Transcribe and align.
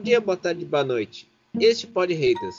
dia, 0.00 0.20
boa 0.20 0.36
tarde, 0.36 0.64
boa 0.64 0.82
noite. 0.82 1.30
Este 1.58 1.86
Pod 1.86 2.12
Haters, 2.12 2.56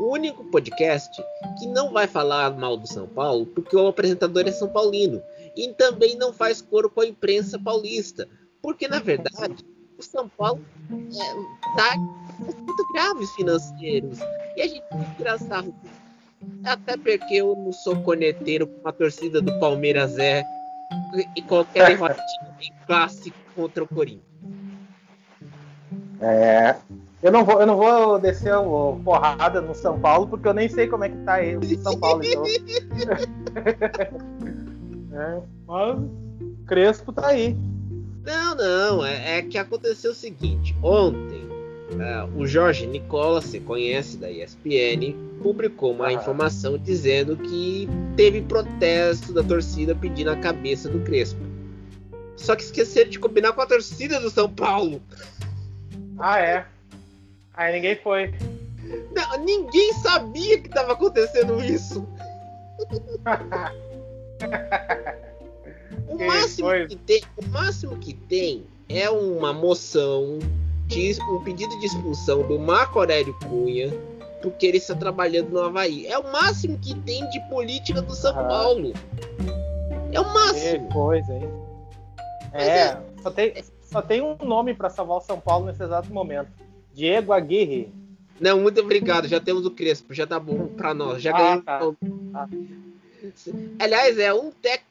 o 0.00 0.12
único 0.12 0.44
podcast 0.44 1.10
que 1.58 1.66
não 1.66 1.92
vai 1.92 2.06
falar 2.06 2.56
mal 2.56 2.76
do 2.76 2.86
São 2.86 3.08
Paulo, 3.08 3.44
porque 3.46 3.76
o 3.76 3.88
apresentador 3.88 4.46
é 4.46 4.52
São 4.52 4.68
Paulino. 4.68 5.20
E 5.56 5.72
também 5.72 6.16
não 6.16 6.32
faz 6.32 6.62
coro 6.62 6.88
com 6.88 7.00
a 7.00 7.06
imprensa 7.06 7.58
paulista. 7.58 8.28
Porque, 8.62 8.86
na 8.86 9.00
verdade, 9.00 9.64
o 9.98 10.02
São 10.02 10.28
Paulo 10.28 10.64
está 11.08 11.94
é, 11.94 11.96
muito 12.44 12.92
graves 12.92 13.30
financeiros. 13.32 14.18
E 14.56 14.62
a 14.62 14.68
gente 14.68 14.82
tem 14.82 15.04
que 15.04 15.16
tirar 15.16 15.38
sarro. 15.38 15.74
Até 16.62 16.96
porque 16.96 17.34
eu 17.36 17.56
não 17.56 17.72
sou 17.72 17.96
corneteiro 18.02 18.66
com 18.66 18.88
a 18.88 18.92
torcida 18.92 19.40
do 19.40 19.58
Palmeiras 19.58 20.18
é 20.18 20.44
e 21.34 21.42
qualquer 21.42 21.88
derrotinha 21.88 22.46
clássico 22.86 23.36
contra 23.54 23.82
o 23.82 23.88
Corinthians. 23.88 24.35
É. 26.20 26.76
Eu 27.22 27.32
não 27.32 27.44
vou, 27.44 27.60
eu 27.60 27.66
não 27.66 27.76
vou 27.76 28.18
descer 28.18 28.54
o 28.54 29.00
porrada 29.02 29.60
no 29.60 29.74
São 29.74 29.98
Paulo, 29.98 30.28
porque 30.28 30.46
eu 30.46 30.54
nem 30.54 30.68
sei 30.68 30.86
como 30.86 31.04
é 31.04 31.08
que 31.08 31.16
tá 31.18 31.42
ele 31.42 31.76
no 31.76 31.82
São 31.82 31.98
Paulo. 31.98 32.22
Então... 32.24 32.44
é, 35.12 35.40
mas 35.66 35.98
Crespo 36.66 37.12
tá 37.12 37.28
aí. 37.28 37.56
Não, 38.24 38.54
não, 38.54 39.04
é, 39.04 39.38
é 39.38 39.42
que 39.42 39.56
aconteceu 39.56 40.10
o 40.10 40.14
seguinte: 40.14 40.76
ontem 40.82 41.46
uh, 41.92 42.38
o 42.38 42.46
Jorge 42.46 42.86
Nicola, 42.86 43.40
você 43.40 43.60
conhece 43.60 44.16
da 44.16 44.30
ESPN, 44.30 45.14
publicou 45.42 45.92
uma 45.92 46.08
ah. 46.08 46.12
informação 46.12 46.76
dizendo 46.76 47.36
que 47.36 47.88
teve 48.16 48.42
protesto 48.42 49.32
da 49.32 49.42
torcida 49.42 49.94
pedindo 49.94 50.30
a 50.30 50.36
cabeça 50.36 50.88
do 50.88 51.00
Crespo. 51.00 51.40
Só 52.36 52.54
que 52.54 52.62
esqueceram 52.62 53.10
de 53.10 53.18
combinar 53.18 53.52
com 53.52 53.62
a 53.62 53.66
torcida 53.66 54.20
do 54.20 54.28
São 54.28 54.48
Paulo. 54.48 55.00
Ah, 56.18 56.40
é? 56.40 56.66
Aí 57.54 57.74
ninguém 57.74 57.96
foi. 57.96 58.32
Não, 59.12 59.44
ninguém 59.44 59.92
sabia 59.94 60.60
que 60.60 60.68
estava 60.68 60.92
acontecendo 60.92 61.60
isso. 61.62 62.06
o, 66.08 66.18
máximo 66.18 66.68
que 66.88 66.96
tem, 66.96 67.22
o 67.36 67.44
máximo 67.46 67.96
que 67.96 68.14
tem 68.14 68.64
é 68.88 69.10
uma 69.10 69.52
moção, 69.52 70.38
de, 70.86 71.18
um 71.22 71.42
pedido 71.42 71.78
de 71.80 71.86
expulsão 71.86 72.46
do 72.46 72.58
Marco 72.58 73.00
Aurélio 73.00 73.34
Cunha, 73.48 73.92
porque 74.42 74.66
ele 74.66 74.78
está 74.78 74.94
trabalhando 74.94 75.50
no 75.50 75.60
Havaí. 75.60 76.06
É 76.06 76.18
o 76.18 76.30
máximo 76.30 76.78
que 76.78 76.94
tem 77.00 77.28
de 77.30 77.40
política 77.48 78.02
do 78.02 78.14
São. 78.14 78.34
Paulo. 78.34 78.92
É 80.12 80.20
o 80.20 80.32
máximo. 80.32 80.86
Que 80.86 80.92
coisa, 80.92 81.32
hein? 81.32 81.50
É, 82.52 82.68
é, 82.68 83.00
só 83.22 83.30
tem, 83.30 83.52
só 83.86 84.02
tem 84.02 84.20
um 84.20 84.36
nome 84.36 84.74
para 84.74 84.90
salvar 84.90 85.18
o 85.18 85.20
São 85.20 85.40
Paulo 85.40 85.66
nesse 85.66 85.82
exato 85.82 86.12
momento. 86.12 86.50
Diego 86.92 87.32
Aguirre. 87.32 87.92
Não, 88.40 88.60
muito 88.60 88.80
obrigado. 88.80 89.28
Já 89.28 89.40
temos 89.40 89.64
o 89.64 89.70
Crespo, 89.70 90.12
já 90.12 90.26
tá 90.26 90.38
bom 90.38 90.66
para 90.66 90.92
nós. 90.92 91.22
Já 91.22 91.30
ah, 91.30 91.38
ganhamos. 91.38 91.64
Tá. 91.64 91.80
Ah. 92.34 92.48
Aliás, 93.78 94.18
é 94.18 94.34
um 94.34 94.50
técnico. 94.50 94.86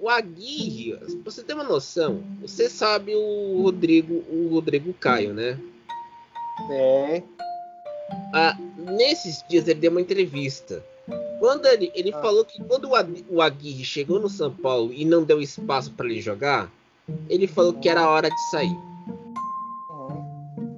O, 0.00 0.08
Aguirre, 0.08 0.96
pra 0.96 1.32
você 1.32 1.42
ter 1.42 1.54
uma 1.54 1.64
noção, 1.64 2.22
você 2.40 2.68
sabe 2.68 3.14
o 3.14 3.62
Rodrigo, 3.62 4.22
o 4.30 4.48
Rodrigo 4.50 4.92
Caio, 4.94 5.32
né? 5.32 5.58
É. 6.70 7.22
Ah, 8.34 8.56
nesses 8.76 9.42
dias 9.48 9.66
ele 9.66 9.80
deu 9.80 9.90
uma 9.90 10.00
entrevista. 10.00 10.84
Quando 11.38 11.66
ele, 11.66 11.90
ele 11.94 12.12
ah. 12.12 12.20
falou 12.20 12.44
que 12.44 12.62
quando 12.62 12.90
o 13.30 13.40
Aguirre 13.40 13.84
chegou 13.84 14.20
no 14.20 14.28
São 14.28 14.54
Paulo 14.54 14.92
e 14.92 15.04
não 15.04 15.24
deu 15.24 15.40
espaço 15.40 15.90
para 15.92 16.06
ele 16.06 16.20
jogar, 16.20 16.70
ele 17.28 17.46
falou 17.46 17.74
que 17.74 17.88
era 17.88 18.08
hora 18.08 18.28
de 18.28 18.40
sair. 18.50 18.76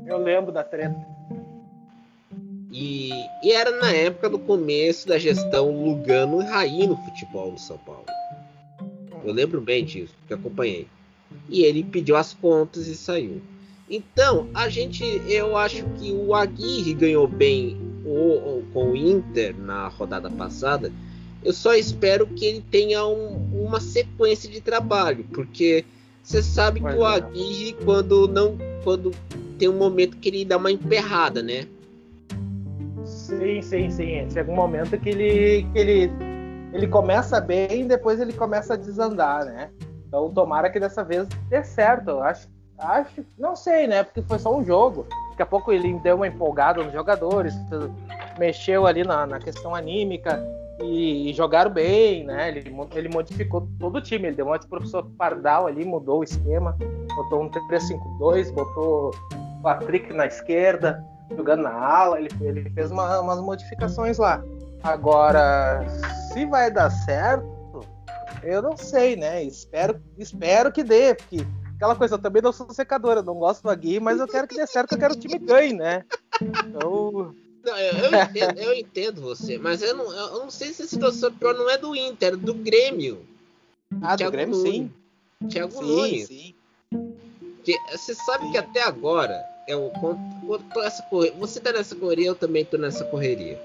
Eu 0.06 0.18
lembro 0.18 0.52
da 0.52 0.62
treta. 0.62 1.14
E, 2.70 3.10
e, 3.42 3.52
era 3.52 3.70
na 3.78 3.90
época 3.92 4.28
do 4.28 4.38
começo 4.38 5.06
da 5.06 5.16
gestão 5.16 5.70
Lugano 5.70 6.42
e 6.42 6.44
Raí 6.44 6.86
no 6.86 6.96
futebol 6.96 7.52
no 7.52 7.58
São 7.58 7.78
Paulo. 7.78 8.04
Eu 9.24 9.32
lembro 9.32 9.60
bem 9.60 9.84
disso, 9.84 10.14
porque 10.20 10.34
acompanhei. 10.34 10.86
E 11.48 11.62
ele 11.62 11.82
pediu 11.84 12.16
as 12.16 12.34
contas 12.34 12.86
e 12.86 12.96
saiu. 12.96 13.40
Então, 13.88 14.48
a 14.54 14.68
gente, 14.68 15.04
eu 15.28 15.56
acho 15.56 15.84
que 15.98 16.12
o 16.12 16.34
Aguirre 16.34 16.94
ganhou 16.94 17.28
bem 17.28 17.76
o, 18.04 18.58
o, 18.58 18.64
com 18.72 18.90
o 18.90 18.96
Inter 18.96 19.56
na 19.56 19.88
rodada 19.88 20.30
passada. 20.30 20.92
Eu 21.42 21.52
só 21.52 21.74
espero 21.74 22.26
que 22.26 22.44
ele 22.44 22.64
tenha 22.70 23.06
um, 23.06 23.66
uma 23.66 23.80
sequência 23.80 24.50
de 24.50 24.60
trabalho, 24.60 25.24
porque 25.32 25.84
você 26.24 26.42
sabe 26.42 26.80
que 26.80 26.86
o 26.86 27.06
é. 27.06 27.16
Aguirre, 27.16 27.76
quando 27.84 28.26
não. 28.26 28.56
Quando 28.82 29.12
tem 29.58 29.68
um 29.68 29.76
momento 29.76 30.16
que 30.16 30.30
ele 30.30 30.44
dá 30.44 30.56
uma 30.56 30.72
emperrada, 30.72 31.42
né? 31.42 31.66
Sim, 33.04 33.60
sim, 33.60 33.90
sim. 33.90 34.30
Chega 34.30 34.50
um 34.50 34.54
momento 34.54 34.98
que 34.98 35.10
ele, 35.10 35.66
que 35.70 35.78
ele, 35.78 36.10
ele 36.72 36.88
começa 36.88 37.40
bem 37.40 37.82
e 37.82 37.84
depois 37.84 38.20
ele 38.20 38.32
começa 38.32 38.72
a 38.72 38.76
desandar, 38.76 39.44
né? 39.44 39.70
Então 40.08 40.30
tomara 40.30 40.70
que 40.70 40.80
dessa 40.80 41.04
vez 41.04 41.28
dê 41.50 41.62
certo. 41.62 42.08
Eu 42.08 42.22
acho, 42.22 42.48
acho, 42.78 43.22
não 43.38 43.54
sei, 43.54 43.86
né? 43.86 44.02
Porque 44.02 44.22
foi 44.22 44.38
só 44.38 44.56
um 44.56 44.64
jogo. 44.64 45.06
Daqui 45.30 45.42
a 45.42 45.46
pouco 45.46 45.72
ele 45.72 45.92
deu 46.00 46.16
uma 46.16 46.26
empolgada 46.26 46.82
nos 46.82 46.92
jogadores, 46.92 47.54
mexeu 48.38 48.86
ali 48.86 49.04
na, 49.04 49.26
na 49.26 49.38
questão 49.38 49.74
anímica 49.74 50.42
e, 50.80 51.30
e, 51.30 51.34
jogaram 51.34 51.70
bem, 51.70 52.24
né? 52.24 52.48
Ele, 52.48 52.74
ele 52.94 53.08
modificou 53.08 53.68
todo 53.78 53.96
o 53.96 54.00
time, 54.00 54.28
ele 54.28 54.36
deu 54.36 54.46
uma 54.46 54.58
de 54.58 54.66
professor 54.66 55.04
Pardal 55.16 55.66
ali, 55.66 55.84
mudou 55.84 56.20
o 56.20 56.24
esquema, 56.24 56.76
botou 57.14 57.42
um 57.42 57.50
3-5-2, 57.50 58.52
botou 58.52 59.10
o 59.10 59.62
Patrick 59.62 60.12
na 60.12 60.26
esquerda, 60.26 61.04
jogando 61.36 61.62
na 61.62 61.72
ala, 61.72 62.18
ele, 62.18 62.28
ele 62.40 62.70
fez 62.70 62.90
uma, 62.90 63.20
umas 63.20 63.40
modificações 63.40 64.18
lá. 64.18 64.42
Agora, 64.82 65.84
se 66.32 66.44
vai 66.46 66.70
dar 66.70 66.90
certo, 66.90 67.80
eu 68.42 68.60
não 68.60 68.76
sei, 68.76 69.16
né? 69.16 69.42
Espero, 69.42 70.00
espero 70.18 70.72
que 70.72 70.82
dê, 70.82 71.14
porque 71.14 71.46
aquela 71.76 71.96
coisa, 71.96 72.14
eu 72.16 72.18
também 72.18 72.42
não 72.42 72.52
sou 72.52 72.70
secadora, 72.70 73.22
não 73.22 73.34
gosto 73.34 73.62
do 73.62 73.70
Agui, 73.70 74.00
mas 74.00 74.18
eu 74.18 74.26
quero 74.26 74.46
que 74.46 74.56
dê 74.56 74.66
certo, 74.66 74.92
eu 74.92 74.98
quero 74.98 75.14
que 75.14 75.26
o 75.26 75.30
time 75.30 75.38
ganhe, 75.38 75.72
né? 75.72 76.04
Então 76.42 77.34
não, 77.64 77.78
eu, 77.78 77.92
eu, 77.94 78.22
entendo, 78.22 78.58
eu, 78.58 78.74
entendo, 78.74 79.20
você, 79.22 79.56
mas 79.56 79.80
eu 79.80 79.96
não, 79.96 80.12
eu 80.12 80.38
não 80.40 80.50
sei 80.50 80.72
se 80.72 80.82
a 80.82 80.86
situação 80.86 81.32
pior 81.32 81.54
não 81.54 81.70
é 81.70 81.78
do 81.78 81.96
Inter, 81.96 82.34
é 82.34 82.36
do 82.36 82.52
Grêmio. 82.52 83.26
Ah, 84.02 84.16
Thiago 84.16 84.30
do 84.30 84.36
Grêmio 84.36 84.56
Nunes. 84.56 84.72
sim. 84.72 84.92
Thiago 85.48 85.72
sim, 85.72 85.82
Nunes. 85.82 86.26
Sim. 86.26 86.54
Que, 87.64 87.78
você 87.90 88.14
sabe 88.14 88.44
sim. 88.44 88.52
que 88.52 88.58
até 88.58 88.82
agora, 88.82 89.42
eu, 89.66 89.90
essa 90.84 91.02
correria, 91.04 91.38
você 91.38 91.58
tá 91.58 91.72
nessa 91.72 91.96
correria, 91.96 92.26
eu 92.26 92.34
também 92.34 92.66
tô 92.66 92.76
nessa 92.76 93.04
correria. 93.04 93.58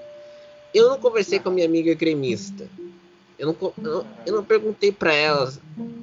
Eu 0.72 0.88
não 0.88 0.98
conversei 0.98 1.38
com 1.38 1.50
a 1.50 1.52
minha 1.52 1.66
amiga 1.66 1.92
gremista. 1.94 2.66
Eu 3.38 3.48
não, 3.48 3.56
eu 3.60 3.74
não, 3.76 4.06
eu 4.26 4.34
não 4.36 4.44
perguntei 4.44 4.92
para 4.92 5.12
ela. 5.12 5.52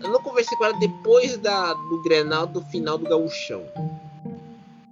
Eu 0.04 0.10
não 0.10 0.22
conversei 0.22 0.56
com 0.58 0.66
ela 0.66 0.80
depois 0.80 1.38
da, 1.38 1.74
do 1.74 2.02
Grenal 2.04 2.46
do 2.46 2.62
final 2.66 2.98
do 2.98 3.10
Gauchão. 3.10 3.64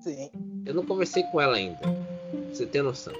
Sim. 0.02 0.30
Eu 0.66 0.74
não 0.74 0.86
conversei 0.86 1.24
com 1.24 1.40
ela 1.40 1.56
ainda 1.58 2.15
você 2.56 2.66
tem 2.66 2.82
noção. 2.82 3.14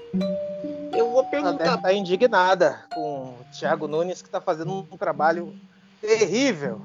Eu 0.96 1.10
vou 1.10 1.22
perguntar. 1.24 1.64
Ela 1.64 1.78
tá 1.78 1.92
indignada 1.92 2.80
com 2.94 3.34
o 3.38 3.44
Thiago 3.52 3.86
Nunes, 3.86 4.22
que 4.22 4.30
tá 4.30 4.40
fazendo 4.40 4.86
um 4.90 4.96
trabalho 4.96 5.54
terrível. 6.00 6.80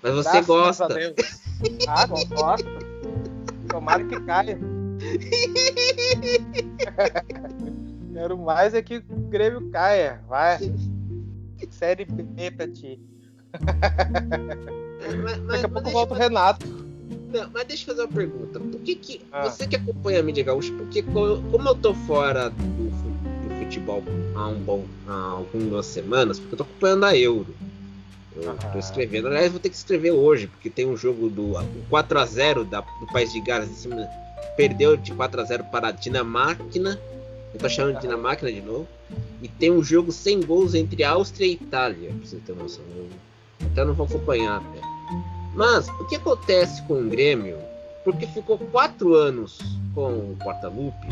Mas 0.00 0.14
você 0.14 0.30
Graças 0.30 0.46
gosta. 0.46 0.86
Ah, 1.88 2.06
gosto. 2.06 2.68
Tomara 3.68 4.04
que 4.04 4.20
caia. 4.20 4.60
Quero 8.12 8.38
mais 8.38 8.74
é 8.74 8.82
que 8.82 8.98
o 8.98 9.28
Grêmio 9.28 9.68
caia. 9.70 10.20
Vai. 10.28 10.58
Série 11.70 12.04
B 12.04 12.50
pra 12.52 12.68
ti. 12.68 13.00
Mas, 15.22 15.38
mas, 15.38 15.46
Daqui 15.46 15.66
a 15.66 15.68
pouco 15.68 15.90
volta 15.90 16.14
o 16.14 16.16
Renato. 16.16 16.81
Não, 17.32 17.50
mas 17.52 17.66
deixa 17.66 17.82
eu 17.84 17.94
fazer 17.94 18.02
uma 18.02 18.12
pergunta. 18.12 18.60
Por 18.60 18.80
que, 18.80 18.94
que 18.94 19.20
ah. 19.32 19.48
você 19.48 19.66
que 19.66 19.76
acompanha 19.76 20.20
a 20.20 20.22
mídia 20.22 20.44
gaúcha, 20.44 20.72
porque 20.74 21.02
como 21.02 21.68
eu 21.68 21.74
tô 21.74 21.94
fora 21.94 22.50
do, 22.50 22.90
do 22.90 23.54
futebol 23.58 24.02
há 24.34 24.48
um 24.48 24.60
bom 24.60 24.84
há 25.08 25.14
algumas 25.14 25.86
semanas, 25.86 26.38
porque 26.38 26.54
eu 26.54 26.58
tô 26.58 26.64
acompanhando 26.64 27.04
a 27.04 27.16
Euro. 27.16 27.54
Eu 28.36 28.50
ah. 28.50 28.54
tô 28.54 28.78
escrevendo, 28.78 29.28
aliás, 29.28 29.50
vou 29.50 29.60
ter 29.60 29.70
que 29.70 29.76
escrever 29.76 30.12
hoje, 30.12 30.46
porque 30.46 30.68
tem 30.68 30.86
um 30.86 30.96
jogo 30.96 31.30
do 31.30 31.54
4 31.88 32.18
a 32.18 32.26
0 32.26 32.64
da, 32.64 32.80
do 32.80 33.06
país 33.12 33.32
de 33.32 33.40
Gales 33.40 33.70
em 33.70 33.74
cima, 33.74 34.08
perdeu 34.56 34.96
de 34.96 35.12
4 35.12 35.40
a 35.40 35.44
0 35.44 35.64
para 35.64 35.88
a 35.88 35.90
Dinamarca. 35.90 36.64
Eu 36.74 37.58
tô 37.58 37.68
chamando 37.68 37.96
de 37.96 38.02
Dinamarca 38.02 38.50
de 38.50 38.60
novo. 38.60 38.86
E 39.42 39.48
tem 39.48 39.70
um 39.70 39.82
jogo 39.82 40.12
sem 40.12 40.40
gols 40.40 40.74
entre 40.74 41.04
Áustria 41.04 41.46
e 41.46 41.52
Itália, 41.52 42.10
pra 42.10 42.26
você 42.26 42.36
ter 42.36 42.54
noção. 42.54 42.84
Eu 42.94 43.08
até 43.66 43.84
não 43.84 43.92
vou 43.92 44.06
acompanhar 44.06 44.56
até. 44.56 44.91
Mas 45.54 45.88
o 45.88 46.04
que 46.06 46.16
acontece 46.16 46.82
com 46.82 46.94
o 46.94 47.08
Grêmio? 47.08 47.58
Porque 48.04 48.26
ficou 48.26 48.58
quatro 48.58 49.14
anos 49.14 49.58
com 49.94 50.32
o 50.32 50.36
Porta-Lupe. 50.42 51.06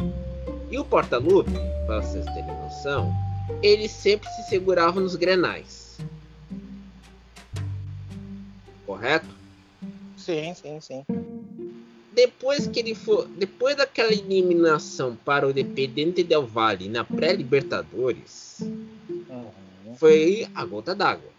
E 0.70 0.78
o 0.78 0.84
Porta-Lupe, 0.84 1.52
para 1.87 2.00
vocês 2.00 2.25
terem 2.26 2.54
noção, 2.62 3.12
ele 3.62 3.88
sempre 3.88 4.28
se 4.31 4.48
segurava 4.48 5.00
nos 5.00 5.14
grenais. 5.14 5.98
Correto? 8.87 9.28
Sim, 10.16 10.54
sim, 10.54 10.81
sim. 10.81 11.04
depois 12.12 12.66
que 12.66 12.81
ele 12.81 12.94
for, 12.94 13.26
depois 13.38 13.76
daquela 13.76 14.12
eliminação 14.12 15.16
para 15.25 15.46
o 15.46 15.50
Independente 15.50 16.22
Del 16.22 16.46
Valle 16.46 16.88
na 16.88 17.04
pré-Libertadores, 17.04 18.58
uhum. 18.60 19.94
foi 19.96 20.48
a 20.54 20.64
gota 20.64 20.94
d'água. 20.94 21.31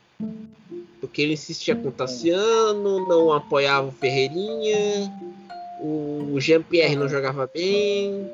Porque 1.01 1.21
ele 1.21 1.33
insistia 1.33 1.75
com 1.75 1.89
o 1.89 1.91
Tassiano, 1.91 3.07
não 3.07 3.33
apoiava 3.33 3.87
o 3.87 3.91
Ferreirinha, 3.91 5.11
o 5.81 6.39
Jean-Pierre 6.39 6.95
não 6.95 7.09
jogava 7.09 7.49
bem. 7.51 8.31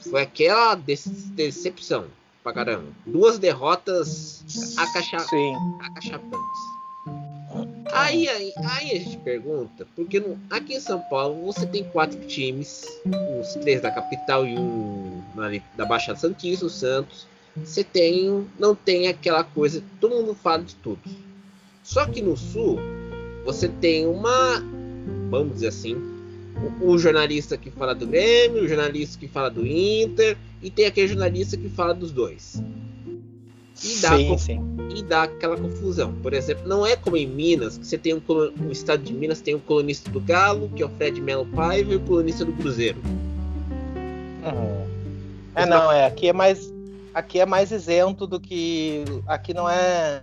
Foi 0.00 0.22
aquela 0.22 0.74
decepção 0.74 2.06
pra 2.42 2.52
caramba. 2.52 2.86
Duas 3.04 3.38
derrotas 3.38 4.42
acacha... 4.78 5.18
acachapantes. 5.80 6.76
Aí, 7.92 8.28
aí, 8.28 8.52
aí 8.56 8.90
a 8.90 8.98
gente 8.98 9.18
pergunta, 9.18 9.86
porque 9.94 10.18
no, 10.20 10.38
aqui 10.50 10.74
em 10.74 10.80
São 10.80 11.00
Paulo 11.00 11.44
você 11.46 11.66
tem 11.66 11.84
quatro 11.84 12.18
times, 12.26 12.84
uns 13.06 13.54
três 13.54 13.80
da 13.80 13.90
capital 13.90 14.46
e 14.46 14.58
um 14.58 15.22
ali, 15.38 15.62
da 15.76 15.84
Baixada 15.84 16.18
Santista, 16.18 16.66
o 16.66 16.70
Santos. 16.70 17.26
Você 17.56 17.82
tem, 17.82 18.46
não 18.58 18.74
tem 18.74 19.08
aquela 19.08 19.42
coisa, 19.42 19.82
todo 20.00 20.14
mundo 20.14 20.34
fala 20.34 20.62
de 20.62 20.74
tudo. 20.76 21.00
Só 21.86 22.04
que 22.04 22.20
no 22.20 22.36
Sul 22.36 22.80
você 23.44 23.68
tem 23.68 24.08
uma, 24.08 24.60
vamos 25.30 25.54
dizer 25.54 25.68
assim, 25.68 25.94
o, 26.80 26.90
o 26.90 26.98
jornalista 26.98 27.56
que 27.56 27.70
fala 27.70 27.94
do 27.94 28.08
Grêmio, 28.08 28.64
o 28.64 28.68
jornalista 28.68 29.16
que 29.16 29.28
fala 29.28 29.48
do 29.48 29.64
Inter 29.64 30.36
e 30.60 30.68
tem 30.68 30.86
aquele 30.86 31.06
jornalista 31.06 31.56
que 31.56 31.68
fala 31.68 31.94
dos 31.94 32.10
dois. 32.10 32.60
E 33.84 34.00
dá, 34.00 34.16
sim, 34.16 34.36
sim. 34.36 34.60
e 34.96 35.02
dá 35.04 35.22
aquela 35.22 35.56
confusão. 35.56 36.12
Por 36.14 36.34
exemplo, 36.34 36.66
não 36.66 36.84
é 36.84 36.96
como 36.96 37.16
em 37.16 37.26
Minas, 37.26 37.78
que 37.78 37.86
você 37.86 37.96
tem 37.96 38.14
um 38.14 38.20
o 38.26 38.72
estado 38.72 39.04
de 39.04 39.12
Minas 39.12 39.40
tem 39.40 39.54
o 39.54 39.58
um 39.58 39.60
colunista 39.60 40.10
do 40.10 40.18
Galo, 40.20 40.68
que 40.74 40.82
é 40.82 40.86
o 40.86 40.88
Fred 40.88 41.20
Melo 41.20 41.46
Paiva, 41.46 41.92
e 41.92 41.96
o 41.96 42.00
colunista 42.00 42.44
do 42.44 42.52
Cruzeiro. 42.54 42.98
Uhum. 44.42 44.86
É, 45.54 45.64
não, 45.64 45.92
é. 45.92 46.04
Aqui 46.04 46.28
é 46.28 46.32
mais. 46.32 46.72
Aqui 47.14 47.38
é 47.38 47.46
mais 47.46 47.70
isento 47.70 48.26
do 48.26 48.40
que. 48.40 49.04
Aqui 49.28 49.54
não 49.54 49.70
é. 49.70 50.20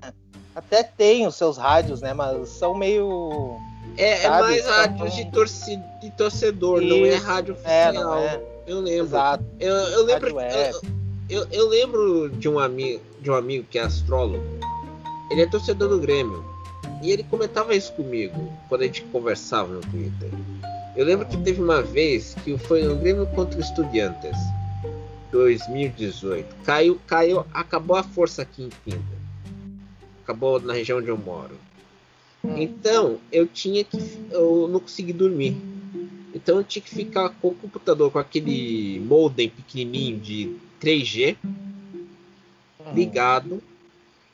Até 0.55 0.83
tem 0.83 1.25
os 1.25 1.35
seus 1.35 1.57
rádios, 1.57 2.01
né? 2.01 2.13
Mas 2.13 2.49
são 2.49 2.75
meio. 2.75 3.57
É, 3.97 4.23
é 4.23 4.29
mais 4.29 4.65
rádios 4.65 5.15
de, 5.15 5.31
torci, 5.31 5.79
de 6.01 6.09
torcedor, 6.11 6.81
Isso. 6.81 6.95
não 6.95 7.05
é 7.05 7.15
rádio 7.15 7.57
é, 7.63 7.89
oficial. 7.89 8.17
É, 8.17 8.25
é. 8.25 8.53
Eu 8.65 8.79
lembro. 8.79 9.05
Exato. 9.05 9.45
Eu, 9.59 9.73
eu 9.73 10.03
lembro. 10.03 10.39
Eu, 10.39 10.81
eu, 11.29 11.47
eu, 11.51 11.67
lembro 11.67 12.29
de 12.29 12.49
um 12.49 12.59
amigo 12.59 13.01
de 13.21 13.31
um 13.31 13.35
amigo 13.35 13.65
que 13.69 13.79
é 13.79 13.83
astrólogo. 13.83 14.43
Ele 15.31 15.41
é 15.41 15.47
torcedor 15.47 15.89
do 15.89 15.99
Grêmio. 15.99 16.43
E 17.01 17.11
ele 17.11 17.23
comentava 17.23 17.75
isso 17.75 17.91
comigo 17.93 18.51
quando 18.69 18.81
a 18.81 18.85
gente 18.85 19.01
conversava 19.03 19.73
no 19.73 19.81
Twitter. 19.81 20.29
Eu 20.95 21.05
lembro 21.05 21.25
que 21.25 21.37
teve 21.37 21.61
uma 21.61 21.81
vez 21.81 22.35
que 22.43 22.57
foi 22.57 22.83
no 22.83 22.95
Grêmio 22.95 23.25
contra 23.27 23.59
Estudiantes. 23.59 24.37
2018. 25.31 26.55
Caiu, 26.63 26.99
caiu, 27.07 27.45
acabou 27.51 27.97
a 27.97 28.03
força 28.03 28.43
aqui 28.43 28.63
em 28.63 28.69
Pinda. 28.85 29.12
Acabou 30.23 30.59
na 30.59 30.73
região 30.73 30.99
onde 30.99 31.09
eu 31.09 31.17
moro. 31.17 31.57
Então, 32.43 33.19
eu 33.31 33.47
tinha 33.47 33.83
que 33.83 33.97
eu 34.31 34.67
não 34.67 34.79
consegui 34.79 35.13
dormir. 35.13 35.55
Então 36.33 36.57
eu 36.57 36.63
tinha 36.63 36.81
que 36.81 36.89
ficar 36.89 37.29
com 37.29 37.49
o 37.49 37.55
computador 37.55 38.11
com 38.11 38.17
aquele 38.17 38.99
modem 39.01 39.49
pequenininho 39.49 40.19
de 40.19 40.55
3G 40.81 41.37
ligado 42.93 43.61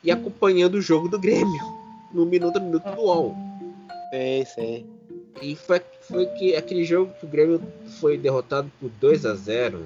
e 0.04 0.10
acompanhando 0.10 0.76
o 0.76 0.82
jogo 0.82 1.10
do 1.10 1.20
Grêmio 1.20 1.62
no 2.14 2.26
minuto 2.26 2.58
a 2.58 2.60
minuto 2.60 2.84
do 2.84 3.02
UOL. 3.02 3.36
Sei, 4.10 4.46
sei. 4.46 4.86
E 5.42 5.56
foi, 5.56 5.82
foi 6.02 6.26
que 6.28 6.56
aquele 6.56 6.84
jogo 6.84 7.14
que 7.20 7.26
o 7.26 7.30
Grêmio 7.30 7.62
foi 8.00 8.18
derrotado 8.18 8.72
por 8.80 8.90
2 8.90 9.26
a 9.26 9.36
0 9.36 9.86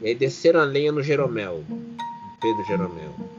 E 0.00 0.08
aí 0.08 0.14
desceram 0.14 0.60
a 0.60 0.64
lenha 0.64 0.92
no 0.92 1.02
Jeromel. 1.02 1.64
Pedro 2.40 2.64
Jeromel. 2.66 3.37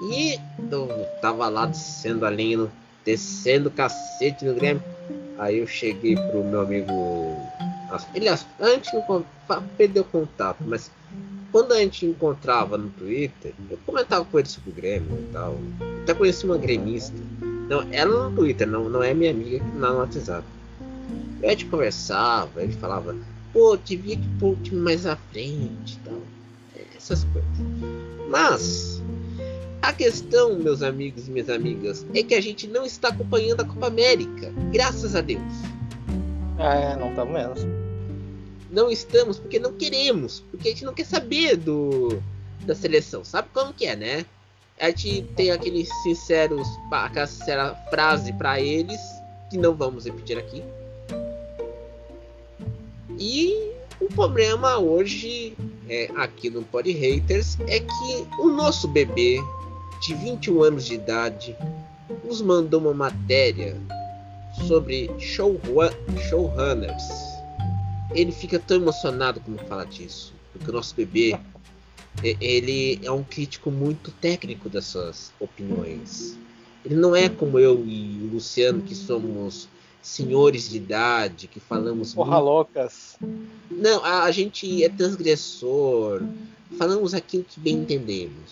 E 0.00 0.38
eu 0.70 1.06
tava 1.20 1.48
lá 1.48 1.66
descendo 1.66 2.24
a 2.24 2.28
lenha, 2.28 2.68
descendo 3.04 3.68
o 3.68 3.72
cacete 3.72 4.44
no 4.44 4.54
Grêmio. 4.54 4.82
Aí 5.38 5.58
eu 5.58 5.66
cheguei 5.66 6.14
pro 6.14 6.44
meu 6.44 6.62
amigo. 6.62 6.92
Ele 8.14 8.28
antes 8.60 8.92
não 8.92 9.24
perdeu 9.76 10.04
contato, 10.04 10.58
mas 10.66 10.90
quando 11.50 11.72
a 11.72 11.78
gente 11.78 12.04
encontrava 12.04 12.76
no 12.76 12.90
Twitter, 12.90 13.54
eu 13.70 13.78
comentava 13.86 14.24
com 14.24 14.38
ele 14.38 14.48
sobre 14.48 14.70
o 14.70 14.74
Grêmio 14.74 15.18
e 15.18 15.32
tal. 15.32 15.58
Até 16.02 16.14
conheci 16.14 16.44
uma 16.44 16.58
gremista. 16.58 17.16
Não, 17.68 17.86
ela 17.92 18.28
no 18.28 18.36
Twitter, 18.36 18.66
não, 18.66 18.88
não 18.88 19.02
é 19.02 19.12
minha 19.14 19.30
amiga 19.30 19.62
não 19.74 19.94
no 19.94 19.98
WhatsApp. 20.00 20.46
a 21.42 21.48
gente 21.48 21.66
conversava, 21.66 22.62
ele 22.62 22.72
falava, 22.74 23.16
pô, 23.52 23.76
devia 23.76 24.16
que 24.16 24.28
pôr 24.38 24.52
o 24.52 24.56
time 24.56 24.80
mais 24.80 25.06
à 25.06 25.16
frente 25.16 25.94
e 25.94 26.08
tal. 26.08 26.20
Essas 26.96 27.24
coisas. 27.24 27.50
Mas 28.30 28.97
a 29.82 29.92
questão, 29.92 30.58
meus 30.58 30.82
amigos 30.82 31.28
e 31.28 31.30
minhas 31.30 31.48
amigas, 31.48 32.06
é 32.14 32.22
que 32.22 32.34
a 32.34 32.40
gente 32.40 32.66
não 32.66 32.84
está 32.84 33.08
acompanhando 33.08 33.60
a 33.60 33.64
Copa 33.64 33.86
América. 33.86 34.52
Graças 34.72 35.14
a 35.14 35.20
Deus. 35.20 35.42
É, 36.58 36.96
não 36.96 37.10
estamos 37.10 37.32
mesmo 37.32 37.88
não 38.70 38.90
estamos 38.90 39.38
porque 39.38 39.58
não 39.58 39.72
queremos, 39.72 40.40
porque 40.50 40.68
a 40.68 40.72
gente 40.72 40.84
não 40.84 40.94
quer 40.94 41.06
saber 41.06 41.56
do 41.56 42.22
da 42.64 42.74
seleção. 42.74 43.24
Sabe 43.24 43.48
como 43.52 43.72
que 43.72 43.86
é, 43.86 43.96
né? 43.96 44.26
A 44.78 44.88
gente 44.90 45.22
tem 45.34 45.50
aquele 45.50 45.86
sinceros, 46.02 46.68
aquela 46.92 47.26
sincera 47.26 47.74
frase 47.90 48.32
para 48.32 48.60
eles 48.60 49.00
que 49.50 49.56
não 49.56 49.74
vamos 49.74 50.04
repetir 50.04 50.38
aqui. 50.38 50.62
E 53.18 53.72
o 54.00 54.06
problema 54.14 54.78
hoje 54.78 55.56
é, 55.88 56.10
aqui 56.16 56.50
no 56.50 56.62
Pod 56.62 56.90
Haters 56.92 57.58
é 57.66 57.80
que 57.80 58.26
o 58.38 58.48
nosso 58.48 58.86
bebê 58.86 59.40
de 60.00 60.14
21 60.14 60.62
anos 60.62 60.86
de 60.86 60.94
idade 60.94 61.56
nos 62.24 62.40
mandou 62.40 62.80
uma 62.80 62.94
matéria 62.94 63.76
sobre 64.66 65.10
show, 65.18 65.60
showrunners 66.28 67.28
ele 68.10 68.32
fica 68.32 68.58
tão 68.58 68.76
emocionado 68.78 69.40
quando 69.40 69.58
fala 69.66 69.84
disso. 69.84 70.32
Porque 70.52 70.70
o 70.70 70.72
nosso 70.72 70.94
bebê, 70.94 71.38
ele 72.22 72.98
é 73.02 73.10
um 73.10 73.22
crítico 73.22 73.70
muito 73.70 74.10
técnico 74.10 74.68
das 74.68 74.86
suas 74.86 75.32
opiniões. 75.38 76.36
Ele 76.84 76.94
não 76.94 77.14
é 77.14 77.28
como 77.28 77.58
eu 77.58 77.84
e 77.86 78.20
o 78.22 78.34
Luciano, 78.34 78.82
que 78.82 78.94
somos 78.94 79.68
senhores 80.00 80.70
de 80.70 80.78
idade, 80.78 81.48
que 81.48 81.60
falamos. 81.60 82.14
Porra 82.14 82.36
muito... 82.36 82.44
loucas. 82.44 83.18
Não, 83.70 84.02
a, 84.04 84.22
a, 84.22 84.30
gente 84.30 84.82
é 84.82 84.88
transgressor. 84.88 86.22
Falamos 86.78 87.12
aquilo 87.14 87.44
que 87.44 87.60
bem 87.60 87.76
entendemos. 87.76 88.50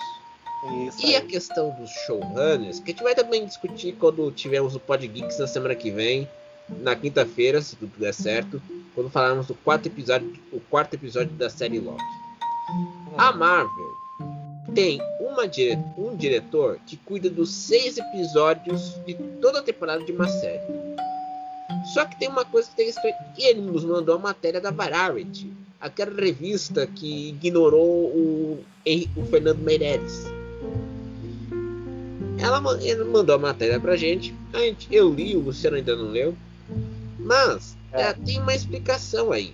Isso 0.86 1.06
e 1.06 1.14
aí. 1.14 1.16
a 1.16 1.20
questão 1.22 1.70
dos 1.70 1.90
showrunners, 1.90 2.80
que 2.80 2.90
a 2.90 2.94
gente 2.94 3.02
vai 3.02 3.14
também 3.14 3.44
discutir 3.44 3.92
quando 3.98 4.30
tivermos 4.30 4.74
o 4.74 4.80
Pod 4.80 5.06
Geeks 5.06 5.38
na 5.38 5.46
semana 5.46 5.74
que 5.74 5.90
vem, 5.90 6.28
na 6.80 6.96
quinta-feira, 6.96 7.62
se 7.62 7.76
tudo 7.76 7.92
der 7.98 8.12
certo 8.12 8.60
quando 8.94 9.10
falarmos 9.10 9.46
do 9.46 9.54
quarto 9.54 9.86
episódio, 9.86 10.32
o 10.50 10.58
quarto 10.58 10.94
episódio 10.94 11.32
da 11.34 11.50
série 11.50 11.78
Loki. 11.78 12.02
A 13.18 13.30
Marvel 13.30 13.94
tem 14.74 15.00
uma 15.20 15.46
dire 15.46 15.78
um 15.96 16.16
diretor 16.16 16.78
que 16.86 16.96
cuida 16.96 17.28
dos 17.28 17.52
seis 17.52 17.98
episódios 17.98 18.94
de 19.06 19.14
toda 19.40 19.60
a 19.60 19.62
temporada 19.62 20.02
de 20.02 20.12
uma 20.12 20.26
série. 20.26 20.64
Só 21.92 22.04
que 22.06 22.18
tem 22.18 22.28
uma 22.28 22.44
coisa 22.44 22.70
que 22.70 22.76
tem 22.76 22.92
que 23.34 23.42
ele 23.42 23.60
nos 23.60 23.84
mandou 23.84 24.16
a 24.16 24.18
matéria 24.18 24.60
da 24.60 24.70
Variety, 24.70 25.52
aquela 25.80 26.18
revista 26.18 26.86
que 26.86 27.28
ignorou 27.28 28.06
o, 28.06 28.64
o 29.16 29.24
Fernando 29.26 29.58
Meirelles. 29.58 30.24
Ela 32.46 32.60
mandou 32.60 33.34
a 33.34 33.38
matéria 33.38 33.80
pra 33.80 33.96
gente, 33.96 34.34
a 34.52 34.58
gente, 34.58 34.86
eu 34.90 35.12
li, 35.12 35.36
o 35.36 35.40
Luciano 35.40 35.76
ainda 35.76 35.96
não 35.96 36.10
leu, 36.10 36.36
mas 37.18 37.76
é, 37.92 38.12
tem 38.12 38.40
uma 38.40 38.54
explicação 38.54 39.32
aí. 39.32 39.52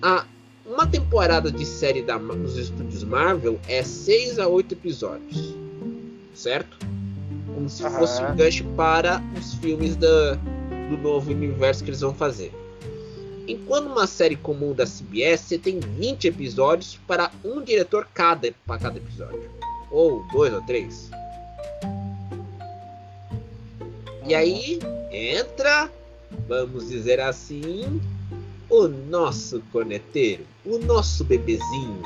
A, 0.00 0.24
uma 0.64 0.86
temporada 0.86 1.50
de 1.50 1.66
série 1.66 2.02
da, 2.02 2.16
dos 2.16 2.56
estúdios 2.56 3.04
Marvel 3.04 3.58
é 3.66 3.82
6 3.82 4.38
a 4.38 4.46
8 4.46 4.72
episódios. 4.72 5.54
Certo? 6.34 6.78
Como 7.52 7.68
se 7.68 7.82
fosse 7.82 8.22
um 8.22 8.36
gancho 8.36 8.64
para 8.76 9.22
os 9.36 9.54
filmes 9.54 9.96
da, 9.96 10.34
do 10.88 10.96
novo 10.96 11.30
universo 11.30 11.82
que 11.82 11.90
eles 11.90 12.00
vão 12.00 12.14
fazer. 12.14 12.52
Enquanto 13.48 13.86
uma 13.86 14.06
série 14.06 14.36
comum 14.36 14.72
da 14.72 14.84
CBS, 14.84 15.40
você 15.40 15.58
tem 15.58 15.80
20 15.80 16.28
episódios 16.28 16.98
para 17.06 17.30
um 17.42 17.62
diretor 17.62 18.06
cada, 18.12 18.52
para 18.66 18.78
cada 18.78 18.98
episódio. 18.98 19.50
Ou 19.90 20.22
dois 20.30 20.52
ou 20.52 20.62
três. 20.62 21.10
E 24.28 24.34
aí 24.34 24.78
entra 25.10 25.90
vamos 26.46 26.88
dizer 26.88 27.20
assim, 27.20 28.00
o 28.68 28.86
nosso 28.86 29.62
corneteiro, 29.72 30.44
o 30.64 30.78
nosso 30.78 31.24
bebezinho, 31.24 32.02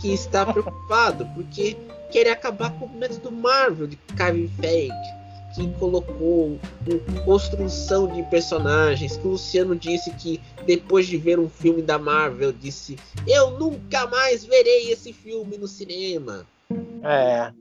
que 0.00 0.12
está 0.12 0.44
preocupado 0.52 1.26
porque 1.34 1.76
quer 2.10 2.30
acabar 2.30 2.70
com 2.78 2.86
o 2.86 2.98
método 2.98 3.32
Marvel 3.32 3.86
de 3.86 3.96
Kevin 4.16 4.48
Feige, 4.60 4.92
que 5.54 5.68
colocou 5.78 6.58
construção 7.24 8.06
de 8.08 8.22
personagens, 8.24 9.16
que 9.16 9.26
o 9.26 9.30
Luciano 9.30 9.74
disse 9.74 10.10
que 10.12 10.40
depois 10.66 11.06
de 11.06 11.16
ver 11.16 11.38
um 11.38 11.48
filme 11.48 11.80
da 11.80 11.98
Marvel 11.98 12.52
disse: 12.52 12.98
"Eu 13.26 13.52
nunca 13.52 14.06
mais 14.06 14.44
verei 14.44 14.92
esse 14.92 15.12
filme 15.12 15.56
no 15.56 15.66
cinema". 15.66 16.46
É. 17.02 17.52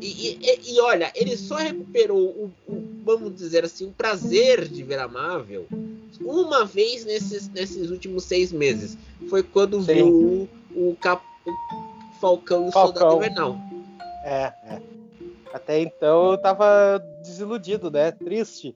E, 0.00 0.38
e, 0.40 0.74
e 0.74 0.80
olha, 0.80 1.10
ele 1.14 1.36
só 1.36 1.56
recuperou 1.56 2.18
o, 2.18 2.52
o, 2.68 2.84
vamos 3.04 3.34
dizer 3.34 3.64
assim, 3.64 3.86
o 3.88 3.92
prazer 3.92 4.68
de 4.68 4.82
ver 4.82 4.98
a 4.98 5.08
Marvel 5.08 5.66
uma 6.20 6.64
vez 6.64 7.04
nesses, 7.04 7.48
nesses 7.48 7.90
últimos 7.90 8.24
seis 8.24 8.52
meses. 8.52 8.96
Foi 9.28 9.42
quando 9.42 9.80
Sim. 9.82 9.94
viu 9.94 10.08
o, 10.08 10.90
o, 10.90 10.96
Cap, 11.00 11.24
o 11.44 12.20
Falcão 12.20 12.66
e 12.66 12.68
o. 12.68 12.72
Soldado 12.72 13.16
Invernal. 13.16 13.56
É, 14.24 14.52
é. 14.64 14.82
Até 15.52 15.80
então 15.80 16.32
eu 16.32 16.38
tava 16.38 16.98
desiludido, 17.22 17.90
né? 17.90 18.10
Triste 18.12 18.74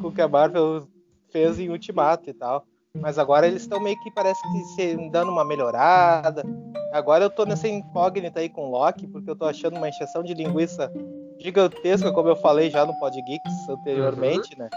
com 0.00 0.08
o 0.08 0.12
que 0.12 0.22
a 0.22 0.28
Marvel 0.28 0.86
fez 1.30 1.58
em 1.58 1.68
Ultimato 1.68 2.30
e 2.30 2.32
tal. 2.32 2.64
Mas 2.98 3.18
agora 3.18 3.46
eles 3.46 3.62
estão 3.62 3.80
meio 3.80 3.98
que 4.00 4.10
parece 4.10 4.42
que 4.42 4.64
se 4.74 5.10
dando 5.10 5.30
uma 5.30 5.44
melhorada. 5.44 6.42
Agora 6.92 7.24
eu 7.24 7.30
tô 7.30 7.44
nessa 7.44 7.68
incógnita 7.68 8.40
aí 8.40 8.48
com 8.48 8.68
o 8.68 8.70
Loki, 8.70 9.06
porque 9.06 9.30
eu 9.30 9.36
tô 9.36 9.44
achando 9.44 9.76
uma 9.76 9.88
encheção 9.88 10.24
de 10.24 10.34
linguiça 10.34 10.92
gigantesca, 11.38 12.12
como 12.12 12.28
eu 12.28 12.36
falei 12.36 12.68
já 12.68 12.84
no 12.84 12.98
Pod 12.98 13.16
Geeks 13.22 13.68
anteriormente, 13.68 14.54
uhum. 14.54 14.64
né? 14.64 14.70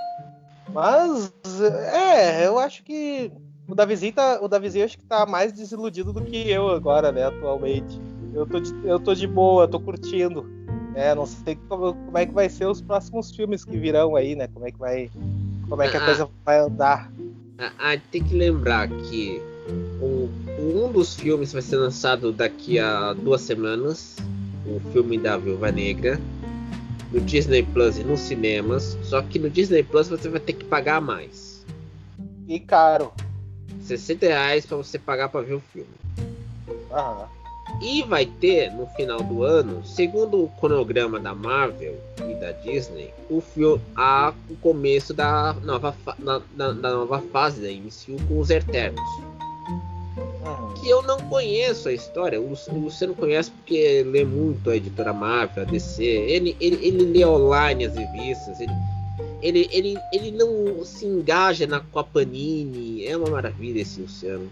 Mas 0.72 1.34
é, 1.62 2.48
eu 2.48 2.58
acho 2.60 2.84
que 2.84 3.32
o 3.68 3.76
Davizinho 3.76 4.14
tá, 4.14 4.40
o 4.42 4.48
Davizinho 4.48 4.86
acho 4.86 4.98
que 4.98 5.06
tá 5.06 5.26
mais 5.26 5.52
desiludido 5.52 6.14
do 6.14 6.24
que 6.24 6.50
eu 6.50 6.70
agora, 6.70 7.12
né, 7.12 7.26
atualmente. 7.26 8.00
Eu 8.34 8.48
tô 8.48 8.60
de, 8.60 8.88
eu 8.88 9.00
tô 9.00 9.14
de 9.14 9.28
boa, 9.28 9.68
tô 9.68 9.80
curtindo. 9.80 10.46
É, 10.96 11.14
não 11.16 11.26
sei 11.26 11.56
como, 11.68 11.94
como 11.94 12.18
é 12.18 12.26
que 12.26 12.34
vai 12.34 12.48
ser 12.48 12.68
os 12.68 12.82
próximos 12.82 13.32
filmes 13.36 13.66
que 13.66 13.78
virão 13.78 14.16
aí, 14.16 14.36
né? 14.36 14.48
Como 14.48 14.68
é 14.68 14.72
que 14.72 14.78
vai 14.78 15.10
como 15.68 15.82
é 15.82 15.90
que 15.90 15.98
a 15.98 16.02
ah, 16.02 16.06
coisa 16.06 16.30
vai 16.46 16.60
andar. 16.60 17.12
Ah, 17.64 17.72
ah, 17.80 17.98
tem 18.12 18.22
que 18.22 18.36
lembrar 18.36 18.90
que 18.90 19.42
o, 20.02 20.30
um 20.60 20.92
dos 20.92 21.16
filmes 21.16 21.54
vai 21.54 21.62
ser 21.62 21.78
lançado 21.78 22.34
daqui 22.34 22.78
a 22.78 23.14
duas 23.14 23.40
semanas. 23.40 24.18
O 24.66 24.82
filme 24.92 25.18
da 25.18 25.38
Viúva 25.38 25.72
Negra. 25.72 26.20
No 27.10 27.22
Disney 27.22 27.64
Plus 27.64 27.98
e 27.98 28.04
nos 28.04 28.20
cinemas. 28.20 28.98
Só 29.04 29.22
que 29.22 29.40
no 29.40 29.50
Disney 29.50 29.82
Plus 29.82 30.10
você 30.10 30.28
vai 30.28 30.42
ter 30.42 30.54
que 30.54 30.66
pagar 30.66 31.00
mais. 31.00 31.66
E 32.50 32.60
caro. 32.60 33.14
60 33.82 34.26
reais 34.26 34.66
pra 34.66 34.76
você 34.76 35.00
pagar 35.00 35.30
pra 35.30 35.40
ver 35.40 35.54
o 35.54 35.62
filme. 35.62 35.88
Aham. 36.92 37.43
E 37.82 38.04
vai 38.04 38.26
ter 38.26 38.72
no 38.72 38.86
final 38.88 39.22
do 39.22 39.44
ano, 39.44 39.86
segundo 39.86 40.44
o 40.44 40.50
cronograma 40.60 41.20
da 41.20 41.34
Marvel 41.34 41.96
e 42.30 42.34
da 42.36 42.52
Disney, 42.52 43.14
o, 43.30 43.42
filme, 43.42 43.82
a, 43.96 44.34
o 44.50 44.56
começo 44.58 45.14
da 45.14 45.54
nova, 45.64 45.96
da, 46.18 46.42
da, 46.72 46.74
nova 46.74 47.20
fase 47.20 47.62
da 47.62 47.70
MCU 47.70 48.24
com 48.28 48.40
os 48.40 48.50
Eternos. 48.50 49.02
Que 50.80 50.90
eu 50.90 51.02
não 51.02 51.18
conheço 51.30 51.90
a 51.90 51.94
história, 51.94 52.40
o, 52.40 52.56
Luciano 52.72 53.16
conhece 53.16 53.52
porque 53.52 54.04
lê 54.04 54.24
muito 54.24 54.70
a 54.70 54.76
editora 54.76 55.14
Marvel, 55.14 55.64
a 55.64 55.66
DC, 55.66 56.04
ele, 56.04 56.56
ele, 56.60 56.86
ele 56.86 57.06
lê 57.06 57.26
online 57.26 57.86
as 57.86 57.96
revistas, 57.96 58.60
ele, 58.60 58.74
ele, 59.42 59.70
ele, 59.72 59.98
ele 60.12 60.32
não 60.32 60.84
se 60.86 61.06
engaja 61.06 61.66
na 61.68 61.80
Copanini, 61.80 63.06
é 63.06 63.16
uma 63.16 63.30
maravilha 63.30 63.82
esse 63.82 64.02
Luciano. 64.02 64.50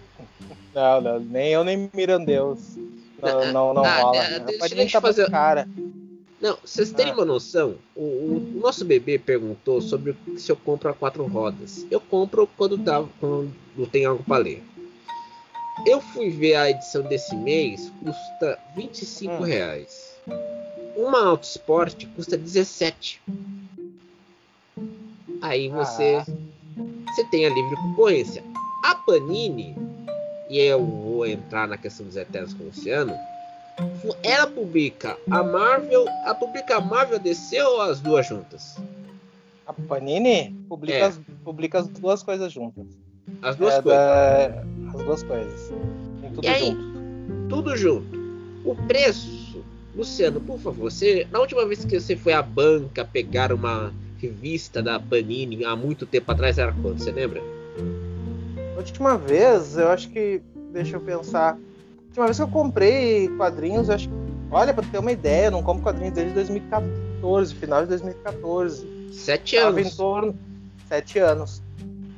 Não, 0.73 1.01
não, 1.01 1.19
nem 1.19 1.49
eu 1.49 1.63
nem 1.63 1.89
Mirandeus. 1.93 2.77
Não, 3.21 3.53
não, 3.53 3.73
não 3.75 3.85
ah, 3.85 4.01
rola. 4.01 4.19
Ah, 4.19 4.39
deixa, 4.39 4.75
deixa 4.75 4.97
eu 4.97 5.01
fazer... 5.01 5.29
cara. 5.29 5.67
Não, 6.41 6.57
vocês 6.65 6.91
terem 6.91 7.11
ah. 7.11 7.15
uma 7.15 7.25
noção, 7.25 7.75
o, 7.95 8.01
o, 8.01 8.59
nosso 8.59 8.83
bebê 8.83 9.19
perguntou 9.19 9.79
sobre 9.79 10.17
se 10.37 10.51
eu 10.51 10.55
compro 10.55 10.89
a 10.89 10.93
quatro 10.93 11.23
rodas. 11.27 11.85
Eu 11.91 12.01
compro 12.01 12.49
quando, 12.57 12.77
dá, 12.77 13.03
quando 13.19 13.53
tem 13.91 14.05
algo 14.05 14.23
para 14.23 14.41
ler. 14.43 14.63
Eu 15.85 16.01
fui 16.01 16.31
ver 16.31 16.55
a 16.55 16.69
edição 16.69 17.03
desse 17.03 17.35
mês, 17.35 17.91
custa 18.03 18.59
25 18.75 19.33
hum. 19.33 19.41
reais. 19.41 20.15
Uma 20.95 21.27
Auto 21.27 21.43
Sport 21.43 22.05
custa 22.15 22.35
17. 22.35 23.21
Aí 25.41 25.69
você, 25.69 26.15
ah. 26.15 26.25
você 27.05 27.23
tem 27.25 27.45
a 27.45 27.49
livre 27.49 27.75
concorrência. 27.75 28.43
A 28.83 28.95
Panini 28.95 29.75
e 30.51 30.59
eu 30.59 30.85
vou 30.85 31.25
entrar 31.25 31.65
na 31.65 31.77
questão 31.77 32.05
dos 32.05 32.17
Eternos 32.17 32.53
com 32.53 32.63
o 32.63 32.65
Luciano, 32.65 33.17
ela 34.21 34.45
publica 34.47 35.17
a 35.29 35.41
Marvel, 35.41 36.05
a 36.25 36.35
publica 36.35 36.75
a 36.75 36.81
Marvel 36.81 37.19
DC 37.19 37.61
ou 37.63 37.81
as 37.81 38.01
duas 38.01 38.27
juntas? 38.27 38.75
A 39.65 39.71
Panini 39.71 40.53
publica, 40.67 40.97
é. 40.97 41.03
as, 41.03 41.19
publica 41.45 41.79
as 41.79 41.87
duas 41.87 42.21
coisas 42.21 42.51
juntas. 42.51 42.85
As 43.41 43.55
duas 43.55 43.75
é 43.75 43.81
coisas. 43.81 44.01
Da... 44.01 44.63
As 44.93 45.05
duas 45.05 45.23
coisas. 45.23 45.73
Tem 46.19 46.31
tudo 46.33 46.45
e 46.45 46.49
aí, 46.49 46.65
junto. 46.65 47.47
Tudo 47.47 47.77
junto. 47.77 48.19
O 48.65 48.75
preço, 48.87 49.63
Luciano, 49.95 50.41
por 50.41 50.59
favor, 50.59 50.91
você, 50.91 51.25
na 51.31 51.39
última 51.39 51.65
vez 51.65 51.85
que 51.85 51.97
você 51.97 52.17
foi 52.17 52.33
à 52.33 52.41
banca 52.41 53.05
pegar 53.05 53.53
uma 53.53 53.93
revista 54.19 54.83
da 54.83 54.99
Panini 54.99 55.63
há 55.63 55.77
muito 55.77 56.05
tempo 56.05 56.29
atrás 56.29 56.57
era 56.57 56.73
quanto? 56.73 57.01
Você 57.01 57.11
lembra? 57.11 57.41
Última 58.81 59.17
vez, 59.17 59.77
eu 59.77 59.89
acho 59.89 60.09
que. 60.09 60.41
Deixa 60.71 60.95
eu 60.95 61.01
pensar. 61.01 61.53
A 61.53 62.07
última 62.07 62.25
vez 62.25 62.37
que 62.37 62.43
eu 62.43 62.47
comprei 62.47 63.27
quadrinhos, 63.29 63.89
eu 63.89 63.95
acho 63.95 64.09
que. 64.09 64.15
Olha, 64.51 64.73
pra 64.73 64.83
ter 64.83 64.97
uma 64.97 65.11
ideia, 65.11 65.45
eu 65.45 65.51
não 65.51 65.63
compro 65.63 65.83
quadrinhos 65.83 66.13
desde 66.13 66.33
2014, 66.33 67.55
final 67.55 67.81
de 67.83 67.87
2014. 67.89 69.11
Sete 69.13 69.57
anos. 69.57 69.75
Tava 69.75 69.81
em 69.81 69.89
torno. 69.89 70.39
Sete 70.87 71.19
anos. 71.19 71.61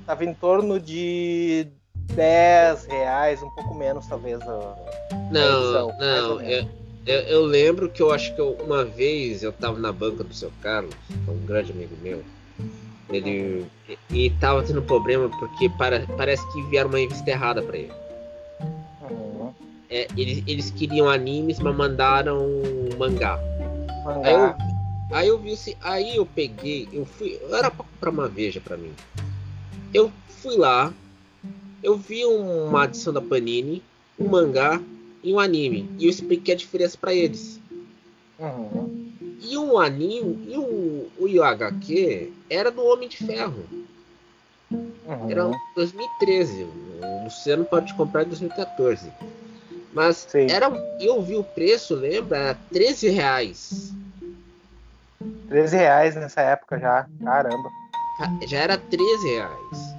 Tava 0.05 0.25
em 0.25 0.33
torno 0.33 0.79
de 0.79 1.67
10 2.13 2.85
reais, 2.85 3.41
um 3.41 3.49
pouco 3.51 3.75
menos, 3.75 4.05
talvez. 4.07 4.41
A, 4.41 4.75
não, 5.31 5.63
edição, 5.63 5.95
não. 5.99 6.41
Eu, 6.41 6.67
eu, 7.05 7.19
eu, 7.21 7.45
lembro 7.45 7.89
que 7.89 8.01
eu 8.01 8.11
acho 8.11 8.33
que 8.35 8.41
eu, 8.41 8.57
uma 8.63 8.83
vez 8.83 9.43
eu 9.43 9.51
tava 9.51 9.79
na 9.79 9.91
banca 9.91 10.23
do 10.23 10.33
seu 10.33 10.51
Carlos, 10.61 10.93
que 11.07 11.29
é 11.29 11.33
um 11.33 11.45
grande 11.45 11.71
amigo 11.71 11.95
meu. 12.01 12.23
Ele 13.09 13.65
e 14.09 14.29
tava 14.31 14.63
tendo 14.63 14.81
problema 14.81 15.29
porque 15.29 15.69
para, 15.69 16.05
parece 16.17 16.45
que 16.51 16.61
vieram 16.63 16.89
uma 16.89 16.99
revista 16.99 17.29
errada 17.29 17.61
para 17.61 17.77
ele. 17.77 17.91
Uhum. 19.01 19.53
É, 19.89 20.07
eles, 20.17 20.43
eles 20.47 20.71
queriam 20.71 21.09
animes, 21.09 21.59
mas 21.59 21.75
mandaram 21.75 22.47
mangá. 22.97 23.39
mangá. 24.03 24.27
Aí, 24.27 24.33
eu, 24.33 25.17
aí 25.17 25.27
eu 25.27 25.37
vi 25.39 25.53
assim, 25.53 25.75
aí 25.81 26.15
eu 26.15 26.25
peguei, 26.25 26.87
eu 26.91 27.05
fui, 27.05 27.39
era 27.51 27.69
pra 27.69 27.85
comprar 27.85 28.09
uma 28.09 28.27
veja 28.27 28.59
para 28.59 28.77
mim. 28.77 28.93
Eu 29.93 30.11
fui 30.27 30.57
lá, 30.57 30.91
eu 31.83 31.97
vi 31.97 32.25
uma 32.25 32.85
edição 32.85 33.13
da 33.13 33.21
Panini, 33.21 33.83
um 34.17 34.27
mangá 34.27 34.81
e 35.23 35.33
um 35.33 35.39
anime, 35.39 35.89
e 35.99 36.05
eu 36.05 36.09
expliquei 36.09 36.53
a 36.53 36.57
diferença 36.57 36.97
para 36.97 37.13
eles. 37.13 37.59
Uhum. 38.39 39.12
E 39.43 39.57
o 39.57 39.77
anime, 39.77 40.47
e 40.47 40.57
o, 40.57 41.11
o 41.19 41.43
HQ 41.43 42.31
era 42.49 42.71
do 42.71 42.83
Homem 42.85 43.09
de 43.09 43.17
Ferro. 43.17 43.65
Uhum. 44.71 45.29
Era 45.29 45.51
2013. 45.75 46.63
O 46.63 47.23
Luciano 47.25 47.65
pode 47.65 47.93
comprar 47.93 48.23
em 48.23 48.27
2014. 48.27 49.11
Mas 49.93 50.25
Sim. 50.29 50.49
era, 50.49 50.71
eu 50.99 51.21
vi 51.21 51.35
o 51.35 51.43
preço, 51.43 51.93
lembra? 51.93 52.37
Era 52.37 52.57
13 52.71 53.09
reais. 53.09 53.93
13 55.49 55.75
reais 55.75 56.15
nessa 56.15 56.41
época 56.41 56.79
já. 56.79 57.05
Caramba. 57.23 57.69
Já 58.47 58.59
era 58.59 58.77
13 58.77 59.27
reais. 59.27 59.95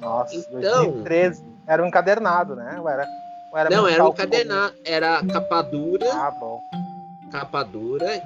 Nossa, 0.00 0.36
então, 0.36 0.84
2013. 0.92 1.42
Era 1.66 1.82
um 1.82 1.86
encadernado, 1.86 2.54
né? 2.54 2.78
Ou 2.78 2.88
era, 2.88 3.08
ou 3.50 3.58
era 3.58 3.70
não, 3.70 3.88
era 3.88 4.04
um 4.04 4.08
encadernado. 4.08 4.74
Era 4.84 5.24
capa 5.26 5.62
dura. 5.62 6.06
Ah, 6.12 6.30
bom. 6.30 6.62
Capa 7.32 7.62
dura 7.64 8.22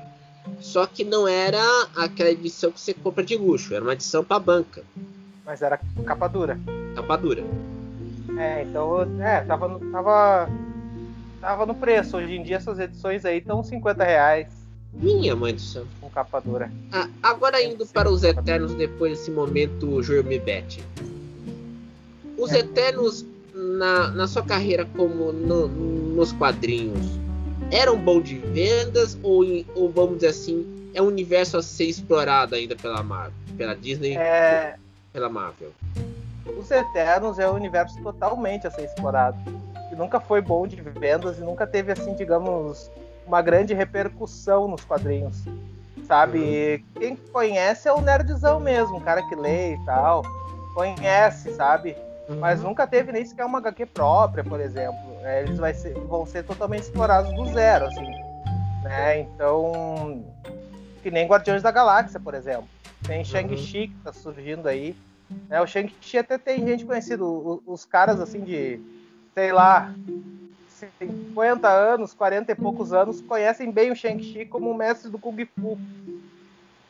só 0.61 0.87
que 0.87 1.05
não 1.05 1.27
era 1.27 1.63
aquela 1.97 2.31
edição 2.31 2.71
que 2.71 2.81
você 2.81 2.93
compra 2.95 3.25
de 3.25 3.37
luxo, 3.37 3.75
era 3.75 3.83
uma 3.83 3.93
edição 3.93 4.25
para 4.25 4.39
banca. 4.39 4.83
Mas 5.45 5.63
era 5.63 5.79
capa 6.05 6.29
dura. 6.29 6.59
Capa 6.95 7.17
dura. 7.17 7.45
É, 8.39 8.63
então, 8.63 9.03
é, 9.21 9.41
tava, 9.41 9.81
tava, 9.91 10.51
tava 11.41 11.67
no 11.67 11.75
preço. 11.75 12.17
Hoje 12.17 12.35
em 12.35 12.43
dia 12.43 12.57
essas 12.57 12.79
edições 12.79 13.25
aí 13.25 13.39
estão 13.39 13.63
50 13.63 14.05
reais. 14.05 14.47
Minha 14.93 15.35
mãe 15.35 15.55
do 15.55 15.61
céu. 15.61 15.87
Com 16.01 16.11
capa 16.11 16.41
dura. 16.41 16.71
Ah, 16.93 17.09
agora 17.23 17.63
indo 17.63 17.87
para 17.87 18.11
os 18.11 18.23
Eternos 18.25 18.75
depois 18.75 19.19
desse 19.19 19.31
momento 19.31 20.03
Jorme 20.03 20.39
Bet. 20.39 20.83
Os 22.37 22.53
é. 22.53 22.59
Eternos 22.59 23.25
na, 23.55 24.11
na 24.11 24.27
sua 24.27 24.43
carreira 24.43 24.85
como 24.97 25.33
no, 25.33 25.69
nos 25.69 26.33
quadrinhos, 26.33 27.19
era 27.71 27.93
um 27.93 27.99
bom 27.99 28.21
de 28.21 28.39
vendas 28.39 29.19
ou, 29.23 29.45
ou 29.75 29.91
vamos 29.91 30.17
dizer 30.17 30.29
assim, 30.29 30.91
é 30.95 31.03
um 31.03 31.07
universo 31.07 31.57
a 31.57 31.63
ser 31.63 31.85
explorado 31.85 32.55
ainda 32.55 32.75
pela 32.75 33.03
Marvel, 33.03 33.33
pela 33.57 33.75
Disney, 33.75 34.17
é... 34.17 34.77
pela 35.13 35.29
Marvel? 35.29 35.71
Os 36.59 36.71
Eternos 36.71 37.39
é 37.39 37.49
um 37.49 37.55
universo 37.55 38.01
totalmente 38.03 38.67
a 38.67 38.71
ser 38.71 38.85
explorado. 38.85 39.37
Que 39.89 39.95
nunca 39.95 40.19
foi 40.19 40.41
bom 40.41 40.67
de 40.67 40.77
vendas 40.77 41.39
e 41.39 41.41
nunca 41.41 41.67
teve 41.67 41.93
assim, 41.93 42.15
digamos, 42.15 42.91
uma 43.27 43.43
grande 43.43 43.75
repercussão 43.75 44.67
nos 44.67 44.85
quadrinhos. 44.85 45.37
Sabe? 46.07 46.83
Uhum. 46.95 47.01
Quem 47.01 47.17
conhece 47.17 47.87
é 47.87 47.93
o 47.93 48.01
nerdzão 48.01 48.59
mesmo, 48.59 48.97
o 48.97 49.01
cara 49.01 49.23
que 49.23 49.35
lê 49.35 49.75
e 49.75 49.85
tal. 49.85 50.23
Conhece, 50.75 51.55
sabe? 51.55 51.95
Uhum. 52.29 52.39
Mas 52.39 52.63
nunca 52.63 52.87
teve 52.87 53.13
nem 53.13 53.25
sequer 53.25 53.45
uma 53.45 53.59
HQ 53.59 53.87
própria, 53.87 54.43
por 54.43 54.59
exemplo. 54.59 55.08
É, 55.29 55.43
eles 55.43 55.59
ser, 55.77 55.93
vão 55.93 56.25
ser 56.25 56.43
totalmente 56.43 56.85
explorados 56.85 57.31
do 57.35 57.53
zero, 57.53 57.85
assim. 57.85 58.11
Né? 58.83 59.21
Então. 59.21 60.25
Que 61.03 61.11
nem 61.11 61.29
Guardiões 61.29 61.63
da 61.63 61.71
Galáxia, 61.71 62.19
por 62.19 62.33
exemplo. 62.33 62.67
Tem 63.07 63.23
Shang-Chi 63.23 63.81
uhum. 63.81 63.89
que 63.89 63.95
tá 64.05 64.13
surgindo 64.13 64.67
aí. 64.67 64.97
É, 65.51 65.61
o 65.61 65.67
Shang-Chi 65.67 66.17
até 66.17 66.39
tem 66.39 66.67
gente 66.67 66.87
conhecida. 66.87 67.23
Os, 67.23 67.61
os 67.67 67.85
caras 67.85 68.21
assim 68.21 68.41
de. 68.41 68.81
Sei 69.35 69.53
lá. 69.53 69.95
50 70.99 71.69
anos, 71.69 72.15
40 72.15 72.53
e 72.53 72.55
poucos 72.55 72.93
anos, 72.93 73.21
conhecem 73.21 73.71
bem 73.71 73.91
o 73.91 73.97
Shang-Chi 73.97 74.47
como 74.47 74.71
o 74.71 74.75
mestre 74.75 75.11
do 75.11 75.19
Kung 75.19 75.37
Fu. 75.45 75.77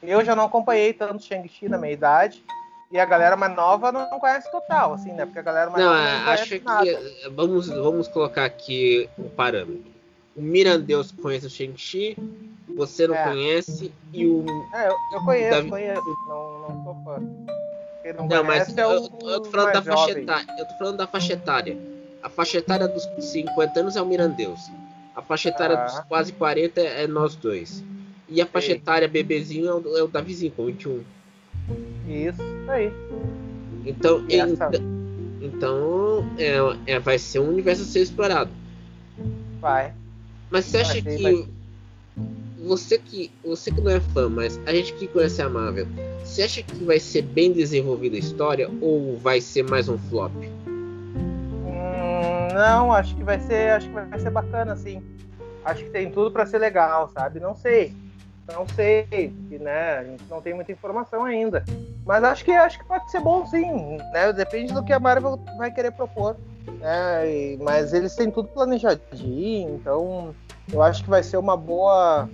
Eu 0.02 0.22
já 0.22 0.36
não 0.36 0.44
acompanhei 0.44 0.92
tanto 0.92 1.24
Shang-Chi 1.24 1.68
na 1.70 1.78
minha 1.78 1.92
idade, 1.92 2.44
e 2.90 2.98
a 2.98 3.04
galera 3.04 3.36
mais 3.36 3.54
nova 3.54 3.92
não, 3.92 4.18
conhece 4.18 4.50
total, 4.50 4.94
assim, 4.94 5.12
né? 5.12 5.26
Porque 5.26 5.38
a 5.38 5.42
galera 5.42 5.70
mais 5.70 5.84
não, 5.84 5.92
nova 5.92 6.24
não 6.24 6.32
acho 6.32 6.48
que 6.48 6.64
nada. 6.64 7.00
vamos 7.32 7.68
vamos 7.68 8.08
colocar 8.08 8.44
aqui 8.44 9.08
um 9.18 9.28
parâmetro. 9.28 9.98
O 10.34 10.40
Mirandeus 10.40 11.12
conhece 11.12 11.46
o 11.46 11.50
Shang-Chi, 11.50 12.16
você 12.74 13.06
não 13.06 13.14
é. 13.14 13.24
conhece 13.24 13.92
e 14.12 14.26
o 14.26 14.44
É, 14.72 14.88
eu, 14.88 14.96
eu 15.12 15.24
conheço, 15.24 15.50
Davi... 15.50 15.68
conheço, 15.68 16.16
não, 16.28 16.60
não 16.60 16.84
sou 16.84 16.94
fã. 17.04 17.20
não, 18.16 18.26
não 18.26 18.44
mas 18.44 18.76
é 18.76 18.82
eu, 18.82 19.10
eu, 19.22 19.40
tô 19.42 19.50
falando 19.50 19.72
da 19.72 19.82
faixa 19.82 20.18
etária, 20.18 20.54
eu 20.58 20.66
tô 20.66 20.74
falando 20.78 20.96
da 20.96 21.06
faixa 21.06 21.32
etária. 21.32 21.78
A 22.22 22.28
faixa 22.30 22.58
etária 22.58 22.88
dos 22.88 23.04
50 23.18 23.80
anos 23.80 23.96
é 23.96 24.02
o 24.02 24.06
Mirandeus. 24.06 24.60
A 25.14 25.20
faixa 25.20 25.48
etária 25.50 25.76
ah. 25.76 25.84
dos 25.84 26.00
quase 26.00 26.32
40 26.32 26.80
é 26.80 27.06
nós 27.06 27.34
dois. 27.34 27.84
E 28.28 28.40
a 28.40 28.46
faixa 28.46 28.72
etária 28.72 29.08
bebezinho 29.08 29.68
é 29.68 29.74
o, 29.74 29.98
é 29.98 30.02
o 30.02 30.08
Davizinho, 30.08 30.52
com 30.52 30.66
21. 30.66 31.02
Isso 32.08 32.42
aí. 32.68 32.92
Então, 33.84 34.24
Essa... 34.28 34.70
então 35.40 36.24
é, 36.38 36.94
é, 36.94 36.98
vai 36.98 37.18
ser 37.18 37.38
um 37.38 37.48
universo 37.48 37.82
a 37.82 37.84
ser 37.84 38.00
explorado. 38.00 38.50
Vai. 39.60 39.92
Mas 40.50 40.64
você 40.64 40.78
acha 40.78 41.02
vai, 41.02 41.02
que 41.02 41.22
vai. 41.22 41.46
você 42.66 42.98
que 42.98 43.30
você 43.44 43.70
que 43.70 43.80
não 43.80 43.90
é 43.90 44.00
fã, 44.00 44.28
mas 44.28 44.58
a 44.66 44.72
gente 44.72 44.94
que 44.94 45.06
conhece 45.06 45.42
a 45.42 45.48
Marvel, 45.48 45.86
você 46.24 46.42
acha 46.42 46.62
que 46.62 46.84
vai 46.84 46.98
ser 46.98 47.22
bem 47.22 47.52
desenvolvida 47.52 48.16
a 48.16 48.18
história 48.18 48.70
ou 48.80 49.18
vai 49.18 49.40
ser 49.40 49.62
mais 49.64 49.88
um 49.88 49.98
flop? 49.98 50.32
Hum, 50.34 50.88
não, 52.54 52.92
acho 52.92 53.14
que 53.16 53.24
vai 53.24 53.38
ser, 53.40 53.70
acho 53.70 53.88
que 53.88 53.94
vai 53.94 54.18
ser 54.20 54.30
bacana, 54.30 54.72
assim. 54.72 55.02
Acho 55.64 55.84
que 55.84 55.90
tem 55.90 56.10
tudo 56.10 56.30
para 56.30 56.46
ser 56.46 56.58
legal, 56.58 57.10
sabe? 57.12 57.40
Não 57.40 57.54
sei. 57.54 57.94
Não 58.52 58.66
sei, 58.66 59.06
né, 59.60 59.98
a 59.98 60.04
gente 60.04 60.24
não 60.30 60.40
tem 60.40 60.54
muita 60.54 60.72
informação 60.72 61.24
ainda. 61.24 61.62
Mas 62.06 62.24
acho 62.24 62.44
que 62.44 62.50
acho 62.50 62.78
que 62.78 62.84
pode 62.86 63.10
ser 63.10 63.20
bom 63.20 63.46
sim, 63.46 63.98
né? 64.12 64.32
Depende 64.32 64.72
do 64.72 64.82
que 64.82 64.92
a 64.92 64.98
Marvel 64.98 65.38
vai 65.58 65.70
querer 65.70 65.90
propor. 65.90 66.34
Né? 66.80 67.30
E, 67.30 67.58
mas 67.58 67.92
eles 67.92 68.14
têm 68.14 68.30
tudo 68.30 68.48
planejadinho, 68.48 69.74
então 69.74 70.34
eu 70.72 70.82
acho 70.82 71.04
que 71.04 71.10
vai 71.10 71.22
ser 71.22 71.36
uma 71.36 71.58
boa. 71.58 72.28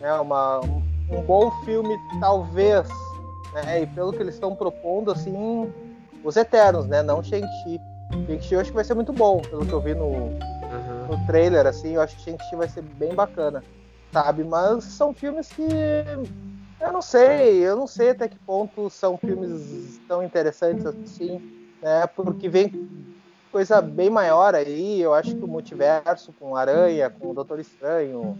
Né, 0.00 0.12
uma, 0.14 0.60
um 0.60 1.22
bom 1.22 1.50
filme, 1.64 1.96
talvez. 2.20 2.88
Né? 3.52 3.82
E 3.82 3.86
pelo 3.88 4.12
que 4.12 4.22
eles 4.22 4.34
estão 4.34 4.54
propondo, 4.54 5.10
assim, 5.10 5.72
os 6.22 6.36
Eternos, 6.36 6.86
né? 6.86 7.02
Não 7.02 7.20
Shang-Chi. 7.20 7.80
Shang-Chi 8.26 8.54
eu 8.54 8.60
acho 8.60 8.70
que 8.70 8.76
vai 8.76 8.84
ser 8.84 8.94
muito 8.94 9.12
bom, 9.12 9.42
pelo 9.42 9.66
que 9.66 9.72
eu 9.72 9.80
vi 9.80 9.94
no, 9.94 10.06
uhum. 10.06 11.06
no 11.10 11.26
trailer, 11.26 11.66
assim, 11.66 11.94
eu 11.94 12.00
acho 12.00 12.16
que 12.16 12.22
Shang-Chi 12.22 12.54
vai 12.54 12.68
ser 12.68 12.82
bem 12.82 13.12
bacana 13.12 13.62
sabe? 14.12 14.44
Mas 14.44 14.84
são 14.84 15.12
filmes 15.14 15.48
que 15.48 15.66
eu 16.80 16.92
não 16.92 17.02
sei, 17.02 17.58
eu 17.58 17.76
não 17.76 17.86
sei 17.86 18.10
até 18.10 18.28
que 18.28 18.38
ponto 18.38 18.90
são 18.90 19.16
filmes 19.16 20.00
tão 20.06 20.22
interessantes 20.22 20.84
assim, 20.84 21.40
né? 21.80 22.06
Porque 22.06 22.48
vem 22.48 22.88
coisa 23.50 23.80
bem 23.82 24.08
maior 24.08 24.54
aí, 24.54 25.00
eu 25.00 25.12
acho 25.12 25.36
que 25.36 25.44
o 25.44 25.48
multiverso 25.48 26.32
com 26.40 26.56
Aranha, 26.56 27.10
com 27.10 27.30
o 27.30 27.34
Doutor 27.34 27.60
Estranho, 27.60 28.36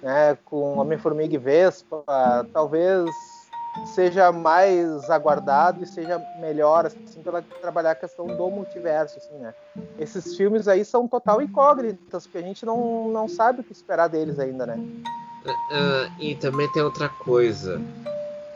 né, 0.00 0.38
com 0.44 0.78
Homem-Formiga 0.78 1.34
e 1.34 1.38
Vespa, 1.38 2.04
talvez 2.52 3.10
seja 3.94 4.30
mais 4.30 5.10
aguardado 5.10 5.82
e 5.82 5.86
seja 5.86 6.18
melhor 6.38 6.86
assim 6.86 7.22
para 7.22 7.42
trabalhar 7.60 7.92
a 7.92 7.94
questão 7.94 8.26
do 8.26 8.50
multiverso 8.50 9.18
assim 9.18 9.36
né? 9.38 9.54
Esses 9.98 10.36
filmes 10.36 10.68
aí 10.68 10.84
são 10.84 11.08
total 11.08 11.42
incógnitas 11.42 12.26
porque 12.26 12.38
a 12.38 12.42
gente 12.42 12.64
não, 12.64 13.08
não 13.08 13.28
sabe 13.28 13.60
o 13.60 13.64
que 13.64 13.72
esperar 13.72 14.08
deles 14.08 14.38
ainda 14.38 14.66
né? 14.66 14.76
Uh, 15.44 16.10
e 16.18 16.34
também 16.36 16.70
tem 16.72 16.82
outra 16.82 17.08
coisa. 17.08 17.80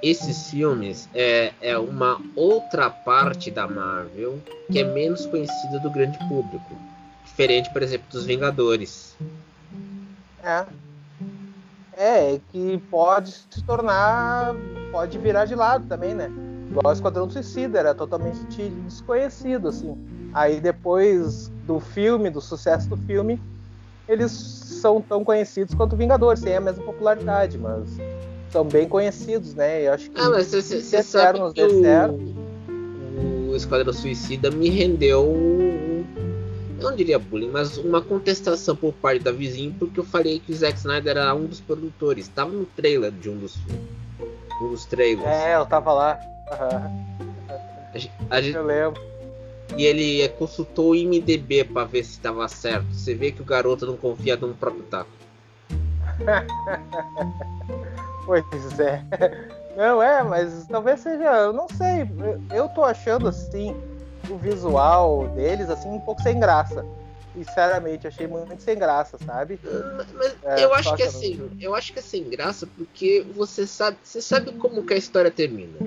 Esses 0.02 0.48
filmes 0.48 1.08
é, 1.14 1.52
é 1.60 1.76
uma 1.76 2.20
outra 2.34 2.88
parte 2.88 3.50
da 3.50 3.66
Marvel 3.66 4.38
que 4.70 4.78
é 4.78 4.84
menos 4.84 5.26
conhecida 5.26 5.80
do 5.80 5.90
grande 5.90 6.18
público. 6.28 6.76
Diferente 7.24 7.70
por 7.72 7.82
exemplo 7.82 8.06
dos 8.10 8.24
Vingadores. 8.24 9.16
É. 10.42 10.64
É, 12.00 12.40
que 12.52 12.78
pode 12.88 13.32
se 13.32 13.62
tornar. 13.66 14.54
Pode 14.90 15.18
virar 15.18 15.44
de 15.44 15.54
lado 15.54 15.86
também, 15.88 16.14
né? 16.14 16.30
Igual 16.70 16.86
o 16.86 16.92
Esquadrão 16.92 17.30
Suicida, 17.30 17.78
era 17.78 17.94
totalmente 17.94 18.40
desconhecido, 18.84 19.68
assim. 19.68 19.96
Aí 20.32 20.60
depois 20.60 21.50
do 21.66 21.80
filme, 21.80 22.30
do 22.30 22.40
sucesso 22.40 22.88
do 22.88 22.96
filme, 22.96 23.40
eles 24.08 24.32
são 24.32 25.00
tão 25.00 25.24
conhecidos 25.24 25.74
quanto 25.74 25.96
Vingadores, 25.96 26.42
tem 26.42 26.56
a 26.56 26.60
mesma 26.60 26.84
popularidade, 26.84 27.58
mas 27.58 27.88
são 28.50 28.64
bem 28.64 28.88
conhecidos, 28.88 29.54
né? 29.54 29.86
Eu 29.86 29.92
acho 29.92 30.10
que 30.10 30.20
ah, 30.20 30.30
mas 30.30 30.52
você, 30.52 31.02
sabe 31.02 31.38
que 31.52 31.62
o, 31.62 33.50
o 33.50 33.56
Esquadrão 33.56 33.92
Suicida 33.92 34.50
me 34.50 34.68
rendeu 34.68 35.24
eu 36.78 36.84
não 36.84 36.94
diria 36.94 37.18
bullying, 37.18 37.50
mas 37.50 37.76
uma 37.76 38.00
contestação 38.00 38.76
por 38.76 38.92
parte 38.94 39.24
da 39.24 39.32
vizinha, 39.32 39.74
porque 39.76 39.98
eu 39.98 40.04
falei 40.04 40.38
que 40.38 40.52
o 40.52 40.54
Zack 40.54 40.78
Snyder 40.78 41.16
era 41.16 41.34
um 41.34 41.44
dos 41.44 41.60
produtores. 41.60 42.26
Estava 42.26 42.52
no 42.52 42.64
trailer 42.64 43.10
de 43.10 43.28
um 43.28 43.36
dos 43.36 43.56
um 43.56 44.07
dos 44.58 44.84
trailers. 44.84 45.26
É, 45.26 45.56
eu 45.56 45.66
tava 45.66 45.92
lá. 45.92 46.20
Uhum. 46.50 47.08
A, 48.30 48.36
a, 48.36 48.40
eu 48.40 48.64
lembro. 48.64 49.00
E 49.76 49.84
ele 49.84 50.26
consultou 50.30 50.90
o 50.90 50.94
IMDB 50.94 51.64
para 51.64 51.84
ver 51.84 52.04
se 52.04 52.12
estava 52.12 52.48
certo. 52.48 52.86
Você 52.92 53.14
vê 53.14 53.30
que 53.30 53.42
o 53.42 53.44
garoto 53.44 53.86
não 53.86 53.96
confia 53.96 54.36
no 54.36 54.54
próprio 54.54 54.82
taco. 54.84 55.10
pois 58.24 58.80
é. 58.80 59.04
Não 59.76 60.02
é, 60.02 60.22
mas 60.22 60.66
talvez 60.68 61.00
seja, 61.00 61.24
eu 61.24 61.52
não 61.52 61.68
sei. 61.68 62.08
Eu 62.52 62.68
tô 62.70 62.82
achando 62.82 63.28
assim 63.28 63.76
o 64.28 64.36
visual 64.36 65.28
deles, 65.28 65.70
assim, 65.70 65.88
um 65.88 66.00
pouco 66.00 66.20
sem 66.22 66.40
graça. 66.40 66.84
Sinceramente, 67.44 68.06
achei 68.08 68.26
muito 68.26 68.60
sem 68.60 68.76
graça, 68.76 69.16
sabe? 69.24 69.60
Mas, 70.16 70.36
é, 70.42 70.64
eu 70.64 70.74
acho 70.74 70.94
que 70.96 71.02
é 71.02 71.06
assim, 71.06 71.50
eu 71.60 71.74
acho 71.74 71.92
que 71.92 72.00
é 72.00 72.02
sem 72.02 72.24
graça 72.24 72.66
porque 72.66 73.24
você 73.34 73.66
sabe, 73.66 73.96
você 74.02 74.20
sabe 74.20 74.52
como 74.52 74.84
que 74.84 74.94
a 74.94 74.96
história 74.96 75.30
termina. 75.30 75.78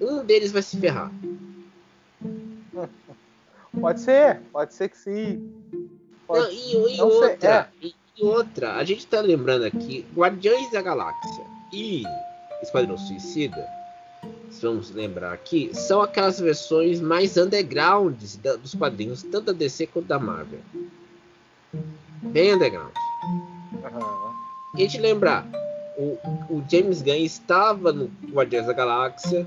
Um 0.00 0.24
deles 0.24 0.52
vai 0.52 0.62
se 0.62 0.78
ferrar. 0.78 1.12
Pode 3.78 4.00
ser, 4.00 4.40
pode 4.52 4.74
ser 4.74 4.88
que 4.88 4.98
sim. 4.98 5.48
Pode... 6.26 6.42
Não, 6.42 6.50
e, 6.50 6.96
e 6.96 7.00
outra, 7.00 7.70
é. 7.80 7.86
e 7.86 8.24
outra, 8.24 8.74
a 8.74 8.82
gente 8.82 9.06
tá 9.06 9.20
lembrando 9.20 9.64
aqui, 9.64 10.04
Guardiões 10.12 10.72
da 10.72 10.82
Galáxia 10.82 11.44
e 11.72 12.02
Esquadrão 12.60 12.98
Suicida 12.98 13.64
vamos 14.62 14.90
lembrar 14.90 15.32
aqui, 15.32 15.70
são 15.72 16.02
aquelas 16.02 16.38
versões 16.40 17.00
mais 17.00 17.36
undergrounds 17.36 18.36
dos 18.36 18.74
quadrinhos, 18.74 19.22
tanto 19.22 19.46
da 19.46 19.52
DC 19.52 19.86
quanto 19.86 20.06
da 20.06 20.18
Marvel. 20.18 20.60
Bem 22.22 22.54
underground. 22.54 22.92
Uhum. 23.72 24.30
E 24.76 24.84
a 24.84 24.88
gente 24.88 25.00
lembrar, 25.00 25.48
o, 25.96 26.18
o 26.48 26.64
James 26.70 27.02
Gunn 27.02 27.24
estava 27.24 27.92
no 27.92 28.10
Guardiões 28.30 28.66
da 28.66 28.72
Galáxia, 28.72 29.46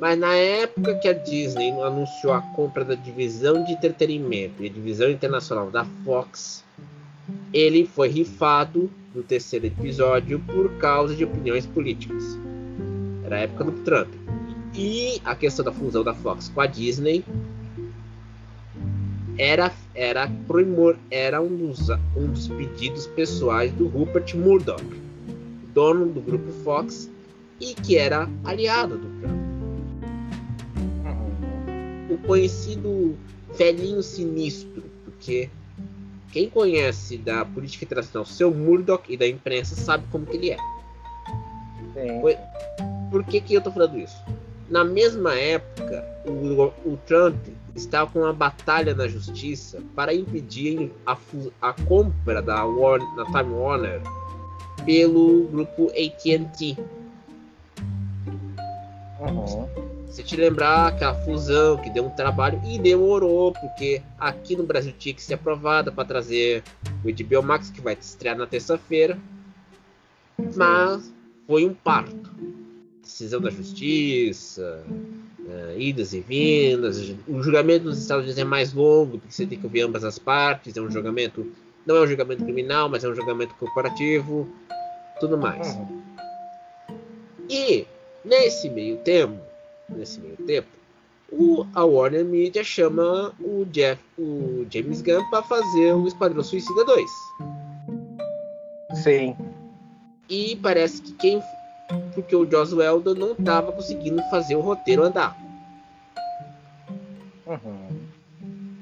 mas 0.00 0.18
na 0.18 0.34
época 0.34 0.94
que 0.96 1.08
a 1.08 1.12
Disney 1.12 1.70
anunciou 1.80 2.32
a 2.32 2.40
compra 2.40 2.84
da 2.84 2.94
divisão 2.94 3.64
de 3.64 3.72
entretenimento 3.72 4.62
e 4.62 4.66
a 4.66 4.70
divisão 4.70 5.10
internacional 5.10 5.70
da 5.70 5.84
Fox, 6.04 6.64
ele 7.52 7.86
foi 7.86 8.08
rifado 8.08 8.90
no 9.14 9.22
terceiro 9.22 9.66
episódio 9.66 10.40
por 10.40 10.76
causa 10.78 11.14
de 11.14 11.24
opiniões 11.24 11.66
políticas. 11.66 12.43
Era 13.24 13.36
a 13.36 13.38
época 13.40 13.64
do 13.64 13.72
Trump. 13.82 14.08
E 14.74 15.20
a 15.24 15.34
questão 15.34 15.64
da 15.64 15.72
fusão 15.72 16.02
da 16.02 16.14
Fox 16.14 16.48
com 16.48 16.60
a 16.60 16.66
Disney 16.66 17.24
era, 19.38 19.72
era, 19.94 20.28
primor, 20.46 20.96
era 21.10 21.40
um, 21.40 21.56
dos, 21.56 21.88
um 22.16 22.26
dos 22.26 22.48
pedidos 22.48 23.06
pessoais 23.08 23.72
do 23.72 23.88
Rupert 23.88 24.34
Murdoch, 24.36 24.84
dono 25.72 26.06
do 26.06 26.20
grupo 26.20 26.50
Fox 26.64 27.10
e 27.60 27.74
que 27.74 27.96
era 27.96 28.28
aliado 28.44 28.98
do 28.98 29.20
Trump. 29.20 29.44
O 32.10 32.18
conhecido 32.26 33.16
velhinho 33.56 34.02
sinistro, 34.02 34.84
porque 35.04 35.48
quem 36.32 36.48
conhece 36.48 37.16
da 37.16 37.44
política 37.44 37.84
internacional, 37.84 38.26
seu 38.26 38.52
Murdoch 38.52 39.04
e 39.08 39.16
da 39.16 39.26
imprensa 39.26 39.74
sabe 39.74 40.04
como 40.10 40.26
que 40.26 40.36
ele 40.36 40.50
é. 40.50 40.58
Foi... 42.20 42.36
Por 43.14 43.22
que, 43.22 43.40
que 43.40 43.54
eu 43.54 43.60
tô 43.60 43.70
falando 43.70 43.96
isso? 43.96 44.20
Na 44.68 44.82
mesma 44.82 45.36
época, 45.36 46.04
o, 46.26 46.64
o 46.84 46.96
Trump 47.06 47.36
estava 47.72 48.10
com 48.10 48.18
uma 48.18 48.32
batalha 48.32 48.92
na 48.92 49.06
justiça 49.06 49.80
para 49.94 50.12
impedir 50.12 50.90
a, 51.06 51.16
a 51.62 51.72
compra 51.84 52.42
da, 52.42 52.64
Warner, 52.64 53.06
da 53.14 53.24
Time 53.26 53.54
Warner 53.54 54.00
pelo 54.84 55.44
grupo 55.44 55.90
AT&T. 55.90 56.76
Uhum. 59.20 59.68
Se 60.08 60.24
te 60.24 60.34
lembrar 60.34 60.88
aquela 60.88 61.14
fusão 61.14 61.76
que 61.76 61.90
deu 61.90 62.06
um 62.06 62.10
trabalho 62.10 62.60
e 62.64 62.80
demorou, 62.80 63.52
porque 63.52 64.02
aqui 64.18 64.56
no 64.56 64.64
Brasil 64.64 64.92
tinha 64.98 65.14
que 65.14 65.22
ser 65.22 65.34
aprovada 65.34 65.92
para 65.92 66.04
trazer 66.04 66.64
o 67.04 67.12
HBO 67.12 67.46
Max, 67.46 67.70
que 67.70 67.80
vai 67.80 67.94
estrear 67.94 68.36
na 68.36 68.44
terça-feira. 68.44 69.16
Mas 70.56 71.14
foi 71.46 71.64
um 71.64 71.72
parto. 71.72 72.23
Decisão 73.14 73.40
da 73.40 73.48
justiça, 73.48 74.84
uh, 74.88 75.78
idas 75.78 76.12
e 76.12 76.20
vindas. 76.20 77.14
O 77.28 77.40
julgamento 77.44 77.84
nos 77.84 77.96
Estados 77.96 78.24
Unidos 78.24 78.40
é 78.40 78.44
mais 78.44 78.72
longo, 78.72 79.20
porque 79.20 79.32
você 79.32 79.46
tem 79.46 79.56
que 79.56 79.64
ouvir 79.64 79.82
ambas 79.82 80.02
as 80.02 80.18
partes. 80.18 80.76
É 80.76 80.80
um 80.80 80.90
julgamento, 80.90 81.46
não 81.86 81.94
é 81.94 82.00
um 82.00 82.08
julgamento 82.08 82.42
criminal, 82.42 82.88
mas 82.88 83.04
é 83.04 83.08
um 83.08 83.14
julgamento 83.14 83.54
corporativo, 83.54 84.48
tudo 85.20 85.38
mais. 85.38 85.76
Uhum. 85.76 86.02
E 87.48 87.86
nesse 88.24 88.68
meio 88.68 88.96
tempo, 88.96 89.40
nesse 89.88 90.18
meio 90.18 90.36
tempo, 90.38 90.66
o, 91.30 91.64
a 91.72 91.84
Warner 91.84 92.24
Media 92.24 92.64
chama 92.64 93.32
o 93.38 93.64
Jeff, 93.66 94.02
o 94.18 94.66
James 94.68 95.00
Gunn 95.02 95.22
para 95.30 95.44
fazer 95.44 95.92
o 95.92 96.08
Esquadrão 96.08 96.42
Suicida 96.42 96.84
2. 96.84 97.10
Sim. 99.04 99.36
E 100.28 100.56
parece 100.56 101.00
que 101.00 101.12
quem 101.12 101.40
porque 102.14 102.34
o 102.34 102.48
Joss 102.50 102.74
Whedon 102.74 103.14
não 103.14 103.32
estava 103.32 103.72
conseguindo 103.72 104.22
fazer 104.30 104.56
o 104.56 104.60
roteiro 104.60 105.02
andar. 105.02 105.36
Uhum. 107.46 107.88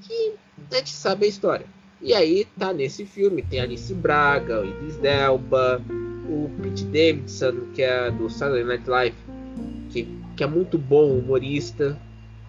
E 0.08 0.34
a 0.70 0.76
gente 0.76 0.90
sabe 0.90 1.26
a 1.26 1.28
história. 1.28 1.66
E 2.00 2.14
aí 2.14 2.46
tá 2.58 2.72
nesse 2.72 3.04
filme, 3.04 3.42
tem 3.42 3.60
Alice 3.60 3.92
Braga, 3.94 4.60
o 4.60 4.64
Idris 4.66 5.02
Elba, 5.02 5.80
o 6.28 6.50
Pete 6.60 6.84
Davidson, 6.84 7.72
que 7.74 7.82
é 7.82 8.10
do 8.10 8.28
Saturday 8.28 8.64
Night 8.64 8.88
Live, 8.88 9.16
que, 9.90 10.08
que 10.36 10.42
é 10.42 10.46
muito 10.46 10.76
bom 10.78 11.18
humorista, 11.18 11.96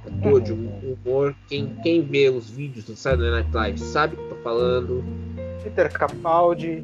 ator 0.05 0.41
de 0.41 0.53
uhum. 0.53 0.97
humor. 1.05 1.35
Quem, 1.47 1.75
quem 1.83 2.01
vê 2.01 2.29
os 2.29 2.49
vídeos 2.49 2.85
do 2.85 2.95
Saturday 2.95 3.29
Night 3.29 3.53
Live 3.53 3.79
sabe 3.79 4.15
o 4.15 4.17
que 4.17 4.29
tô 4.29 4.35
falando. 4.37 5.03
Peter 5.63 5.91
Capaldi. 5.91 6.83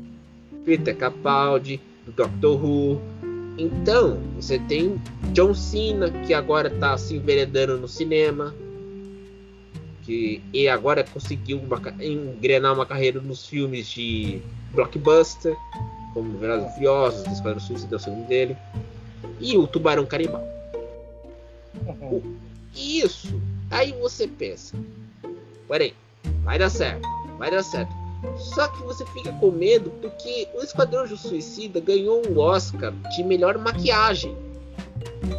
Peter 0.64 0.96
Capaldi, 0.96 1.82
do 2.06 2.12
Doctor 2.12 2.64
Who. 2.64 3.02
Então, 3.60 4.18
você 4.38 4.58
tem 4.58 4.96
John 5.34 5.54
Cena, 5.54 6.10
que 6.10 6.34
agora 6.34 6.70
está 6.70 6.98
se 6.98 7.18
enveredando 7.18 7.78
no 7.78 7.90
cinema. 7.90 8.56
Que, 10.04 10.42
e 10.54 10.70
agora 10.70 11.04
conseguiu 11.04 11.60
uma, 11.60 11.78
engrenar 12.02 12.74
uma 12.74 12.86
carreira 12.86 13.20
nos 13.20 13.46
filmes 13.46 13.90
de 13.90 14.42
blockbuster, 14.72 15.58
como 16.14 16.38
Velozes 16.38 16.72
e 16.72 16.74
Furiosos, 16.76 17.28
Esquadrão 17.28 17.60
Suicida, 17.60 17.98
o 17.98 18.00
segundo 18.00 18.28
dele. 18.28 18.56
E 19.42 19.58
o 19.58 19.68
Tubarão 19.68 20.06
Canibal. 20.06 20.48
Uhum. 21.86 22.38
Isso. 22.74 23.42
Aí 23.70 23.92
você 24.00 24.26
pensa, 24.26 24.76
peraí, 25.68 25.94
vai 26.44 26.58
dar 26.58 26.70
certo, 26.70 27.08
vai 27.38 27.52
dar 27.52 27.62
certo. 27.62 27.99
Só 28.38 28.68
que 28.68 28.84
você 28.84 29.06
fica 29.08 29.32
com 29.34 29.52
medo 29.52 29.90
porque 30.02 30.48
o 30.54 30.62
Esquadrão 30.62 31.08
do 31.08 31.18
Suicida 31.18 31.80
ganhou 31.80 32.22
um 32.28 32.38
Oscar 32.38 32.94
de 33.16 33.24
melhor 33.24 33.58
maquiagem. 33.58 34.36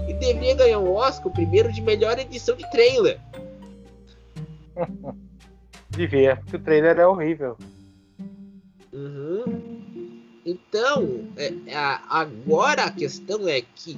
E 0.09 0.15
deveria 0.15 0.55
ganhar 0.55 0.79
um 0.79 0.93
Oscar 0.93 1.33
primeiro 1.33 1.73
de 1.73 1.81
melhor 1.83 2.19
edição 2.19 2.57
de 2.57 2.69
trailer. 2.71 3.21
Devia, 5.91 6.37
porque 6.37 6.57
o 6.57 6.61
trailer 6.61 6.99
é 6.99 7.07
horrível. 7.07 7.57
Uhum. 8.93 9.81
Então, 10.45 11.27
é, 11.37 11.53
é, 11.67 11.77
agora 12.09 12.85
a 12.85 12.91
questão 12.91 13.47
é 13.47 13.61
que 13.61 13.97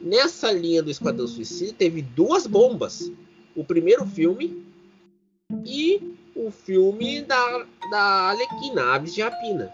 nessa 0.00 0.50
linha 0.50 0.82
do 0.82 0.90
Esquadrão 0.90 1.26
Suicida 1.26 1.72
teve 1.72 2.02
duas 2.02 2.46
bombas. 2.46 3.10
O 3.54 3.64
primeiro 3.64 4.04
filme 4.04 4.64
e 5.64 6.16
o 6.34 6.50
filme 6.50 7.22
da, 7.22 7.66
da 7.90 8.30
Alequina, 8.30 8.94
Aves 8.94 9.14
de 9.14 9.22
Rapina. 9.22 9.72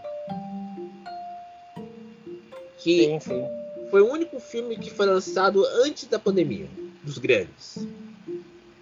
Que 2.79 3.05
sim, 3.05 3.21
sim. 3.21 3.49
foi 3.91 4.03
o 4.03 4.11
único 4.11 4.39
filme 4.41 4.77
que 4.77 4.91
foi 4.91 5.07
lançado 5.07 5.65
antes 5.85 6.07
da 6.07 6.19
pandemia, 6.19 6.69
dos 7.03 7.19
grandes. 7.19 7.87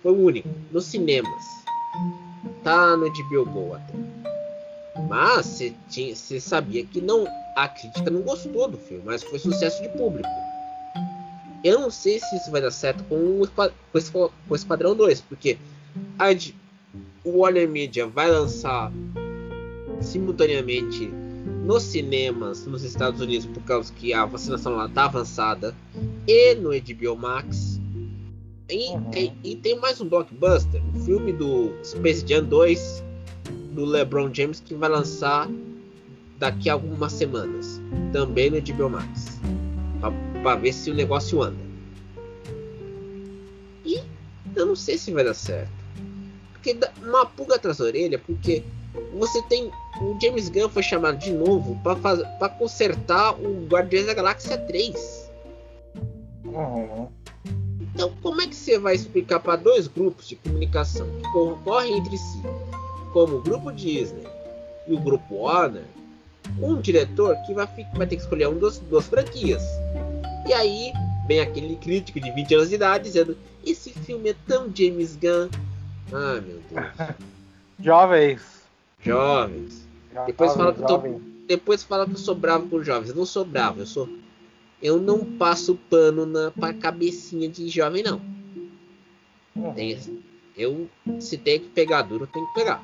Foi 0.03 0.12
o 0.12 0.25
único, 0.25 0.49
nos 0.71 0.85
cinemas. 0.85 1.45
Tá 2.62 2.97
no 2.97 3.11
HBO 3.11 3.45
Go 3.47 3.75
até. 3.75 3.95
Mas 5.09 5.61
você 5.88 6.41
sabia 6.41 6.85
que 6.85 7.01
não 7.01 7.27
a 7.57 7.69
crítica 7.69 8.11
não 8.11 8.23
gostou 8.23 8.69
do 8.69 8.79
filme, 8.79 9.03
mas 9.05 9.23
foi 9.23 9.38
sucesso 9.38 9.83
de 9.83 9.88
público. 9.91 10.29
Eu 11.64 11.81
não 11.81 11.91
sei 11.91 12.21
se 12.21 12.37
isso 12.37 12.51
vai 12.51 12.61
dar 12.61 12.71
certo 12.71 13.03
com 13.05 13.17
o, 13.43 13.49
com 13.49 14.31
o 14.49 14.55
Esquadrão 14.55 14.95
2, 14.95 15.23
porque 15.23 15.59
a, 16.19 16.29
o 17.24 17.38
Warner 17.38 17.68
Media 17.68 18.07
vai 18.07 18.31
lançar 18.31 18.92
simultaneamente 20.00 21.11
nos 21.64 21.83
cinemas 21.83 22.66
nos 22.66 22.83
Estados 22.83 23.20
Unidos 23.20 23.46
por 23.46 23.62
causa 23.64 23.92
que 23.92 24.12
a 24.12 24.24
vacinação 24.24 24.74
lá 24.74 24.88
tá 24.88 25.04
avançada 25.04 25.74
e 26.26 26.54
no 26.54 26.70
HBO 26.70 27.16
Max. 27.16 27.81
E, 28.70 28.90
uhum. 28.90 29.11
e, 29.14 29.33
e 29.44 29.57
tem 29.57 29.78
mais 29.78 30.00
um 30.00 30.09
blockbuster, 30.09 30.83
o 30.94 31.00
filme 31.00 31.33
do 31.33 31.72
Space 31.83 32.24
Jam 32.26 32.44
2 32.44 33.02
do 33.72 33.85
LeBron 33.85 34.33
James 34.33 34.61
que 34.61 34.74
vai 34.74 34.88
lançar 34.88 35.48
daqui 36.38 36.68
a 36.68 36.74
algumas 36.74 37.12
semanas, 37.12 37.81
também 38.12 38.50
no 38.50 38.61
HBO 38.61 38.90
Max, 38.90 39.40
para 40.42 40.57
ver 40.57 40.72
se 40.72 40.90
o 40.90 40.94
negócio 40.94 41.42
anda. 41.42 41.59
E 43.85 44.00
eu 44.54 44.66
não 44.66 44.76
sei 44.76 44.98
se 44.98 45.12
vai 45.12 45.24
dar 45.24 45.35
certo 45.35 45.78
porque 46.68 46.74
dá 46.74 46.90
uma 47.02 47.24
pulga 47.24 47.57
atrás 47.57 47.78
da 47.78 47.85
orelha, 47.85 48.18
porque 48.18 48.62
você 49.14 49.40
tem 49.42 49.70
o 50.00 50.18
James 50.20 50.48
Gunn 50.48 50.68
foi 50.68 50.83
chamado 50.83 51.18
de 51.18 51.33
novo 51.33 51.81
para 51.83 52.48
consertar 52.50 53.33
o 53.35 53.66
Guardiões 53.66 54.07
da 54.07 54.14
Galáxia 54.14 54.59
3. 54.59 55.31
Uhum. 56.44 57.09
Então, 57.94 58.12
como 58.22 58.40
é 58.40 58.46
que 58.46 58.54
você 58.54 58.78
vai 58.78 58.94
explicar 58.94 59.40
para 59.40 59.57
dois 59.57 59.88
grupos 59.88 60.28
de 60.28 60.37
comunicação 60.37 61.07
que 61.16 61.33
concorrem 61.33 61.98
entre 61.98 62.16
si, 62.16 62.42
como 63.12 63.37
o 63.37 63.42
grupo 63.42 63.72
Disney 63.72 64.26
e 64.87 64.94
o 64.94 65.00
grupo 65.00 65.35
Warner, 65.35 65.85
um 66.61 66.81
diretor 66.81 67.37
que 67.46 67.54
vai, 67.54 67.66
vai 67.94 68.07
ter 68.07 68.16
que 68.16 68.22
escolher 68.22 68.48
um 68.48 68.59
dos 68.59 68.78
duas 68.78 69.07
franquias? 69.07 69.62
E 70.46 70.52
aí 70.52 70.92
vem 71.26 71.40
aquele 71.40 71.76
crítico 71.76 72.20
de 72.20 72.31
20 72.31 72.54
anos 72.54 72.68
de 72.68 72.74
idade 72.76 73.04
dizendo: 73.04 73.37
Esse 73.66 73.90
filme 73.90 74.31
é 74.31 74.35
tão 74.46 74.70
James 74.74 75.16
Gunn, 75.16 75.48
ah, 76.12 76.40
meu 76.40 76.61
Deus. 76.71 77.16
jovens. 77.81 78.42
Jovens. 79.01 79.87
Depois 80.27 80.55
fala 80.55 80.75
que 80.75 80.83
eu 80.83 80.87
tô, 80.87 81.03
depois 81.47 81.85
fala 81.85 82.07
que 82.07 82.12
eu 82.12 82.18
sou 82.18 82.35
bravo 82.35 82.68
com 82.68 82.83
jovens. 82.83 83.11
Eu 83.11 83.16
não 83.16 83.27
sou 83.27 83.44
bravo, 83.44 83.81
eu 83.81 83.87
sou 83.87 84.09
eu 84.81 85.01
não 85.01 85.25
passo 85.25 85.75
pano 85.90 86.25
na 86.25 86.51
pra 86.53 86.73
cabecinha 86.73 87.49
de 87.49 87.68
jovem 87.68 88.03
não. 88.03 88.21
Uhum. 89.57 89.75
Tem, 89.75 89.99
eu 90.57 90.88
se 91.21 91.37
tem 91.37 91.61
que 91.61 91.68
pegar 91.68 92.03
duro, 92.03 92.27
tem 92.27 92.44
que 92.47 92.55
pegar. 92.55 92.81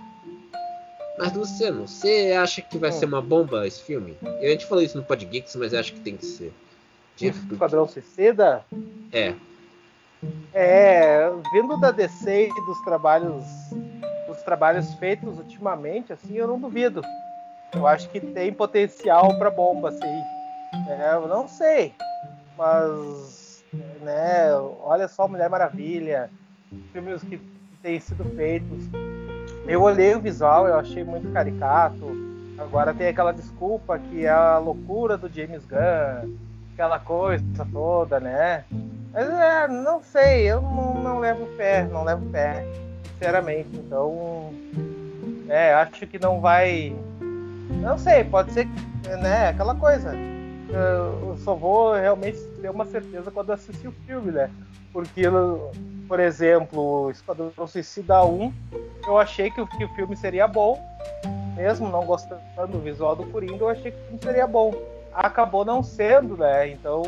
Mas 1.16 1.32
Luciano, 1.32 1.86
você 1.86 2.32
acha 2.36 2.60
que 2.60 2.76
vai 2.76 2.90
uhum. 2.90 2.98
ser 2.98 3.04
uma 3.04 3.22
bomba 3.22 3.66
esse 3.66 3.82
filme? 3.82 4.16
A 4.22 4.46
gente 4.46 4.66
falou 4.66 4.82
isso 4.82 4.96
no 4.96 5.04
Podgeeks, 5.04 5.54
mas 5.54 5.72
acho 5.72 5.92
que 5.92 6.00
tem 6.00 6.16
que 6.16 6.26
ser. 6.26 6.52
Esquadrão 7.20 7.86
Suicida? 7.86 8.64
É. 9.12 9.34
É, 10.52 11.30
vindo 11.52 11.76
da 11.78 11.90
DC 11.90 12.48
e 12.48 12.66
dos 12.66 12.80
trabalhos 12.82 13.44
dos 14.26 14.42
trabalhos 14.42 14.92
feitos 14.94 15.38
ultimamente, 15.38 16.12
assim, 16.12 16.34
eu 16.34 16.48
não 16.48 16.58
duvido. 16.58 17.02
Eu 17.72 17.86
acho 17.86 18.08
que 18.08 18.20
tem 18.20 18.52
potencial 18.52 19.36
para 19.38 19.50
bomba, 19.50 19.88
assim. 19.90 20.22
É, 20.88 21.14
eu 21.14 21.28
não 21.28 21.46
sei, 21.46 21.94
mas 22.56 23.64
né, 24.00 24.52
olha 24.82 25.08
só 25.08 25.26
Mulher 25.26 25.48
Maravilha, 25.48 26.30
filmes 26.92 27.22
que 27.22 27.40
têm 27.82 28.00
sido 28.00 28.24
feitos. 28.36 28.84
Eu 29.66 29.82
olhei 29.82 30.14
o 30.14 30.20
visual, 30.20 30.66
eu 30.66 30.78
achei 30.78 31.04
muito 31.04 31.32
caricato. 31.32 32.24
Agora 32.58 32.94
tem 32.94 33.08
aquela 33.08 33.32
desculpa 33.32 33.98
que 33.98 34.24
é 34.24 34.30
a 34.30 34.58
loucura 34.58 35.16
do 35.16 35.28
James 35.28 35.64
Gunn, 35.64 36.36
aquela 36.72 36.98
coisa 36.98 37.44
toda, 37.72 38.20
né? 38.20 38.64
Mas 39.14 39.30
é, 39.30 39.68
não 39.68 40.02
sei, 40.02 40.50
eu 40.50 40.60
não, 40.60 40.94
não 41.00 41.18
levo 41.20 41.46
pé, 41.56 41.84
não 41.84 42.02
levo 42.02 42.26
pé, 42.30 42.66
sinceramente. 43.12 43.68
Então, 43.72 44.52
é, 45.48 45.72
acho 45.72 46.04
que 46.08 46.18
não 46.18 46.40
vai. 46.40 46.92
Não 47.80 47.96
sei, 47.96 48.24
pode 48.24 48.52
ser, 48.52 48.66
né? 49.22 49.50
Aquela 49.50 49.76
coisa. 49.76 50.12
eu 50.68 51.36
só 51.38 51.54
vou 51.54 51.94
realmente 51.94 52.40
ter 52.60 52.68
uma 52.68 52.84
certeza 52.84 53.30
quando 53.30 53.52
assistir 53.52 53.86
o 53.86 53.94
filme, 54.04 54.32
né? 54.32 54.50
Porque, 54.92 55.22
por 56.08 56.18
exemplo, 56.18 57.08
Esquadrão 57.12 57.52
Suicida 57.68 58.24
1, 58.24 58.52
eu 59.06 59.16
achei 59.16 59.48
que 59.48 59.60
o, 59.60 59.66
que 59.66 59.84
o 59.84 59.94
filme 59.94 60.16
seria 60.16 60.48
bom, 60.48 60.80
mesmo 61.56 61.88
não 61.88 62.04
gostando 62.04 62.40
do 62.68 62.80
visual 62.80 63.14
do 63.14 63.26
Coringa, 63.26 63.62
eu 63.62 63.68
achei 63.68 63.92
que 63.92 63.96
o 63.96 64.04
filme 64.06 64.20
seria 64.24 64.46
bom. 64.48 64.74
Acabou 65.12 65.64
não 65.64 65.84
sendo, 65.84 66.36
né? 66.36 66.68
Então, 66.68 67.04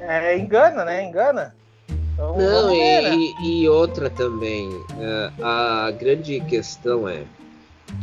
é, 0.00 0.38
engana, 0.38 0.84
né? 0.84 1.04
Engana. 1.04 1.54
Então, 2.14 2.36
não, 2.36 2.74
e, 2.74 3.02
né? 3.02 3.16
e, 3.42 3.68
outra 3.68 4.10
também, 4.10 4.68
é, 4.98 5.30
a 5.42 5.90
grande 5.90 6.40
questão 6.40 7.08
é 7.08 7.24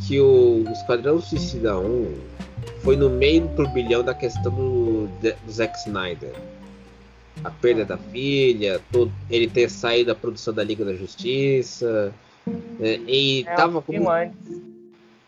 que 0.07 0.19
o 0.19 0.63
Esquadrão 0.71 1.21
Suicida 1.21 1.77
1 1.77 2.15
foi 2.81 2.95
no 2.95 3.10
meio 3.10 3.41
do 3.41 3.55
turbilhão 3.55 4.03
da 4.03 4.13
questão 4.13 4.51
do, 4.51 5.07
do 5.07 5.51
Zack 5.51 5.77
Snyder. 5.79 6.33
A 7.43 7.51
perda 7.51 7.86
da 7.86 7.97
filha, 7.97 8.81
todo, 8.91 9.12
ele 9.29 9.47
ter 9.47 9.69
saído 9.69 10.07
da 10.07 10.15
produção 10.15 10.53
da 10.53 10.63
Liga 10.63 10.83
da 10.83 10.95
Justiça. 10.95 12.12
É, 12.79 12.99
e 13.07 13.45
é, 13.47 13.55
tava 13.55 13.81
com. 13.81 13.93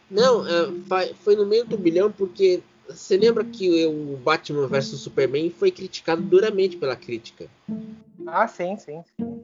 Não, 0.09 0.47
é, 0.47 1.13
foi 1.23 1.35
no 1.35 1.45
meio 1.45 1.65
do 1.65 1.71
turbilhão 1.71 2.11
porque 2.11 2.61
você 2.89 3.17
lembra 3.17 3.43
que 3.43 3.85
o 3.85 4.17
Batman 4.17 4.67
vs 4.67 4.99
Superman 4.99 5.51
foi 5.51 5.71
criticado 5.71 6.21
duramente 6.21 6.75
pela 6.75 6.95
crítica? 6.95 7.47
Ah, 8.25 8.47
sim, 8.47 8.75
sim. 8.77 9.03
sim. 9.17 9.41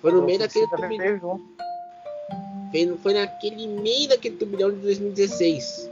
Foi 0.00 0.12
no 0.12 0.22
meio 0.24 0.38
daquele 0.38 0.66
turbilhão. 0.66 1.40
Foi, 2.70 2.96
foi 2.98 3.14
naquele 3.14 3.66
meio 3.66 4.08
daquele 4.08 4.36
turbilhão 4.36 4.70
de 4.70 4.78
2016. 4.78 5.90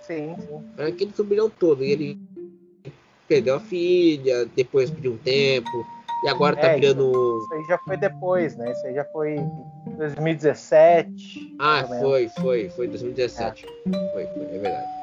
Sim, 0.00 0.36
sim. 0.38 0.64
Foi 0.74 0.84
naquele 0.84 1.12
turbilhão 1.12 1.50
todo. 1.50 1.84
E 1.84 1.90
ele 1.90 2.18
perdeu 3.28 3.56
a 3.56 3.60
filha, 3.60 4.46
depois 4.46 4.90
de 4.90 5.08
um 5.08 5.18
tempo. 5.18 5.86
E 6.24 6.28
agora 6.28 6.56
tá 6.56 6.68
é, 6.68 6.78
virando. 6.78 7.42
Isso 7.42 7.54
aí 7.54 7.64
já 7.64 7.78
foi 7.78 7.96
depois, 7.98 8.56
né? 8.56 8.72
Isso 8.72 8.86
aí 8.86 8.94
já 8.94 9.04
foi 9.04 9.36
2017. 9.98 11.54
Ah, 11.58 11.84
foi, 11.86 12.28
foi, 12.28 12.70
foi 12.70 12.88
2017. 12.88 13.66
É. 13.66 14.12
Foi, 14.12 14.26
foi, 14.26 14.42
é 14.44 14.58
verdade. 14.58 14.95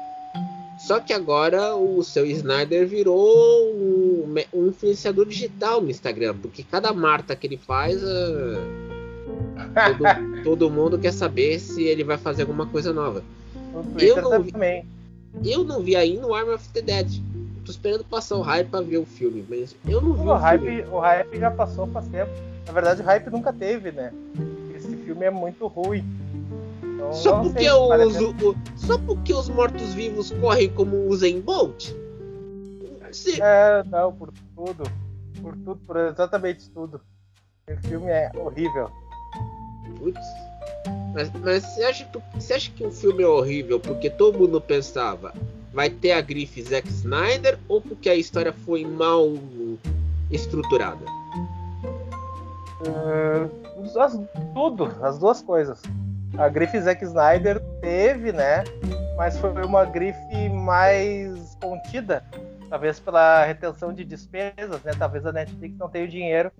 Só 0.86 1.00
que 1.00 1.14
agora 1.14 1.74
o 1.74 2.02
seu 2.04 2.26
Snyder 2.26 2.86
virou 2.86 3.74
um, 3.74 4.34
um, 4.52 4.66
influenciador 4.66 5.24
digital 5.24 5.80
no 5.80 5.88
Instagram, 5.88 6.36
porque 6.42 6.62
cada 6.62 6.92
marta 6.92 7.34
que 7.34 7.46
ele 7.46 7.56
faz, 7.56 8.02
uh, 8.02 8.60
todo, 9.96 10.44
todo, 10.44 10.70
mundo 10.70 10.98
quer 10.98 11.14
saber 11.14 11.58
se 11.58 11.82
ele 11.84 12.04
vai 12.04 12.18
fazer 12.18 12.42
alguma 12.42 12.66
coisa 12.66 12.92
nova. 12.92 13.24
Eu 13.98 14.20
não, 14.20 14.42
vi, 14.42 14.52
eu 15.42 15.64
não 15.64 15.80
vi 15.80 15.96
ainda 15.96 16.26
o 16.26 16.34
Arm 16.34 16.50
of 16.50 16.68
the 16.68 16.82
Dead. 16.82 17.18
Tô 17.64 17.70
esperando 17.70 18.04
passar 18.04 18.36
o 18.36 18.42
hype 18.42 18.68
pra 18.68 18.82
ver 18.82 18.98
o 18.98 19.06
filme, 19.06 19.42
mas 19.48 19.74
eu 19.88 20.02
não 20.02 20.12
vi 20.12 20.20
o, 20.20 20.32
o 20.32 20.34
hype. 20.34 20.60
Filme. 20.60 20.84
O 20.92 20.98
hype 20.98 21.38
já 21.38 21.50
passou 21.50 21.86
faz 21.86 22.06
tempo. 22.08 22.30
Na 22.66 22.74
verdade, 22.74 23.00
o 23.00 23.04
hype 23.06 23.30
nunca 23.30 23.54
teve, 23.54 23.90
né? 23.90 24.12
Esse 24.76 24.94
filme 24.98 25.24
é 25.24 25.30
muito 25.30 25.66
ruim. 25.66 26.04
Então, 27.04 27.12
só, 27.12 27.42
porque 27.42 27.70
os, 27.70 28.16
o, 28.16 28.56
só 28.76 28.98
porque 28.98 29.34
os 29.34 29.48
mortos-vivos 29.48 30.30
correm 30.32 30.68
como 30.70 31.08
o 31.08 31.16
Zen 31.16 31.40
Bolt? 31.40 31.90
Se... 33.12 33.40
É, 33.40 33.84
não, 33.84 34.12
por 34.12 34.32
tudo. 34.54 34.84
Por 35.40 35.54
tudo, 35.56 35.76
por 35.86 35.96
exatamente 35.96 36.68
tudo. 36.70 37.00
O 37.68 37.88
filme 37.88 38.10
é 38.10 38.30
horrível. 38.34 38.90
Putz. 39.98 40.20
Mas, 41.14 41.30
mas 41.40 41.62
você, 41.62 41.84
acha, 41.84 42.08
você 42.34 42.54
acha 42.54 42.70
que 42.72 42.84
o 42.84 42.90
filme 42.90 43.22
é 43.22 43.26
horrível 43.26 43.78
porque 43.78 44.10
todo 44.10 44.38
mundo 44.38 44.60
pensava 44.60 45.32
vai 45.74 45.90
ter 45.90 46.12
a 46.12 46.20
grife 46.20 46.62
Zack 46.62 46.88
Snyder 46.88 47.58
ou 47.68 47.80
porque 47.80 48.08
a 48.08 48.14
história 48.14 48.52
foi 48.52 48.84
mal 48.84 49.32
estruturada? 50.30 51.04
Uh, 52.86 53.98
as, 53.98 54.18
tudo, 54.54 54.84
as 55.02 55.18
duas 55.18 55.42
coisas. 55.42 55.82
A 56.36 56.48
grife 56.48 56.80
Zack 56.80 57.04
Snyder 57.04 57.60
teve, 57.80 58.32
né? 58.32 58.64
Mas 59.16 59.38
foi 59.38 59.50
uma 59.64 59.84
grife 59.84 60.48
mais 60.48 61.56
contida, 61.60 62.24
talvez 62.68 62.98
pela 62.98 63.44
retenção 63.44 63.92
de 63.92 64.04
despesas, 64.04 64.82
né? 64.82 64.92
Talvez 64.98 65.24
a 65.24 65.32
Netflix 65.32 65.78
não 65.78 65.88
tenha 65.88 66.04
o 66.04 66.08
dinheiro, 66.08 66.50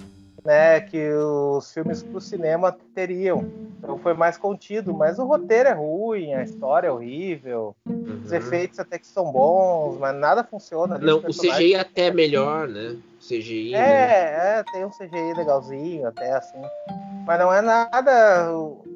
né? 0.45 0.81
Que 0.81 1.11
os 1.11 1.73
filmes 1.73 2.05
para 2.05 2.17
o 2.17 2.21
cinema 2.21 2.77
teriam. 2.95 3.51
Então 3.79 3.99
foi 3.99 4.15
mais 4.15 4.37
contido, 4.37 4.95
mas 4.95 5.19
o 5.19 5.27
roteiro 5.27 5.69
é 5.69 5.73
ruim, 5.73 6.35
a 6.35 6.45
história 6.45 6.87
é 6.87 6.93
horrível, 6.93 7.75
uhum. 7.85 8.23
os 8.25 8.31
efeitos 8.31 8.79
até 8.79 8.97
que 8.97 9.07
são 9.07 9.33
bons, 9.33 9.99
mas 9.99 10.15
nada 10.15 10.45
funciona. 10.45 10.99
Não, 10.99 11.19
o 11.19 11.35
CGI 11.35 11.75
até 11.75 12.07
é 12.07 12.13
melhor, 12.13 12.69
né? 12.69 12.97
CGI. 13.19 13.75
É, 13.75 13.79
né? 13.79 14.59
é, 14.61 14.65
tem 14.73 14.85
um 14.85 14.91
CGI 14.91 15.35
legalzinho, 15.37 16.07
até 16.07 16.33
assim. 16.33 16.63
Mas 17.27 17.39
não 17.41 17.53
é 17.53 17.61
nada, 17.61 18.49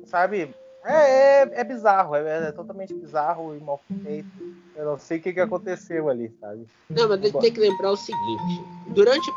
sabe? 0.07 0.55
É, 0.85 1.43
é, 1.43 1.51
é 1.61 1.65
bizarro, 1.65 2.15
é, 2.15 2.49
é, 2.49 2.53
totalmente 2.53 2.95
bizarro 2.95 3.55
e 3.55 3.61
mal 3.61 3.81
feito. 4.03 4.29
Eu 4.77 4.85
não 4.85 4.99
sei 4.99 5.19
o 5.19 5.21
que, 5.21 5.33
que 5.33 5.41
aconteceu 5.41 6.09
ali, 6.09 6.33
sabe? 6.41 6.67
Não, 6.89 7.09
mas 7.09 7.21
tem 7.21 7.53
que 7.53 7.61
lembrar 7.61 7.91
o 7.91 7.97
seguinte: 7.97 8.65
durante 8.89 9.31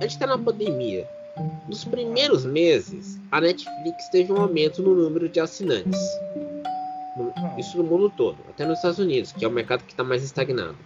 a 0.00 0.02
gente 0.02 0.18
tá 0.18 0.26
na 0.26 0.38
pandemia. 0.38 1.08
Nos 1.68 1.84
primeiros 1.84 2.44
meses, 2.44 3.18
a 3.32 3.40
Netflix 3.40 4.08
teve 4.10 4.32
um 4.32 4.40
aumento 4.40 4.80
no 4.82 4.94
número 4.94 5.28
de 5.28 5.40
assinantes. 5.40 6.00
Isso 7.58 7.76
no 7.76 7.84
mundo 7.84 8.12
todo, 8.16 8.36
até 8.48 8.64
nos 8.64 8.78
Estados 8.78 8.98
Unidos, 8.98 9.32
que 9.32 9.44
é 9.44 9.48
o 9.48 9.50
mercado 9.50 9.84
que 9.84 9.92
está 9.92 10.02
mais 10.02 10.22
estagnado. 10.22 10.76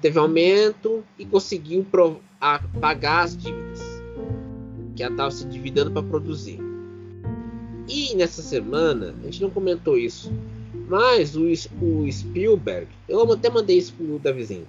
Teve 0.00 0.18
aumento 0.18 1.04
e 1.18 1.24
conseguiu 1.24 1.86
pagar 2.80 3.22
as 3.22 3.36
dívidas, 3.36 3.80
que 4.96 5.02
ela 5.02 5.12
estava 5.12 5.30
se 5.30 5.44
dividando 5.46 5.90
para 5.92 6.02
produzir. 6.02 6.58
E 7.94 8.14
nessa 8.14 8.40
semana, 8.40 9.14
a 9.20 9.24
gente 9.26 9.42
não 9.42 9.50
comentou 9.50 9.98
isso, 9.98 10.32
mas 10.88 11.36
o, 11.36 11.42
o 11.42 12.10
Spielberg, 12.10 12.88
eu 13.06 13.30
até 13.30 13.50
mandei 13.50 13.76
isso 13.76 13.92
pro 13.92 14.18
Davizinho. 14.18 14.66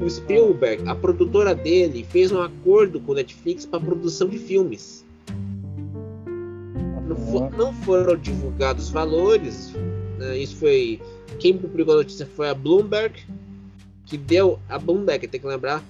O 0.00 0.08
Spielberg, 0.08 0.88
a 0.88 0.94
produtora 0.94 1.56
dele, 1.56 2.06
fez 2.08 2.30
um 2.30 2.40
acordo 2.40 3.00
com 3.00 3.10
o 3.10 3.14
Netflix 3.16 3.66
para 3.66 3.80
produção 3.80 4.28
de 4.28 4.38
filmes. 4.38 5.04
Não, 7.08 7.16
for, 7.16 7.50
não 7.50 7.72
foram 7.82 8.16
divulgados 8.16 8.90
valores. 8.90 9.72
Né? 10.16 10.38
Isso 10.38 10.54
foi. 10.54 11.02
Quem 11.40 11.58
publicou 11.58 11.94
a 11.94 11.96
notícia 11.96 12.26
foi 12.26 12.48
a 12.48 12.54
Bloomberg, 12.54 13.26
que 14.04 14.16
deu. 14.16 14.60
A 14.68 14.78
Bloomberg, 14.78 15.26
tem 15.26 15.40
que 15.40 15.46
lembrar, 15.48 15.82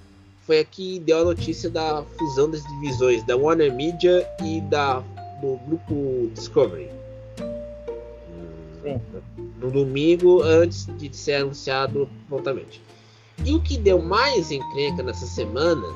foi 0.46 0.60
a 0.60 0.64
que 0.64 1.00
deu 1.00 1.18
a 1.18 1.24
notícia 1.24 1.68
da 1.68 2.02
fusão 2.18 2.50
das 2.50 2.62
divisões 2.64 3.22
da 3.24 3.36
Warner 3.36 3.74
Media 3.74 4.26
e 4.42 4.62
da 4.62 5.04
do 5.40 5.57
grupo 5.66 6.31
Discovery. 6.35 6.90
Sim. 8.83 9.01
No 9.61 9.70
domingo, 9.70 10.42
antes 10.42 10.87
de 10.99 11.14
ser 11.16 11.35
anunciado 11.35 12.09
prontamente. 12.29 12.81
E 13.44 13.53
o 13.53 13.61
que 13.61 13.77
deu 13.77 14.01
mais 14.01 14.51
encrenca 14.51 15.03
nessa 15.03 15.27
semana, 15.27 15.87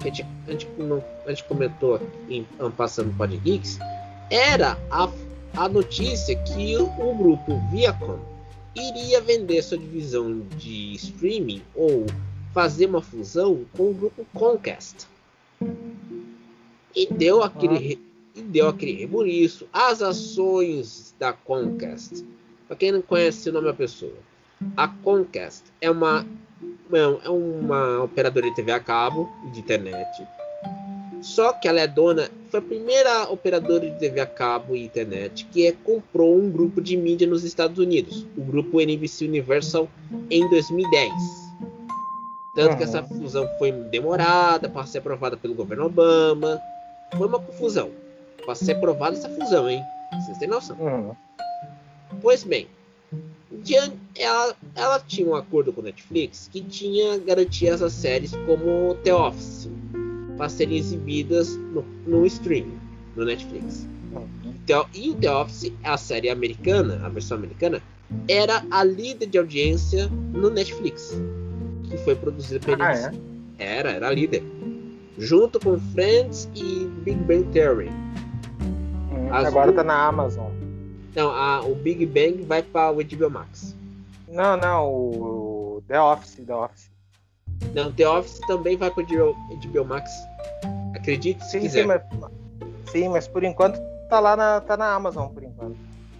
que 0.00 0.08
a 0.08 0.12
gente, 0.12 0.26
a 0.46 0.50
gente, 0.50 0.68
a 1.26 1.30
gente 1.30 1.44
comentou 1.44 2.00
em 2.28 2.46
Passando 2.76 3.16
Pod 3.16 3.36
Geeks, 3.36 3.78
era 4.30 4.78
a, 4.90 5.08
a 5.56 5.68
notícia 5.68 6.36
que 6.36 6.76
o, 6.76 6.84
o 6.84 7.14
grupo 7.14 7.60
Viacom 7.70 8.18
iria 8.74 9.20
vender 9.20 9.62
sua 9.62 9.78
divisão 9.78 10.40
de 10.56 10.94
streaming 10.94 11.62
ou 11.74 12.06
fazer 12.52 12.86
uma 12.86 13.02
fusão 13.02 13.64
com 13.76 13.90
o 13.90 13.94
grupo 13.94 14.26
Comcast. 14.34 15.06
E 16.94 17.12
deu 17.12 17.42
aquele, 17.42 18.00
e 18.38 18.42
deu 18.42 18.68
aquele 18.68 18.92
rebuliço. 18.92 19.66
As 19.72 20.00
ações 20.00 21.14
da 21.18 21.32
Comcast. 21.32 22.24
Para 22.66 22.76
quem 22.76 22.92
não 22.92 23.02
conhece 23.02 23.48
o 23.48 23.52
nome 23.52 23.66
da 23.66 23.74
pessoa, 23.74 24.14
a 24.76 24.88
Comcast 24.88 25.64
é 25.80 25.90
uma, 25.90 26.26
é 26.92 27.28
uma 27.28 28.02
operadora 28.02 28.48
de 28.48 28.54
TV 28.54 28.72
a 28.72 28.80
cabo 28.80 29.30
e 29.46 29.50
de 29.50 29.60
internet. 29.60 30.26
Só 31.20 31.52
que 31.52 31.66
ela 31.66 31.80
é 31.80 31.86
dona, 31.86 32.30
foi 32.48 32.60
a 32.60 32.62
primeira 32.62 33.28
operadora 33.28 33.90
de 33.90 33.98
TV 33.98 34.20
a 34.20 34.26
cabo 34.26 34.76
e 34.76 34.84
internet 34.84 35.46
que 35.50 35.66
é, 35.66 35.72
comprou 35.72 36.38
um 36.38 36.48
grupo 36.48 36.80
de 36.80 36.96
mídia 36.96 37.26
nos 37.26 37.42
Estados 37.42 37.78
Unidos, 37.78 38.24
o 38.36 38.42
grupo 38.42 38.80
NBC 38.80 39.24
Universal, 39.24 39.88
em 40.30 40.48
2010. 40.48 41.12
Tanto 42.54 42.76
que 42.76 42.84
essa 42.84 43.02
fusão 43.02 43.48
foi 43.58 43.72
demorada 43.72 44.68
para 44.68 44.86
ser 44.86 44.98
aprovada 44.98 45.36
pelo 45.36 45.54
governo 45.54 45.86
Obama. 45.86 46.60
Foi 47.16 47.26
uma 47.26 47.40
confusão 47.40 47.90
para 48.48 48.54
ser 48.54 48.72
aprovada 48.72 49.14
essa 49.14 49.28
fusão, 49.28 49.68
hein? 49.68 49.84
Vocês 50.24 50.38
têm 50.38 50.48
noção? 50.48 50.74
Uhum. 50.80 51.14
Pois 52.22 52.42
bem, 52.44 52.66
ela, 54.16 54.56
ela 54.74 54.98
tinha 55.00 55.28
um 55.28 55.34
acordo 55.34 55.70
com 55.70 55.82
a 55.82 55.84
Netflix 55.84 56.48
que 56.50 56.62
tinha 56.62 57.18
garantias 57.18 57.82
as 57.82 57.92
séries 57.92 58.32
como 58.46 58.94
The 59.04 59.14
Office 59.14 59.68
para 60.38 60.48
serem 60.48 60.78
exibidas 60.78 61.58
no, 61.58 61.82
no 62.06 62.24
streaming, 62.24 62.78
no 63.16 63.26
Netflix. 63.26 63.86
E 64.94 65.10
o 65.10 65.14
The 65.16 65.30
Office, 65.30 65.70
a 65.84 65.98
série 65.98 66.30
americana, 66.30 67.04
a 67.04 67.10
versão 67.10 67.36
americana, 67.36 67.82
era 68.28 68.64
a 68.70 68.82
líder 68.82 69.26
de 69.26 69.36
audiência 69.36 70.08
no 70.08 70.48
Netflix. 70.48 71.20
que 71.90 71.98
foi 71.98 72.14
produzida 72.14 72.60
pela 72.60 72.82
Ah, 72.82 72.94
NBC. 72.94 73.20
Era, 73.58 73.90
era 73.90 74.10
líder. 74.10 74.42
Junto 75.18 75.60
com 75.60 75.78
Friends 75.92 76.48
e 76.54 76.86
Big 77.04 77.18
Bang 77.24 77.44
Theory. 77.52 77.90
As 79.30 79.46
agora 79.46 79.72
tá 79.72 79.84
na 79.84 80.06
Amazon. 80.06 80.50
Não, 81.14 81.30
a- 81.30 81.62
o 81.62 81.74
Big 81.74 82.06
Bang 82.06 82.42
vai 82.42 82.62
para 82.62 82.90
o 82.92 83.00
HBO 83.02 83.30
Max. 83.30 83.74
Não, 84.28 84.56
não, 84.56 84.86
o 84.92 85.82
The 85.88 86.00
Office, 86.00 86.36
The 86.46 86.54
Office. 86.54 86.90
Não, 87.74 87.92
The 87.92 88.08
Office 88.08 88.40
também 88.46 88.76
vai 88.76 88.90
para 88.90 89.02
o 89.02 89.06
HBO 89.56 89.84
Max. 89.84 90.10
Acredite 90.94 91.42
se 91.44 91.52
Sim, 91.52 91.60
quiser. 91.60 91.80
sim, 91.82 91.86
mas, 91.86 92.02
sim, 92.90 93.08
mas 93.08 93.26
por 93.28 93.42
enquanto 93.44 93.78
tá 94.08 94.20
lá 94.20 94.36
na, 94.36 94.60
tá 94.60 94.76
na 94.76 94.94
Amazon, 94.94 95.28
por 95.28 95.42
enquanto. 95.42 95.76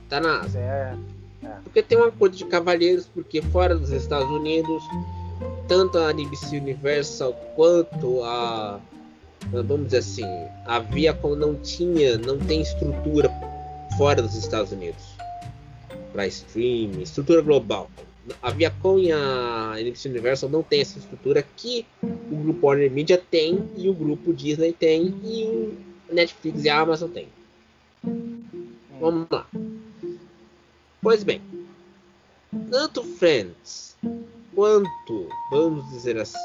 Tá 0.09 0.21
na 0.21 0.39
Mas 0.39 0.55
é, 0.57 0.95
Porque 1.65 1.83
tem 1.83 1.99
uma 1.99 2.11
coisa 2.11 2.35
de 2.37 2.45
cavalheiros, 2.47 3.07
porque 3.07 3.41
fora 3.43 3.75
dos 3.77 3.91
Estados 3.91 4.31
Unidos, 4.31 4.83
tanto 5.69 5.99
a 5.99 6.11
NBC 6.11 6.57
Universal 6.59 7.33
quanto 7.55 8.23
a 8.25 8.81
vamos 9.53 9.87
dizer 9.87 9.99
assim, 9.99 10.25
a 10.67 10.79
Viacom 10.79 11.35
não 11.35 11.55
tinha, 11.57 12.19
não 12.19 12.39
tem 12.39 12.61
estrutura 12.61 13.31
fora 13.97 14.23
dos 14.23 14.35
Estados 14.35 14.73
Unidos 14.73 15.03
para 16.13 16.27
streaming, 16.27 17.03
estrutura 17.03 17.41
global. 17.43 17.91
A 18.43 18.51
Viacom 18.51 18.99
e 18.99 19.11
a 19.11 19.75
NBC 19.79 20.09
Universal 20.09 20.51
não 20.51 20.63
tem 20.63 20.83
essa 20.83 20.99
estrutura 20.99 21.43
que 21.57 21.87
o 22.03 22.37
grupo 22.37 22.67
Warner 22.67 22.91
Media 22.91 23.17
tem 23.17 23.71
e 23.77 23.89
o 23.89 23.95
grupo 23.95 24.35
Disney 24.35 24.73
tem 24.73 25.15
e 25.25 25.45
o 25.45 26.15
Netflix 26.15 26.65
e 26.65 26.69
a 26.69 26.81
Amazon 26.81 27.11
tem. 27.11 27.29
Vamos 29.01 29.27
lá. 29.31 29.47
Pois 31.01 31.23
bem, 31.23 31.41
tanto 32.71 33.03
Friends 33.03 33.97
quanto, 34.55 35.29
vamos 35.51 35.89
dizer 35.91 36.19
assim, 36.19 36.37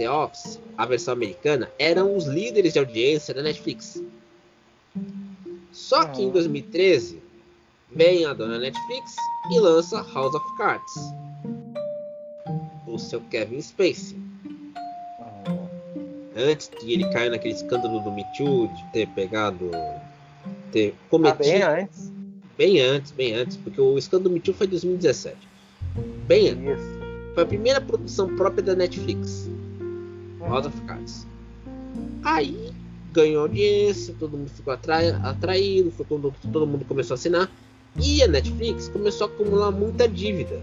The 0.00 0.10
Office, 0.10 0.58
a 0.78 0.86
versão 0.86 1.12
americana, 1.12 1.70
eram 1.78 2.16
os 2.16 2.24
líderes 2.24 2.72
de 2.72 2.78
audiência 2.78 3.34
da 3.34 3.42
Netflix. 3.42 4.02
Só 5.72 6.06
que 6.06 6.22
em 6.22 6.30
2013 6.30 7.22
vem 7.94 8.24
a 8.24 8.32
dona 8.32 8.58
Netflix 8.58 9.14
e 9.52 9.60
lança 9.60 10.00
House 10.14 10.34
of 10.34 10.56
Cards. 10.56 10.94
O 12.86 12.98
seu 12.98 13.20
Kevin 13.20 13.60
Spacey. 13.60 14.16
Antes 16.34 16.70
de 16.80 16.94
ele 16.94 17.06
cair 17.10 17.28
naquele 17.28 17.52
escândalo 17.52 18.00
do 18.00 18.10
Me 18.10 18.24
Too, 18.38 18.68
de 18.68 18.92
ter 18.94 19.06
pegado. 19.08 19.70
ter 20.72 20.94
cometido. 21.10 21.44
bem 21.44 21.62
antes. 21.62 22.12
Bem 22.56 22.80
antes, 22.80 23.12
bem 23.12 23.34
antes, 23.34 23.58
porque 23.58 23.78
o 23.78 23.98
escândalo 23.98 24.30
do 24.30 24.32
Me 24.32 24.40
Too 24.40 24.54
foi 24.54 24.66
em 24.66 24.70
2017. 24.70 25.36
Bem 26.26 26.48
antes. 26.48 26.86
Foi 27.34 27.42
a 27.42 27.46
primeira 27.46 27.82
produção 27.82 28.34
própria 28.34 28.62
da 28.62 28.74
Netflix. 28.74 29.49
Of 30.50 30.80
Cards. 30.82 31.26
Aí 32.22 32.70
ganhou 33.12 33.42
audiência, 33.42 34.14
todo 34.18 34.36
mundo 34.36 34.50
ficou 34.50 34.72
atrai- 34.72 35.10
atraído, 35.10 35.90
foi 35.90 36.06
quando 36.06 36.32
todo 36.52 36.66
mundo 36.66 36.84
começou 36.84 37.14
a 37.14 37.16
assinar. 37.16 37.50
E 38.00 38.22
a 38.22 38.28
Netflix 38.28 38.88
começou 38.88 39.26
a 39.26 39.30
acumular 39.30 39.70
muita 39.70 40.06
dívida. 40.08 40.60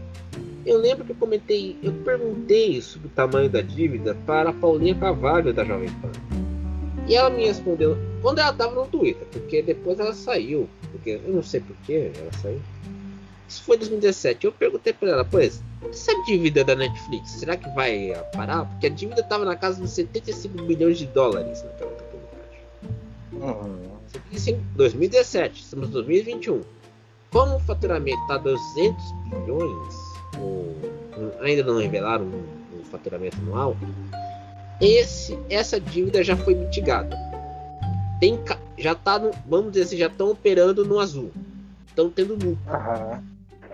Eu 0.66 0.78
lembro 0.78 1.04
que 1.06 1.12
eu 1.12 1.16
comentei, 1.16 1.78
eu 1.82 1.92
perguntei 1.94 2.82
sobre 2.82 3.08
o 3.08 3.12
tamanho 3.12 3.50
da 3.50 3.62
dívida 3.62 4.16
para 4.26 4.50
a 4.50 4.54
Paulinha 4.54 4.96
Carvalho 4.96 5.54
da 5.54 5.64
Jovem 5.64 5.90
Pan. 6.02 6.12
E 7.08 7.16
ela 7.16 7.30
me 7.30 7.46
respondeu 7.46 7.98
quando 8.22 8.40
ela 8.40 8.52
estava 8.52 8.76
no 8.76 8.86
Twitter, 8.88 9.26
porque 9.32 9.62
depois 9.62 9.98
ela 10.00 10.14
saiu, 10.14 10.68
porque 10.92 11.20
eu 11.26 11.34
não 11.34 11.42
sei 11.44 11.62
porquê 11.62 12.12
ela 12.18 12.32
saiu. 12.42 12.60
Isso 13.48 13.64
foi 13.64 13.76
em 13.78 13.80
2017. 13.80 14.46
Eu 14.46 14.52
perguntei 14.52 14.92
para 14.92 15.10
ela, 15.10 15.26
pois, 15.26 15.62
essa 15.90 16.12
dívida 16.24 16.64
da 16.64 16.76
Netflix, 16.76 17.32
será 17.32 17.56
que 17.56 17.70
vai 17.70 18.14
parar? 18.34 18.66
Porque 18.66 18.88
a 18.88 18.90
dívida 18.90 19.22
estava 19.22 19.46
na 19.46 19.56
casa 19.56 19.82
dos 19.82 19.92
75 19.92 20.64
bilhões 20.64 20.98
de 20.98 21.06
dólares 21.08 21.64
naquela 21.64 21.92
oportunidade. 21.92 22.58
Uhum. 23.34 23.98
Em 24.32 24.62
2017, 24.76 25.62
estamos 25.62 25.90
em 25.90 25.92
2021. 25.92 26.62
Como 27.32 27.56
o 27.56 27.60
faturamento 27.60 28.22
está 28.22 28.38
200 28.38 29.04
bilhões, 29.30 29.96
ou 30.40 30.76
ainda 31.42 31.64
não 31.64 31.80
revelaram 31.80 32.26
o, 32.26 32.80
o 32.80 32.86
faturamento 32.86 33.38
anual, 33.38 33.76
esse, 34.80 35.38
essa 35.50 35.80
dívida 35.80 36.24
já 36.24 36.38
foi 36.38 36.56
mitigada. 36.56 37.18
Tem, 38.20 38.40
já 38.78 38.96
tá 38.96 39.20
no, 39.20 39.32
vamos 39.48 39.72
dizer 39.72 39.86
assim, 39.86 39.98
já 39.98 40.08
estão 40.08 40.32
operando 40.32 40.86
no 40.86 41.00
azul. 41.00 41.32
Estão 41.88 42.10
tendo 42.10 42.34
lucro. 42.34 42.58
Aham. 42.68 43.24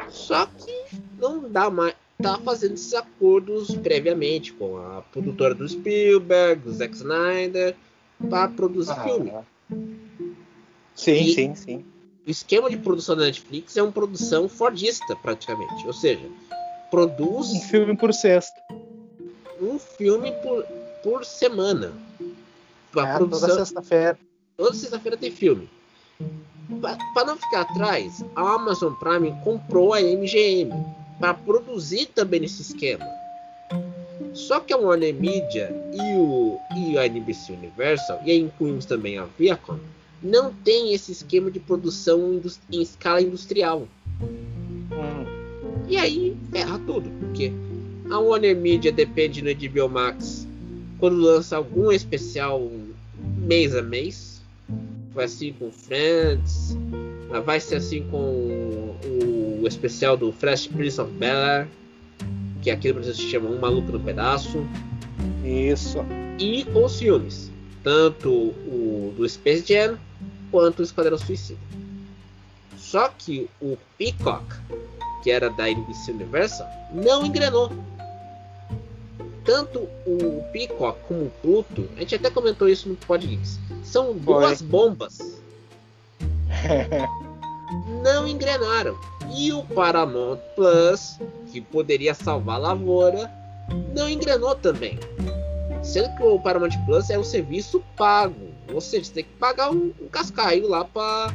Só 0.09 0.45
que 0.45 1.01
não 1.19 1.49
dá 1.49 1.69
mais. 1.69 1.95
Tá 2.23 2.39
fazendo 2.39 2.73
esses 2.75 2.93
acordos 2.93 3.75
previamente 3.75 4.53
com 4.53 4.77
a 4.77 5.01
produtora 5.01 5.53
do 5.53 5.67
Spielberg, 5.67 6.61
do 6.63 6.73
Zack 6.73 6.95
Snyder, 6.95 7.75
para 8.29 8.47
produzir 8.49 8.91
Aham. 8.93 9.03
filme. 9.03 9.33
Sim, 10.95 11.13
E- 11.25 11.33
sim, 11.33 11.55
sim. 11.55 11.85
O 12.25 12.29
esquema 12.31 12.69
de 12.69 12.77
produção 12.77 13.17
da 13.17 13.25
Netflix 13.25 13.75
é 13.75 13.83
uma 13.83 13.91
produção 13.91 14.47
fordista, 14.47 15.13
praticamente. 15.17 15.85
Ou 15.85 15.91
seja, 15.93 16.25
produz 16.89 17.49
Um 17.51 17.59
filme 17.61 17.97
por 17.97 18.13
sexto. 18.13 18.55
um 19.59 19.77
filme 19.77 20.31
por, 20.41 20.63
por 21.03 21.25
semana. 21.25 21.91
A 22.95 23.07
É, 23.07 23.13
produção, 23.17 23.49
toda 23.49 23.55
sexta-feira. 23.65 24.17
toda 24.55 24.73
sexta-feira 24.73 25.17
tem 25.17 25.31
filme. 25.31 25.69
Para 27.13 27.25
não 27.25 27.35
ficar 27.35 27.61
atrás, 27.61 28.23
a 28.35 28.53
Amazon 28.55 28.93
Prime 28.93 29.33
comprou 29.43 29.93
a 29.93 30.01
MGM 30.01 30.71
para 31.23 31.33
produzir 31.35 32.07
também 32.07 32.41
nesse 32.41 32.61
esquema. 32.61 33.07
Só 34.33 34.59
que 34.59 34.73
a 34.73 34.77
Warner 34.77 35.15
Media 35.15 35.73
e, 35.93 36.17
o, 36.17 36.59
e 36.75 36.97
a 36.97 37.05
NBC 37.05 37.53
Universal, 37.53 38.19
e 38.25 38.31
aí 38.31 38.39
incluímos 38.41 38.83
também 38.83 39.17
a 39.17 39.25
Viacom, 39.39 39.79
não 40.21 40.53
tem 40.53 40.93
esse 40.93 41.13
esquema 41.13 41.49
de 41.49 41.61
produção 41.61 42.41
em 42.69 42.81
escala 42.81 43.21
industrial. 43.21 43.87
E 45.87 45.95
aí 45.95 46.35
ferra 46.51 46.77
tudo, 46.85 47.09
porque 47.21 47.53
a 48.11 48.19
Warner 48.19 48.57
Media 48.57 48.91
depende 48.91 49.41
no 49.41 49.55
HBO 49.55 49.87
Max 49.87 50.45
quando 50.99 51.21
lança 51.21 51.55
algum 51.55 51.89
especial 51.89 52.69
mês 53.37 53.73
a 53.73 53.81
mês. 53.81 54.41
Vai 55.13 55.23
assim 55.23 55.53
com 55.53 55.71
Friends, 55.71 56.75
vai 57.43 57.59
ser 57.59 57.75
assim 57.75 58.03
com 58.09 58.17
o, 58.17 59.61
o 59.61 59.67
especial 59.67 60.15
do 60.15 60.31
Fresh 60.31 60.67
Prince 60.67 60.99
of 60.99 61.11
Bel-Air, 61.11 61.67
que 62.61 62.71
aqui 62.71 62.89
no 62.89 62.95
Brasil 62.95 63.13
se 63.13 63.29
chama 63.29 63.49
Um 63.49 63.59
Maluco 63.59 63.91
no 63.91 63.99
Pedaço, 63.99 64.65
Isso. 65.43 65.99
e 66.39 66.63
com 66.65 66.85
os 66.85 66.97
filmes, 66.97 67.51
tanto 67.83 68.29
o 68.31 69.13
do 69.17 69.27
Space 69.27 69.65
Jam 69.67 69.97
quanto 70.51 70.79
o 70.79 70.83
Esquadrão 70.83 71.17
Suicida. 71.17 71.59
Só 72.77 73.09
que 73.09 73.49
o 73.59 73.77
Peacock, 73.97 74.45
que 75.23 75.31
era 75.31 75.49
da 75.49 75.69
NBC 75.69 76.11
Universal, 76.11 76.67
não 76.93 77.25
engrenou. 77.25 77.71
Tanto 79.43 79.79
o 80.05 80.43
Peacock 80.53 80.99
como 81.07 81.25
o 81.25 81.31
Pluto, 81.41 81.89
a 81.97 81.99
gente 82.01 82.15
até 82.15 82.29
comentou 82.29 82.69
isso 82.69 82.87
no 82.87 82.95
podcast, 82.95 83.59
são 83.83 84.13
duas 84.13 84.61
bombas. 84.61 85.42
Não 88.03 88.27
engrenaram. 88.27 88.97
E 89.35 89.51
o 89.51 89.63
Paramount 89.63 90.37
Plus, 90.55 91.17
que 91.51 91.59
poderia 91.59 92.13
salvar 92.13 92.55
a 92.55 92.59
lavoura, 92.59 93.31
não 93.95 94.09
engrenou 94.09 94.55
também. 94.55 94.99
Sendo 95.81 96.15
que 96.15 96.23
o 96.23 96.39
Paramount 96.39 96.77
Plus 96.85 97.09
é 97.09 97.17
um 97.17 97.23
serviço 97.23 97.83
pago. 97.97 98.53
Ou 98.71 98.79
seja, 98.79 99.05
você 99.05 99.13
tem 99.13 99.23
que 99.23 99.31
pagar 99.31 99.71
um, 99.71 99.93
um 100.01 100.07
cascaio 100.07 100.67
lá 100.67 100.85
para 100.85 101.33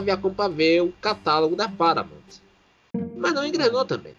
ver, 0.00 0.16
pra 0.18 0.48
ver 0.48 0.82
o 0.82 0.92
catálogo 1.00 1.56
da 1.56 1.68
Paramount. 1.68 2.10
Mas 3.16 3.32
não 3.32 3.46
engrenou 3.46 3.84
também. 3.84 4.14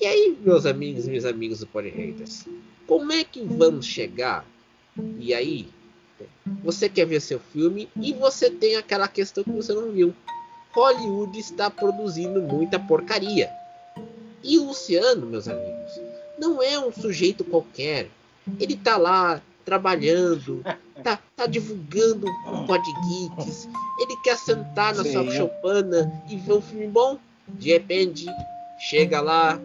E 0.00 0.06
aí, 0.06 0.38
meus 0.40 0.64
amigos 0.64 1.06
e 1.06 1.10
minhas 1.10 1.24
amigas 1.24 1.58
do 1.58 1.66
Pod 1.66 1.88
Haters, 1.88 2.46
como 2.86 3.12
é 3.12 3.24
que 3.24 3.42
vamos 3.42 3.84
chegar? 3.84 4.44
E 5.18 5.34
aí, 5.34 5.68
você 6.62 6.88
quer 6.88 7.06
ver 7.06 7.20
seu 7.20 7.38
filme 7.38 7.88
e 8.00 8.12
você 8.12 8.50
tem 8.50 8.76
aquela 8.76 9.08
questão 9.08 9.44
que 9.44 9.50
você 9.50 9.72
não 9.72 9.90
viu. 9.90 10.14
Hollywood 10.72 11.38
está 11.38 11.70
produzindo 11.70 12.42
muita 12.42 12.78
porcaria. 12.78 13.50
E 14.42 14.58
o 14.58 14.64
Luciano, 14.66 15.26
meus 15.26 15.48
amigos, 15.48 15.92
não 16.38 16.62
é 16.62 16.78
um 16.78 16.92
sujeito 16.92 17.44
qualquer. 17.44 18.08
Ele 18.60 18.76
tá 18.76 18.96
lá 18.96 19.42
trabalhando, 19.64 20.62
tá, 21.02 21.18
tá 21.36 21.46
divulgando 21.46 22.26
o 22.26 22.66
Pod 22.66 22.82
Geeks. 22.82 23.68
Ele 24.00 24.16
quer 24.22 24.36
sentar 24.36 24.94
na 24.94 25.04
sua 25.04 25.24
Sim. 25.24 25.36
choupana 25.36 26.22
e 26.28 26.36
ver 26.36 26.52
um 26.54 26.62
filme 26.62 26.86
bom. 26.86 27.18
De 27.48 27.70
repente, 27.70 28.26
chega 28.78 29.20
lá 29.20 29.58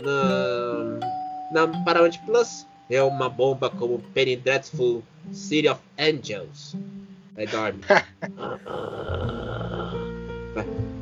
na, 0.00 1.66
na 1.66 1.84
Paramount 1.84 2.18
Plus, 2.24 2.66
é 2.88 3.02
uma 3.02 3.28
bomba 3.28 3.68
como 3.68 3.98
Penny 4.14 4.36
Dreadful 4.36 5.02
City 5.32 5.68
of 5.68 5.80
Angels. 5.98 6.76
Aí 7.36 7.46
dorme. 7.46 7.80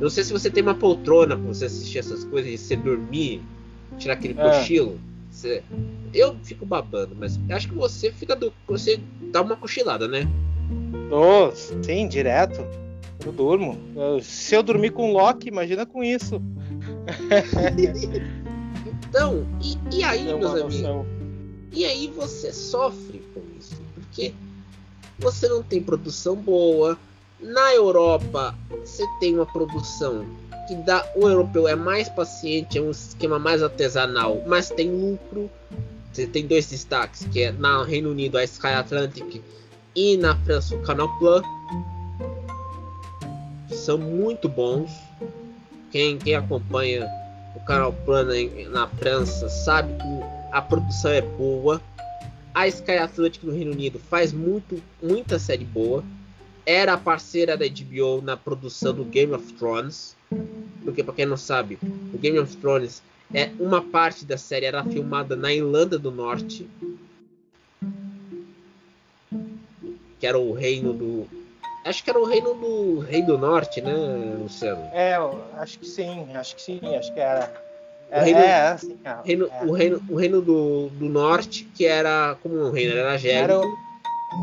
Não 0.00 0.10
sei 0.10 0.24
se 0.24 0.32
você 0.32 0.50
tem 0.50 0.62
uma 0.62 0.74
poltrona 0.74 1.36
pra 1.36 1.46
você 1.46 1.66
assistir 1.66 1.98
essas 1.98 2.24
coisas 2.24 2.50
e 2.50 2.58
você 2.58 2.74
dormir 2.74 3.40
tirar 3.98 4.14
aquele 4.14 4.38
é. 4.38 4.42
cochilo. 4.42 4.98
Você, 5.30 5.62
eu 6.12 6.36
fico 6.42 6.66
babando, 6.66 7.14
mas 7.18 7.38
acho 7.50 7.68
que 7.68 7.74
você 7.74 8.12
fica 8.12 8.34
do. 8.34 8.52
Você 8.66 9.00
dá 9.30 9.42
uma 9.42 9.56
cochilada, 9.56 10.08
né? 10.08 10.28
Oh, 11.10 11.50
sim, 11.54 12.08
direto. 12.08 12.66
Eu 13.24 13.32
durmo. 13.32 13.78
Se 14.22 14.54
eu 14.54 14.62
dormir 14.62 14.90
com 14.90 15.12
Loki, 15.12 15.48
imagina 15.48 15.86
com 15.86 16.02
isso. 16.02 16.42
então, 19.08 19.46
e, 19.62 19.98
e 19.98 20.04
aí, 20.04 20.28
é 20.28 20.36
meus 20.36 20.52
amigos? 20.52 21.06
E 21.72 21.84
aí 21.84 22.08
você 22.08 22.52
sofre 22.52 23.22
com 23.32 23.40
porque 24.12 24.34
você 25.18 25.48
não 25.48 25.62
tem 25.62 25.82
produção 25.82 26.36
boa. 26.36 26.98
Na 27.40 27.74
Europa, 27.74 28.54
você 28.70 29.04
tem 29.18 29.34
uma 29.34 29.46
produção 29.46 30.24
que 30.68 30.76
dá. 30.76 31.04
O 31.16 31.28
europeu 31.28 31.66
é 31.66 31.74
mais 31.74 32.08
paciente, 32.08 32.78
é 32.78 32.80
um 32.80 32.90
esquema 32.90 33.38
mais 33.38 33.62
artesanal, 33.62 34.42
mas 34.46 34.70
tem 34.70 34.90
lucro. 34.90 35.50
Você 36.12 36.26
tem 36.26 36.46
dois 36.46 36.68
destaques, 36.68 37.26
que 37.32 37.42
é 37.42 37.52
na 37.52 37.82
Reino 37.84 38.10
Unido 38.10 38.36
a 38.36 38.44
Sky 38.44 38.66
Atlantic 38.66 39.42
e 39.96 40.16
na 40.18 40.36
França 40.36 40.76
o 40.76 40.82
Canal 40.82 41.08
Plus. 41.18 41.42
São 43.70 43.96
muito 43.96 44.48
bons. 44.48 44.92
Quem, 45.90 46.18
quem 46.18 46.34
acompanha 46.34 47.08
o 47.56 47.60
Canal 47.60 47.92
Plus 47.92 48.26
na, 48.26 48.70
na 48.70 48.86
França 48.88 49.48
sabe 49.48 49.94
que 49.94 50.52
a 50.52 50.60
produção 50.60 51.10
é 51.10 51.22
boa. 51.22 51.80
A 52.54 52.68
Sky 52.68 52.98
Atlantic 52.98 53.42
no 53.42 53.52
Reino 53.52 53.72
Unido 53.72 53.98
faz 53.98 54.32
muito, 54.32 54.82
muita 55.02 55.38
série 55.38 55.64
boa. 55.64 56.04
Era 56.66 56.96
parceira 56.96 57.56
da 57.56 57.64
HBO 57.66 58.20
na 58.22 58.36
produção 58.36 58.92
do 58.94 59.04
Game 59.04 59.32
of 59.32 59.52
Thrones. 59.54 60.14
Porque, 60.84 61.02
para 61.02 61.14
quem 61.14 61.26
não 61.26 61.36
sabe, 61.36 61.78
o 62.12 62.18
Game 62.18 62.38
of 62.38 62.56
Thrones 62.56 63.02
é 63.32 63.50
uma 63.58 63.80
parte 63.80 64.24
da 64.24 64.36
série 64.36 64.66
era 64.66 64.84
filmada 64.84 65.34
na 65.34 65.52
Irlanda 65.52 65.98
do 65.98 66.10
Norte, 66.10 66.68
que 70.20 70.26
era 70.26 70.38
o 70.38 70.52
reino 70.52 70.92
do. 70.92 71.26
Acho 71.84 72.04
que 72.04 72.10
era 72.10 72.20
o 72.20 72.24
reino 72.24 72.54
do 72.54 72.98
Rei 73.00 73.22
do 73.22 73.38
Norte, 73.38 73.80
né, 73.80 73.92
Luciano? 74.38 74.88
É, 74.92 75.14
acho 75.54 75.78
que 75.78 75.86
sim, 75.86 76.28
acho 76.34 76.54
que 76.54 76.62
sim, 76.62 76.80
acho 76.96 77.12
que 77.12 77.18
era. 77.18 77.50
O 78.12 78.20
reino, 78.20 78.38
é, 78.40 78.68
assim, 78.68 78.98
é, 79.04 79.16
reino, 79.24 79.48
é. 79.50 79.64
O 79.64 79.72
reino, 79.72 80.02
o 80.10 80.16
reino 80.16 80.42
do, 80.42 80.88
do 80.90 81.08
norte, 81.08 81.64
que 81.74 81.86
era 81.86 82.36
como 82.42 82.66
um 82.66 82.70
reino, 82.70 82.94
era 82.94 83.16
gélido. 83.16 83.62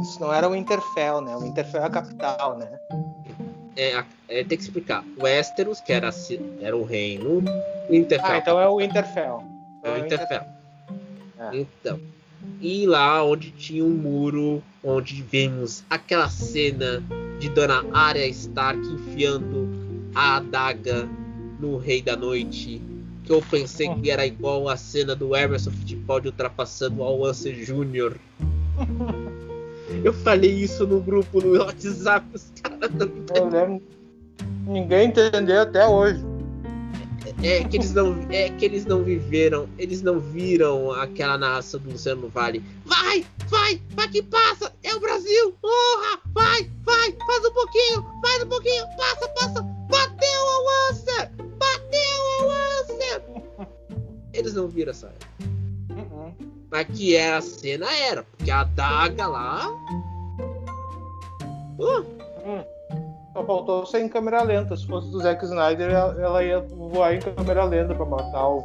Isso 0.02 0.20
não 0.20 0.34
era 0.34 0.50
o 0.50 0.56
Interfell, 0.56 1.22
né? 1.22 1.36
O 1.36 1.46
Interfell 1.46 1.82
é 1.82 1.86
a 1.86 1.90
capital, 1.90 2.58
né? 2.58 2.80
É, 3.76 4.04
é, 4.28 4.44
tem 4.44 4.58
que 4.58 4.64
explicar. 4.64 5.04
Westeros, 5.20 5.80
que 5.82 5.94
era, 5.94 6.10
era 6.62 6.76
o 6.76 6.84
reino. 6.84 7.44
O 7.90 7.94
Interfell. 7.94 8.32
Ah, 8.32 8.38
então 8.38 8.60
é 8.60 8.68
o 8.68 8.82
Interfell. 8.82 9.44
É 9.84 9.92
o 9.92 9.98
Interfell. 9.98 10.42
É. 11.40 11.50
Então. 11.54 12.00
E 12.62 12.88
lá 12.88 13.24
onde 13.24 13.52
tinha 13.52 13.84
um 13.84 13.90
muro, 13.90 14.64
onde 14.84 15.22
vemos 15.22 15.84
aquela 15.90 16.30
cena 16.30 17.04
de 17.40 17.50
Dona 17.50 17.86
Arya 17.94 18.28
Stark 18.28 18.82
enfiando 18.82 19.70
a 20.16 20.38
adaga 20.38 21.08
no 21.60 21.78
Rei 21.78 22.02
da 22.02 22.16
Noite 22.16 22.82
que 23.30 23.34
eu 23.34 23.44
pensei 23.44 23.88
que 23.94 24.10
era 24.10 24.26
igual 24.26 24.68
a 24.68 24.76
cena 24.76 25.16
do 25.16 25.36
Emerson 25.36 25.70
Fittipaldi 25.70 26.30
ultrapassando 26.30 27.02
o 27.02 27.04
Alance 27.04 27.52
Jr. 27.52 28.16
Eu 30.04 30.14
falei 30.14 30.52
isso 30.52 30.88
no 30.88 31.00
grupo 31.00 31.40
no 31.40 31.60
WhatsApp, 31.60 32.26
os 32.34 32.52
caras 32.62 32.90
não 32.92 33.50
lembro. 33.50 33.82
Ninguém 34.66 35.10
entendeu 35.10 35.62
até 35.62 35.88
hoje. 35.88 36.24
É, 37.44 37.58
é, 37.58 37.64
que 37.64 37.78
eles 37.78 37.94
não, 37.94 38.18
é 38.30 38.50
que 38.50 38.66
eles 38.66 38.86
não 38.86 39.04
viveram, 39.04 39.68
eles 39.78 40.02
não 40.02 40.20
viram 40.20 40.92
aquela 40.92 41.38
narração 41.38 41.80
do 41.80 41.92
Luciano 41.92 42.30
Vale. 42.30 42.64
Vai, 42.86 43.26
vai, 43.48 43.82
vai 43.92 44.08
que 44.10 44.24
passa, 44.24 44.74
é 44.84 44.94
o 44.96 45.00
Brasil, 45.00 45.54
porra, 45.62 46.20
vai, 46.34 46.70
vai, 46.84 47.16
faz 47.28 47.46
um 47.46 47.54
pouquinho, 47.54 48.06
faz 48.24 48.44
um 48.44 48.48
pouquinho, 48.48 48.86
passa, 48.98 49.28
passa, 49.30 49.62
bateu 49.90 50.40
o 50.40 51.44
o 51.44 51.49
eles 54.34 54.54
não 54.54 54.68
viram 54.68 54.92
essa 54.92 55.08
época. 55.08 55.28
Uhum. 55.90 56.34
Mas 56.72 56.88
que 56.88 57.16
era 57.16 57.38
a 57.38 57.42
cena 57.42 57.92
era, 57.92 58.24
porque 58.24 58.52
a 58.52 58.64
daga 58.64 59.28
lá. 59.28 59.70
Uh. 61.80 62.06
Hum. 62.46 62.64
Só 63.34 63.46
faltou 63.46 63.86
ser 63.86 64.02
em 64.02 64.10
câmera 64.10 64.44
lenta. 64.44 64.76
Se 64.76 64.86
fosse 64.86 65.10
do 65.10 65.20
Zack 65.20 65.44
Snyder, 65.46 65.92
ela 65.92 66.44
ia 66.44 66.60
voar 66.60 67.16
em 67.16 67.20
câmera 67.20 67.64
lenta 67.64 67.96
pra 67.96 68.06
matar 68.06 68.48
o. 68.48 68.64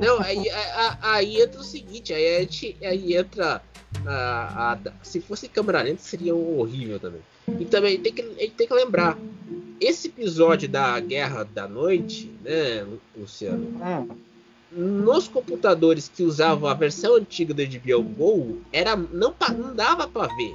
Não, 0.00 0.20
aí, 0.20 0.48
aí, 0.50 0.98
aí 1.00 1.40
entra 1.40 1.60
o 1.60 1.64
seguinte, 1.64 2.12
aí, 2.12 2.40
gente, 2.42 2.76
aí 2.82 3.16
entra. 3.16 3.62
A, 4.04 4.72
a, 4.72 4.78
se 5.02 5.20
fosse 5.20 5.46
em 5.46 5.48
câmera 5.48 5.82
lenta 5.82 6.02
seria 6.02 6.34
horrível 6.34 7.00
também. 7.00 7.20
E 7.58 7.64
também 7.64 7.98
tem 7.98 8.12
que, 8.12 8.22
a 8.22 8.24
gente 8.24 8.50
tem 8.50 8.66
que 8.66 8.74
lembrar. 8.74 9.16
Esse 9.80 10.08
episódio 10.08 10.68
da 10.68 10.98
Guerra 11.00 11.44
da 11.44 11.68
Noite, 11.68 12.32
né, 12.42 12.84
Luciano? 13.16 13.66
Hum 13.80 14.25
nos 14.76 15.26
computadores 15.26 16.08
que 16.08 16.22
usavam 16.22 16.68
a 16.68 16.74
versão 16.74 17.16
antiga 17.16 17.54
do 17.54 17.62
HBO 17.62 18.02
Go, 18.02 18.58
era, 18.70 18.94
não, 18.94 19.34
não 19.56 19.74
dava 19.74 20.06
para 20.06 20.32
ver. 20.34 20.54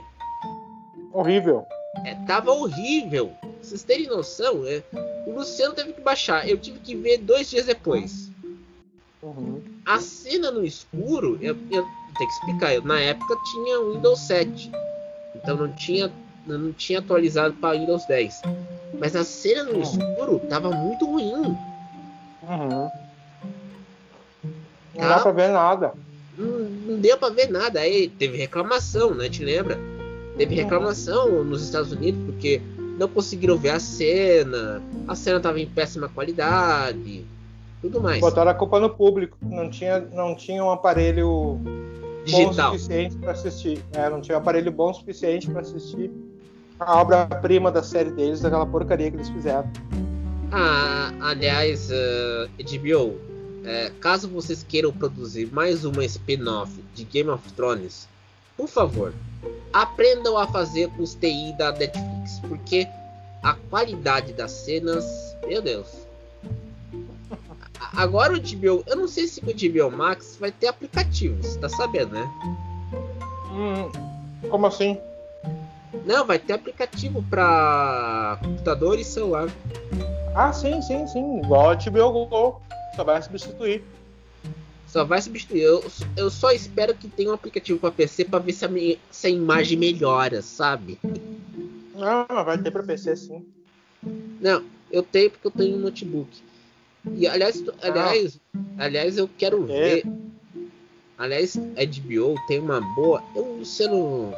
Horrível. 1.11 1.65
É, 2.05 2.15
tava 2.25 2.51
horrível. 2.51 3.31
vocês 3.61 3.83
terem 3.83 4.07
noção, 4.07 4.65
é, 4.65 4.83
o 5.25 5.33
Luciano 5.33 5.73
teve 5.73 5.93
que 5.93 6.01
baixar. 6.01 6.47
Eu 6.47 6.57
tive 6.57 6.79
que 6.79 6.95
ver 6.95 7.17
dois 7.17 7.49
dias 7.49 7.65
depois. 7.65 8.29
Uhum. 9.21 9.61
A 9.85 9.99
cena 9.99 10.51
no 10.51 10.63
escuro, 10.63 11.37
eu, 11.41 11.57
eu 11.71 11.83
tenho 12.17 12.29
que 12.29 12.35
explicar. 12.35 12.73
Eu, 12.73 12.83
na 12.83 12.99
época 12.99 13.35
tinha 13.51 13.79
o 13.79 13.93
Windows 13.93 14.19
7. 14.19 14.71
Então 15.35 15.57
não 15.57 15.73
tinha, 15.73 16.11
não 16.45 16.71
tinha 16.71 16.99
atualizado 16.99 17.55
para 17.55 17.77
Windows 17.77 18.05
10. 18.05 18.41
Mas 18.99 19.15
a 19.15 19.23
cena 19.23 19.63
no 19.63 19.75
uhum. 19.75 19.81
escuro 19.81 20.39
tava 20.47 20.69
muito 20.71 21.05
ruim. 21.05 21.57
Uhum. 22.43 22.89
Não 25.01 25.09
dá 25.09 25.19
pra 25.19 25.31
ver 25.31 25.49
nada. 25.49 25.93
Não, 26.37 26.59
não 26.59 26.99
deu 26.99 27.17
pra 27.17 27.29
ver 27.29 27.49
nada. 27.49 27.79
Aí 27.79 28.07
teve 28.07 28.37
reclamação, 28.37 29.13
né? 29.13 29.29
Te 29.29 29.43
lembra? 29.43 29.79
Teve 30.37 30.55
reclamação 30.55 31.43
nos 31.43 31.63
Estados 31.63 31.91
Unidos 31.91 32.21
porque 32.25 32.61
não 32.97 33.07
conseguiram 33.07 33.57
ver 33.57 33.71
a 33.71 33.79
cena. 33.79 34.81
A 35.07 35.15
cena 35.15 35.39
tava 35.39 35.59
em 35.59 35.67
péssima 35.67 36.07
qualidade. 36.09 37.25
Tudo 37.81 37.99
mais. 37.99 38.21
Botaram 38.21 38.51
a 38.51 38.53
culpa 38.53 38.79
no 38.79 38.89
público. 38.89 39.37
Não 39.41 39.69
tinha, 39.69 39.99
não 39.99 40.35
tinha 40.35 40.63
um 40.63 40.71
aparelho 40.71 41.59
Digital. 42.23 42.71
bom 42.71 42.77
suficiente 42.77 43.15
para 43.17 43.31
assistir. 43.31 43.83
É, 43.93 44.09
não 44.09 44.21
tinha 44.21 44.37
um 44.37 44.41
aparelho 44.41 44.71
bom 44.71 44.93
suficiente 44.93 45.49
para 45.49 45.61
assistir 45.61 46.11
a 46.81 46.99
obra-prima 46.99 47.71
da 47.71 47.83
série 47.83 48.09
deles, 48.11 48.41
daquela 48.41 48.65
porcaria 48.65 49.09
que 49.09 49.17
eles 49.17 49.29
fizeram. 49.29 49.69
Ah, 50.51 51.11
aliás, 51.21 51.89
uh, 51.91 52.49
HBO, 52.57 53.15
é, 53.63 53.91
caso 53.99 54.27
vocês 54.27 54.63
queiram 54.67 54.91
produzir 54.91 55.51
mais 55.51 55.85
uma 55.85 56.03
spin-off 56.05 56.71
de 56.93 57.03
Game 57.03 57.29
of 57.29 57.51
Thrones, 57.53 58.07
por 58.57 58.67
favor, 58.67 59.13
aprendam 59.71 60.37
a 60.37 60.47
fazer 60.47 60.89
com 60.89 61.03
os 61.03 61.15
TI 61.15 61.53
da 61.57 61.71
Netflix, 61.71 62.39
porque 62.47 62.87
a 63.43 63.53
qualidade 63.69 64.33
das 64.33 64.51
cenas, 64.51 65.35
meu 65.47 65.61
Deus. 65.61 65.87
Agora 67.93 68.33
o 68.33 68.39
HBO, 68.39 68.83
eu 68.87 68.95
não 68.95 69.07
sei 69.07 69.27
se 69.27 69.41
o 69.41 69.43
HBO 69.43 69.95
Max 69.95 70.37
vai 70.39 70.51
ter 70.51 70.67
aplicativos, 70.67 71.55
tá 71.57 71.67
sabendo, 71.67 72.13
né? 72.13 72.29
Hum, 73.51 73.91
como 74.49 74.67
assim? 74.67 74.97
Não, 76.05 76.25
vai 76.25 76.39
ter 76.39 76.53
aplicativo 76.53 77.23
para 77.23 78.39
computador 78.41 78.97
e 78.97 79.03
celular. 79.03 79.49
Ah, 80.33 80.53
sim, 80.53 80.81
sim, 80.81 81.05
sim. 81.07 81.39
Igual 81.39 81.71
a 81.71 81.75
HBO 81.75 82.25
Go. 82.27 82.61
Só 82.95 83.03
vai 83.03 83.21
substituir. 83.21 83.83
Só 84.87 85.05
vai 85.05 85.21
substituir. 85.21 85.61
Eu, 85.61 85.83
eu 86.17 86.29
só 86.29 86.51
espero 86.51 86.93
que 86.93 87.07
tenha 87.07 87.29
um 87.29 87.33
aplicativo 87.33 87.79
para 87.79 87.91
PC 87.91 88.25
para 88.25 88.39
ver 88.39 88.53
se 88.53 88.65
a, 88.65 88.69
se 89.09 89.27
a 89.27 89.29
imagem 89.29 89.77
melhora, 89.77 90.41
sabe? 90.41 90.99
Não, 91.95 92.25
vai 92.43 92.57
ter 92.57 92.71
para 92.71 92.83
PC 92.83 93.15
sim. 93.15 93.45
Não, 94.41 94.65
eu 94.91 95.03
tenho 95.03 95.29
porque 95.31 95.47
eu 95.47 95.51
tenho 95.51 95.77
um 95.77 95.79
notebook. 95.79 96.29
E 97.15 97.27
aliás, 97.27 97.63
aliás, 97.81 98.39
aliás, 98.77 99.17
eu 99.17 99.29
quero 99.37 99.63
é. 99.63 99.67
ver. 99.67 100.03
Aliás, 101.17 101.55
a 101.55 101.85
HBO 101.85 102.35
tem 102.47 102.59
uma 102.59 102.81
boa. 102.95 103.23
Eu, 103.35 103.57
Luciano. 103.57 104.33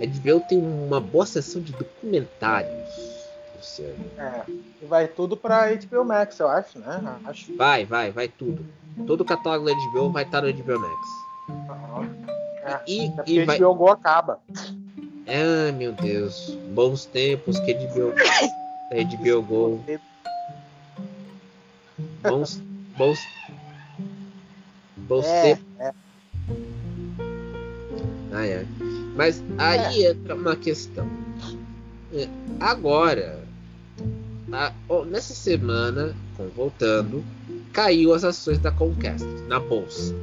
A 0.00 0.06
HBO 0.06 0.40
tem 0.48 0.58
uma 0.58 1.00
boa 1.00 1.26
sessão 1.26 1.60
de 1.60 1.72
documentários. 1.72 3.03
É, 4.18 4.44
vai 4.86 5.08
tudo 5.08 5.36
pra 5.36 5.74
HBO 5.74 6.04
Max, 6.04 6.38
eu 6.38 6.48
acho, 6.48 6.78
né? 6.78 7.00
Acho. 7.24 7.56
Vai, 7.56 7.84
vai, 7.84 8.10
vai 8.10 8.28
tudo. 8.28 8.64
Todo 9.06 9.22
o 9.22 9.24
catálogo 9.24 9.66
da 9.66 9.72
HBO 9.90 10.10
vai 10.10 10.24
estar 10.24 10.42
no 10.42 10.52
HBO 10.52 10.78
Max. 10.80 11.08
Uhum. 11.48 12.24
É, 12.62 12.80
e, 12.86 13.12
e 13.26 13.44
vai... 13.44 13.58
HBO 13.58 13.74
Go 13.74 13.90
acaba. 13.90 14.40
Ah, 15.26 15.72
meu 15.72 15.92
Deus. 15.92 16.56
Bons 16.74 17.06
tempos 17.06 17.58
que 17.60 17.74
HBO, 17.74 18.12
HBO 18.90 19.42
Go. 19.42 19.84
Bons, 22.22 22.62
bons, 22.96 23.18
Você. 25.08 25.58
É, 25.78 25.86
é. 25.86 25.92
Ah, 28.32 28.46
é. 28.46 28.66
Mas 29.14 29.42
aí 29.58 30.04
é. 30.04 30.10
entra 30.10 30.34
uma 30.34 30.56
questão. 30.56 31.08
É, 32.12 32.28
agora, 32.60 33.43
nessa 35.06 35.34
semana, 35.34 36.14
voltando, 36.54 37.24
caiu 37.72 38.12
as 38.12 38.24
ações 38.24 38.58
da 38.58 38.70
Comcast 38.70 39.26
na 39.48 39.58
bolsa. 39.58 40.14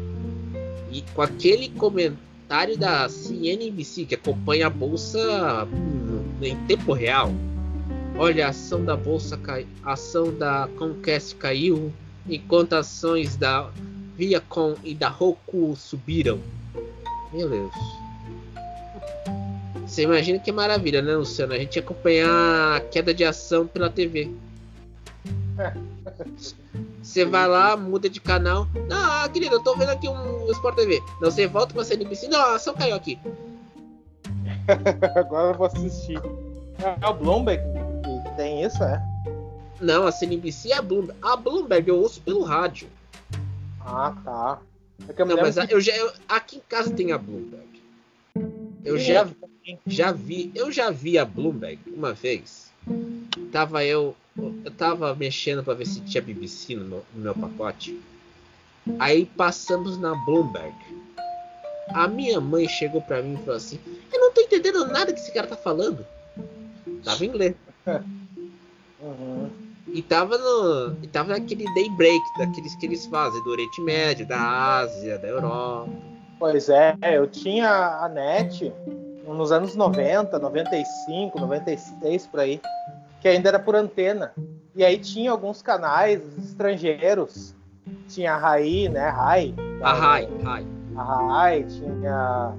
E 0.91 1.01
com 1.13 1.21
aquele 1.21 1.69
comentário 1.69 2.77
da 2.77 3.07
CNBC 3.07 4.05
que 4.05 4.15
acompanha 4.15 4.67
a 4.67 4.69
bolsa 4.69 5.67
em 6.41 6.55
tempo 6.65 6.93
real. 6.93 7.31
Olha, 8.17 8.47
a 8.47 8.49
ação 8.49 8.83
da 8.83 8.95
bolsa 8.95 9.37
caiu, 9.37 9.67
a 9.83 9.93
ação 9.93 10.33
da 10.33 10.69
Comcast 10.77 11.35
caiu, 11.35 11.91
enquanto 12.29 12.73
ações 12.73 13.35
da 13.35 13.69
Viacom 14.17 14.75
e 14.83 14.93
da 14.93 15.09
Roku 15.09 15.75
subiram. 15.75 16.39
Meu 17.33 17.49
Deus. 17.49 18.00
Você 19.91 20.03
imagina 20.03 20.39
que 20.39 20.53
maravilha, 20.53 21.01
né, 21.01 21.17
Luciano? 21.17 21.51
A 21.51 21.57
gente 21.57 21.77
acompanhar 21.77 22.77
a 22.77 22.79
queda 22.79 23.13
de 23.13 23.25
ação 23.25 23.67
pela 23.67 23.89
TV. 23.89 24.31
Você 27.03 27.25
vai 27.25 27.45
lá, 27.45 27.75
muda 27.75 28.09
de 28.09 28.21
canal. 28.21 28.65
Não, 28.87 29.29
querido, 29.29 29.55
eu 29.55 29.59
tô 29.61 29.75
vendo 29.75 29.89
aqui 29.89 30.07
um 30.07 30.49
Sport 30.49 30.77
TV. 30.77 31.01
Não, 31.19 31.29
você 31.29 31.45
volta 31.45 31.73
pra 31.73 31.83
CNBC. 31.83 32.29
Não, 32.29 32.39
a 32.39 32.55
ação 32.55 32.73
caiu 32.73 32.95
aqui. 32.95 33.19
Agora 35.13 35.49
eu 35.49 35.57
vou 35.57 35.67
assistir. 35.67 36.21
É 37.01 37.07
o 37.07 37.13
Bloomberg 37.13 37.61
que 37.61 38.35
tem 38.37 38.63
isso, 38.63 38.81
é? 38.81 39.03
Não, 39.81 40.07
a 40.07 40.11
CNBC 40.13 40.71
é 40.71 40.77
a 40.77 40.81
Bloomberg. 40.81 41.19
A 41.21 41.35
Bloomberg 41.35 41.89
eu 41.89 41.99
ouço 41.99 42.21
pelo 42.21 42.43
rádio. 42.43 42.87
Ah, 43.81 44.15
tá. 44.23 44.59
É 45.09 45.25
não, 45.25 45.35
mas 45.35 45.57
eu 45.57 45.81
já, 45.81 45.93
eu, 45.97 46.13
aqui 46.29 46.55
em 46.55 46.61
casa 46.69 46.91
tem 46.91 47.11
a 47.11 47.17
Bloomberg. 47.17 47.70
Eu 48.83 48.97
já, 48.97 49.27
já 49.85 50.11
vi, 50.11 50.51
eu 50.55 50.71
já 50.71 50.89
vi 50.89 51.17
a 51.17 51.25
Bloomberg 51.25 51.79
uma 51.87 52.13
vez. 52.13 52.71
Tava 53.51 53.83
eu, 53.85 54.15
eu 54.37 54.71
tava 54.71 55.13
mexendo 55.15 55.63
para 55.63 55.73
ver 55.73 55.85
se 55.85 56.01
tinha 56.01 56.21
BBC 56.21 56.75
no 56.75 56.85
meu, 56.85 57.05
no 57.13 57.21
meu 57.21 57.35
pacote. 57.35 57.99
Aí 58.99 59.25
passamos 59.25 59.97
na 59.97 60.15
Bloomberg. 60.25 60.75
A 61.89 62.07
minha 62.07 62.39
mãe 62.39 62.67
chegou 62.67 63.01
para 63.01 63.21
mim 63.21 63.35
e 63.35 63.37
falou 63.37 63.55
assim: 63.55 63.79
Eu 64.11 64.19
não 64.19 64.33
tô 64.33 64.41
entendendo 64.41 64.87
nada 64.87 65.13
que 65.13 65.19
esse 65.19 65.33
cara 65.33 65.47
tá 65.47 65.57
falando. 65.57 66.05
Tava 67.03 67.25
em 67.25 67.29
inglês. 67.29 67.55
Uhum. 69.03 69.49
E 69.87 70.01
tava 70.03 70.37
no. 70.37 70.95
E 71.01 71.07
tava 71.07 71.29
naquele 71.29 71.65
daybreak, 71.73 72.21
daqueles 72.37 72.75
que 72.75 72.85
eles 72.85 73.07
fazem, 73.07 73.43
do 73.43 73.49
Oriente 73.49 73.81
Médio, 73.81 74.27
da 74.27 74.39
Ásia, 74.77 75.17
da 75.17 75.27
Europa. 75.27 75.89
Pois 76.41 76.69
é, 76.69 76.97
eu 77.03 77.27
tinha 77.27 77.69
a 78.03 78.09
net 78.09 78.73
nos 79.27 79.51
anos 79.51 79.75
90, 79.75 80.39
95, 80.39 81.39
96 81.39 82.25
por 82.25 82.39
aí, 82.39 82.59
que 83.19 83.27
ainda 83.27 83.49
era 83.49 83.59
por 83.59 83.75
antena. 83.75 84.33
E 84.75 84.83
aí 84.83 84.97
tinha 84.97 85.29
alguns 85.29 85.61
canais 85.61 86.19
estrangeiros. 86.39 87.53
Tinha 88.07 88.33
a 88.33 88.37
Rai, 88.37 88.89
né? 88.89 89.07
Rai. 89.07 89.53
A 89.83 89.93
Rai, 89.93 90.29
Rai. 90.43 90.67
A 90.95 91.03
Rai, 91.03 91.63
tinha 91.63 92.55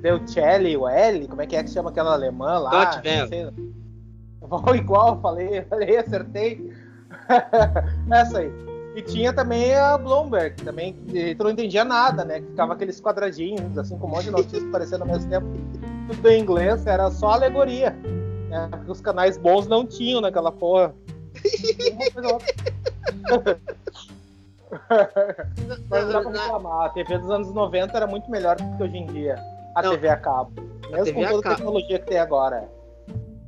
Delcelli, 0.00 0.74
o 0.74 0.88
L, 0.88 1.28
como 1.28 1.42
é 1.42 1.46
que 1.46 1.54
é 1.54 1.62
que 1.62 1.68
chama 1.68 1.90
aquela 1.90 2.14
alemã 2.14 2.56
lá? 2.60 2.86
Dot 2.86 3.02
Igual, 4.74 5.20
falei, 5.20 5.60
falei, 5.64 5.98
acertei. 5.98 6.72
Essa 8.10 8.38
aí. 8.38 8.71
E 8.94 9.00
tinha 9.00 9.32
também 9.32 9.74
a 9.74 9.96
Bloomberg, 9.96 10.62
também, 10.62 10.92
que 10.92 11.34
tu 11.34 11.44
não 11.44 11.50
entendia 11.50 11.84
nada, 11.84 12.24
né? 12.24 12.40
Que 12.40 12.48
ficava 12.48 12.74
aqueles 12.74 13.00
quadradinhos, 13.00 13.78
assim, 13.78 13.98
com 13.98 14.06
um 14.06 14.10
monte 14.10 14.24
de 14.24 14.30
notícias 14.30 14.64
aparecendo 14.64 15.02
ao 15.02 15.08
mesmo 15.08 15.30
tempo. 15.30 15.46
Tudo 16.08 16.28
em 16.28 16.42
inglês, 16.42 16.86
era 16.86 17.10
só 17.10 17.30
alegoria. 17.30 17.96
Né? 18.50 18.70
Os 18.86 19.00
canais 19.00 19.38
bons 19.38 19.66
não 19.66 19.86
tinham 19.86 20.20
naquela 20.20 20.52
porra. 20.52 20.94
Mas 25.88 26.04
não 26.04 26.12
dá 26.12 26.20
pra 26.20 26.30
reclamar. 26.30 26.86
A 26.86 26.88
TV 26.90 27.18
dos 27.18 27.30
anos 27.30 27.52
90 27.52 27.96
era 27.96 28.06
muito 28.06 28.30
melhor 28.30 28.56
do 28.56 28.76
que 28.76 28.82
hoje 28.82 28.96
em 28.96 29.06
dia. 29.06 29.36
A 29.74 29.82
não, 29.82 29.92
TV 29.92 30.08
a 30.08 30.16
cabo. 30.16 30.52
Mesmo 30.90 31.04
TV 31.04 31.12
com 31.12 31.30
toda 31.30 31.48
a 31.48 31.54
tecnologia 31.54 31.98
que 31.98 32.06
tem 32.06 32.18
agora. 32.18 32.68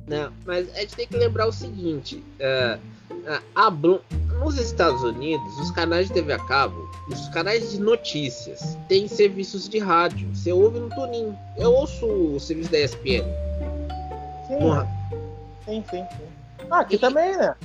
Não, 0.07 0.31
mas 0.45 0.73
a 0.75 0.79
gente 0.79 0.95
tem 0.95 1.07
que 1.07 1.17
lembrar 1.17 1.47
o 1.47 1.51
seguinte: 1.51 2.23
uh, 2.39 2.79
a 3.55 3.69
Blum, 3.69 3.99
nos 4.39 4.57
Estados 4.57 5.03
Unidos, 5.03 5.57
os 5.59 5.71
canais 5.71 6.07
de 6.07 6.13
TV 6.13 6.33
a 6.33 6.39
cabo, 6.39 6.89
os 7.07 7.27
canais 7.29 7.71
de 7.71 7.79
notícias, 7.79 8.77
têm 8.87 9.07
serviços 9.07 9.67
de 9.67 9.79
rádio. 9.79 10.27
Você 10.33 10.51
ouve 10.51 10.79
no 10.79 10.89
Tunin. 10.89 11.35
Eu 11.57 11.71
ouço 11.71 12.05
o 12.05 12.39
serviço 12.39 12.71
da 12.71 12.79
ESPN. 12.79 13.25
Sim, 14.47 14.59
sim, 15.65 15.83
sim, 15.89 16.05
sim. 16.17 16.25
Ah, 16.69 16.79
aqui 16.81 16.95
e... 16.95 16.99
também, 16.99 17.35
né? 17.37 17.55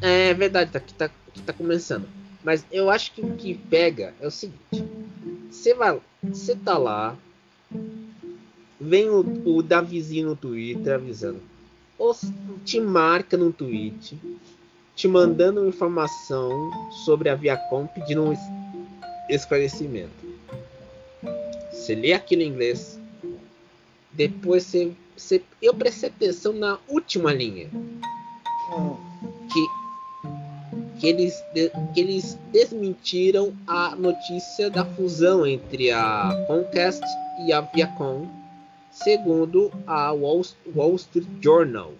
É 0.00 0.34
verdade, 0.34 0.70
tá, 0.70 0.78
aqui, 0.78 0.94
tá, 0.94 1.04
aqui 1.06 1.42
tá 1.42 1.52
começando. 1.52 2.06
Mas 2.44 2.64
eu 2.70 2.90
acho 2.90 3.12
que 3.12 3.20
o 3.20 3.34
que 3.34 3.54
pega 3.54 4.14
é 4.20 4.26
o 4.26 4.30
seguinte: 4.30 4.84
você 5.50 5.74
vai, 5.74 5.98
você 6.22 6.54
tá 6.54 6.78
lá, 6.78 7.16
vem 8.80 9.08
o, 9.08 9.20
o 9.44 9.62
Davizinho 9.62 10.28
no 10.28 10.36
Twitter 10.36 10.94
avisando, 10.94 11.40
ou 11.98 12.14
te 12.64 12.80
marca 12.80 13.36
no 13.36 13.52
tweet, 13.52 14.18
te 14.96 15.06
mandando 15.06 15.68
informação 15.68 16.50
sobre 17.04 17.28
a 17.28 17.34
Viacom 17.34 17.86
pedindo 17.86 18.24
um 18.24 18.34
esclarecimento. 19.28 20.26
Você 21.70 21.94
lê 21.94 22.14
aquilo 22.14 22.42
em 22.42 22.48
inglês, 22.48 22.98
depois 24.12 24.64
você, 24.64 24.92
você 25.16 25.42
eu 25.60 25.74
prestei 25.74 26.08
atenção 26.08 26.54
na 26.54 26.78
última 26.88 27.32
linha 27.32 27.68
que 29.52 29.66
que 30.98 31.06
eles, 31.06 31.44
que 31.92 32.00
eles 32.00 32.38
desmentiram 32.50 33.54
a 33.66 33.94
notícia 33.94 34.70
da 34.70 34.82
fusão 34.82 35.46
entre 35.46 35.90
a 35.90 36.44
Comcast 36.46 37.04
e 37.46 37.52
a 37.52 37.60
Viacom 37.60 38.26
segundo 38.90 39.70
a 39.86 40.10
Wall, 40.12 40.42
Wall 40.74 40.94
Street 40.96 41.26
Journal. 41.40 41.92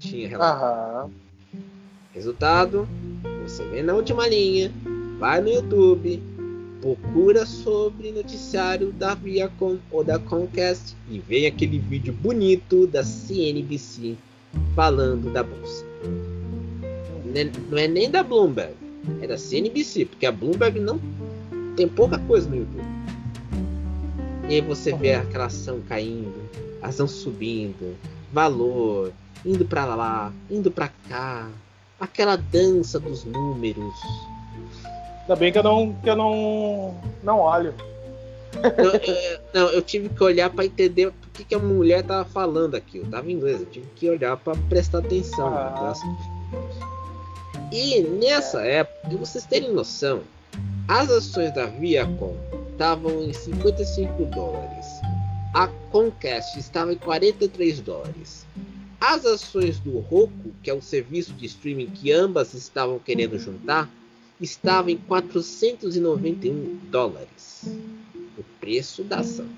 Tinha 0.00 0.28
relato. 0.28 1.12
Resultado: 2.16 2.88
você 3.42 3.62
vê 3.66 3.82
na 3.82 3.94
última 3.94 4.26
linha, 4.26 4.72
vai 5.18 5.42
no 5.42 5.50
YouTube, 5.50 6.22
procura 6.80 7.44
sobre 7.44 8.10
noticiário 8.10 8.90
da 8.90 9.14
Viacom 9.14 9.76
ou 9.90 10.02
da 10.02 10.18
Comcast 10.18 10.96
e 11.10 11.18
vem 11.18 11.46
aquele 11.46 11.78
vídeo 11.78 12.14
bonito 12.14 12.86
da 12.86 13.04
CNBC 13.04 14.16
falando 14.74 15.30
da 15.30 15.42
bolsa. 15.42 15.84
Não 17.70 17.76
é 17.78 17.86
nem 17.86 18.10
da 18.10 18.22
Bloomberg, 18.22 18.72
é 19.20 19.26
da 19.26 19.36
CNBC, 19.36 20.06
porque 20.06 20.24
a 20.24 20.32
Bloomberg 20.32 20.80
não 20.80 20.98
tem 21.76 21.86
pouca 21.86 22.18
coisa 22.20 22.48
no 22.48 22.56
YouTube. 22.56 22.84
E 24.48 24.54
aí 24.54 24.60
você 24.62 24.94
vê 24.94 25.12
aquela 25.12 25.46
ação 25.46 25.82
caindo, 25.86 26.32
ação 26.80 27.06
subindo, 27.06 27.94
valor, 28.32 29.12
indo 29.44 29.66
para 29.66 29.84
lá, 29.84 30.32
indo 30.50 30.70
para 30.70 30.90
cá, 31.10 31.50
aquela 32.00 32.36
dança 32.36 32.98
dos 33.00 33.24
números. 33.24 33.94
Ainda 35.22 35.36
bem 35.36 35.50
que 35.50 35.58
eu 35.58 35.62
não, 35.62 35.92
que 35.94 36.08
eu 36.08 36.16
não, 36.16 36.94
não 37.22 37.40
olho. 37.40 37.74
Eu, 38.62 38.90
eu, 38.92 39.40
não, 39.52 39.68
eu 39.70 39.82
tive 39.82 40.08
que 40.08 40.22
olhar 40.22 40.48
para 40.50 40.64
entender 40.64 41.08
o 41.08 41.14
que, 41.34 41.44
que 41.44 41.54
a 41.54 41.58
mulher 41.58 42.02
tava 42.02 42.24
falando 42.24 42.74
aqui. 42.74 42.98
Eu 42.98 43.06
tava 43.06 43.30
em 43.30 43.34
inglês, 43.34 43.60
eu 43.60 43.66
tive 43.66 43.86
que 43.96 44.08
olhar 44.08 44.36
para 44.36 44.56
prestar 44.68 44.98
atenção. 44.98 45.48
Ah. 45.48 45.92
E 47.72 48.00
nessa 48.00 48.62
época, 48.62 49.08
pra 49.08 49.18
vocês 49.18 49.44
terem 49.44 49.72
noção, 49.72 50.22
as 50.88 51.10
ações 51.10 51.52
da 51.54 51.66
Viacom 51.66 52.36
estavam 52.70 53.24
em 53.24 53.32
55 53.32 54.24
dólares. 54.26 54.86
A 55.52 55.68
Comcast 55.90 56.58
estava 56.58 56.92
em 56.92 56.96
43 56.96 57.80
dólares. 57.80 58.45
As 59.00 59.24
ações 59.24 59.78
do 59.78 59.98
Roku, 59.98 60.52
que 60.62 60.70
é 60.70 60.74
o 60.74 60.82
serviço 60.82 61.32
de 61.32 61.46
streaming 61.46 61.90
que 61.90 62.12
ambas 62.12 62.54
estavam 62.54 62.98
querendo 62.98 63.38
juntar, 63.38 63.90
estavam 64.40 64.90
em 64.90 64.96
491 64.96 66.78
dólares. 66.90 67.64
O 68.36 68.42
preço 68.60 69.02
da 69.04 69.20
ação. 69.20 69.48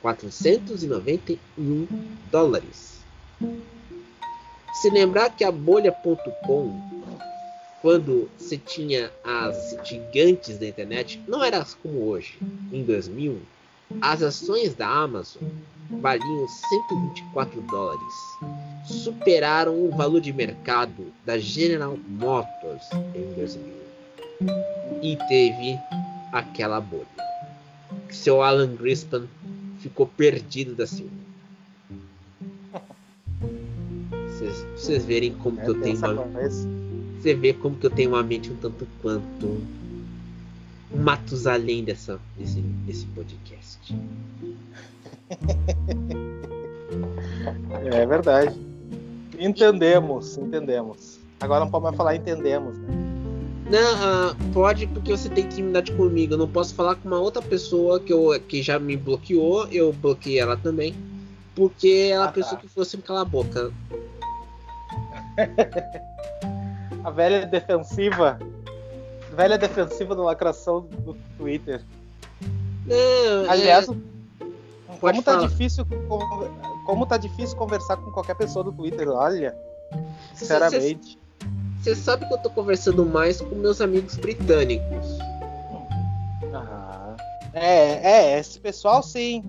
491 0.00 1.86
dólares. 2.30 3.00
Se 4.80 4.90
lembrar 4.90 5.30
que 5.30 5.44
a 5.44 5.52
bolha.com 5.52 7.02
quando 7.82 8.30
você 8.38 8.56
tinha 8.56 9.10
as 9.24 9.76
gigantes 9.84 10.56
da 10.56 10.66
internet, 10.66 11.20
não 11.26 11.42
era 11.42 11.66
como 11.82 12.06
hoje. 12.06 12.38
Em 12.72 12.84
2000, 12.84 13.42
as 14.00 14.22
ações 14.22 14.74
da 14.74 14.88
Amazon 14.88 15.42
valiam 16.00 16.48
124 16.48 17.60
dólares, 17.62 18.14
superaram 18.84 19.84
o 19.84 19.90
valor 19.90 20.20
de 20.20 20.32
mercado 20.32 21.12
da 21.24 21.38
General 21.38 21.96
Motors 22.08 22.88
em 23.14 23.34
2000. 23.34 23.82
E 25.02 25.16
teve 25.28 25.78
aquela 26.32 26.80
bolha. 26.80 27.06
Seu 28.10 28.42
Alan 28.42 28.74
Grispan 28.74 29.26
ficou 29.78 30.06
perdido 30.06 30.74
da 30.74 30.86
Silva. 30.86 31.22
Vocês 34.76 35.04
verem 35.04 35.32
como 35.34 35.60
é, 35.60 35.64
que 35.64 35.70
eu 35.70 35.80
tenho 35.80 35.96
uma. 35.98 36.26
Você 37.20 37.34
vê 37.34 37.52
como 37.52 37.76
que 37.76 37.86
eu 37.86 37.90
tenho 37.90 38.10
uma 38.10 38.22
mente 38.22 38.50
um 38.50 38.56
tanto 38.56 38.86
quanto 39.00 39.60
Matusalém 40.94 41.84
dessa, 41.84 42.20
desse, 42.36 42.60
desse 42.60 43.06
podcast. 43.06 43.94
É 47.92 48.06
verdade. 48.06 48.60
Entendemos, 49.38 50.36
entendemos. 50.36 51.18
Agora 51.40 51.60
não 51.60 51.70
pode 51.70 51.84
mais 51.84 51.96
falar 51.96 52.16
entendemos, 52.16 52.76
né? 52.78 52.88
Não, 53.70 54.30
uh, 54.30 54.34
pode 54.52 54.86
porque 54.86 55.10
você 55.10 55.30
tem 55.30 55.44
intimidade 55.44 55.92
comigo. 55.92 56.34
Eu 56.34 56.38
não 56.38 56.48
posso 56.48 56.74
falar 56.74 56.94
com 56.96 57.08
uma 57.08 57.18
outra 57.18 57.40
pessoa 57.40 57.98
que, 57.98 58.12
eu, 58.12 58.38
que 58.46 58.62
já 58.62 58.78
me 58.78 58.96
bloqueou. 58.96 59.66
Eu 59.68 59.92
bloqueei 59.94 60.38
ela 60.38 60.58
também. 60.58 60.94
Porque 61.54 62.10
ela 62.12 62.26
ah, 62.26 62.32
pensou 62.32 62.52
tá. 62.52 62.58
que 62.58 62.68
fosse 62.68 62.96
me 62.96 63.02
calar 63.02 63.22
a 63.22 63.24
boca. 63.24 63.72
a 67.02 67.10
velha 67.10 67.46
defensiva. 67.46 68.38
Velha 69.34 69.56
defensiva 69.56 70.14
da 70.14 70.22
lacração 70.22 70.80
do 70.80 71.16
Twitter. 71.38 71.82
Não, 72.86 73.50
Aliás, 73.50 73.88
é... 73.88 73.94
como 75.00 75.22
tá 75.22 75.36
difícil 75.36 75.86
como 76.84 77.06
tá 77.06 77.16
difícil 77.16 77.56
conversar 77.56 77.96
com 77.96 78.10
qualquer 78.10 78.34
pessoa 78.34 78.64
do 78.64 78.72
Twitter, 78.72 79.08
olha. 79.08 79.56
Sinceramente. 80.34 81.18
Você 81.80 81.96
sabe 81.96 82.26
que 82.26 82.34
eu 82.34 82.38
tô 82.38 82.50
conversando 82.50 83.04
mais 83.04 83.40
com 83.40 83.54
meus 83.54 83.80
amigos 83.80 84.16
britânicos. 84.16 85.18
Ah, 86.54 87.16
é, 87.52 88.34
é, 88.34 88.38
esse 88.38 88.60
pessoal 88.60 89.02
sim. 89.02 89.42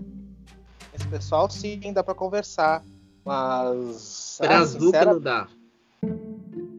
Esse 0.93 1.07
pessoal 1.07 1.49
sim 1.49 1.91
dá 1.93 2.03
para 2.03 2.13
conversar. 2.13 2.84
Mas. 3.25 4.38
Brazuca 4.39 5.01
ah, 5.01 5.05
não 5.05 5.19
dá. 5.19 5.47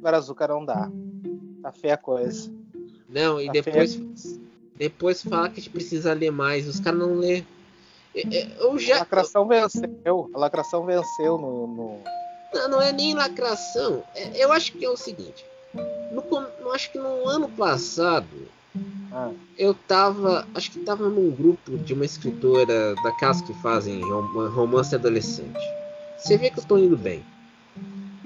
Brazuca 0.02 0.48
não 0.48 0.64
dá. 0.64 0.90
Tá 1.62 1.72
feia 1.72 1.94
a 1.94 1.98
coisa. 1.98 2.52
Não, 3.14 3.40
e 3.40 3.46
tá 3.46 3.52
depois. 3.52 4.00
Depois 4.76 5.22
fala 5.22 5.48
que 5.48 5.60
a 5.60 5.62
gente 5.62 5.70
precisa 5.70 6.12
ler 6.12 6.32
mais. 6.32 6.66
Os 6.66 6.80
caras 6.80 6.98
não 6.98 7.14
lê. 7.14 7.44
Eu 8.58 8.76
já... 8.76 8.96
A 8.96 8.98
lacração 9.00 9.46
venceu. 9.46 10.30
A 10.34 10.38
lacração 10.38 10.84
venceu 10.84 11.38
no. 11.38 11.66
no... 11.68 11.98
Não, 12.52 12.68
não 12.68 12.82
é 12.82 12.92
nem 12.92 13.14
lacração. 13.14 14.02
É, 14.16 14.44
eu 14.44 14.52
acho 14.52 14.72
que 14.72 14.84
é 14.84 14.90
o 14.90 14.96
seguinte. 14.96 15.44
No, 16.12 16.72
acho 16.72 16.90
que 16.90 16.98
no 16.98 17.28
ano 17.28 17.48
passado. 17.48 18.48
Ah. 19.12 19.30
Eu 19.56 19.74
tava. 19.74 20.46
Acho 20.54 20.72
que 20.72 20.80
tava 20.80 21.08
num 21.08 21.30
grupo 21.30 21.78
de 21.78 21.94
uma 21.94 22.04
escritora 22.04 22.96
da 22.96 23.12
casa 23.12 23.44
que 23.44 23.54
fazem 23.54 24.00
romance 24.00 24.94
adolescente. 24.94 25.60
Você 26.18 26.36
vê 26.36 26.50
que 26.50 26.58
eu 26.58 26.64
tô 26.64 26.78
indo 26.78 26.96
bem. 26.96 27.24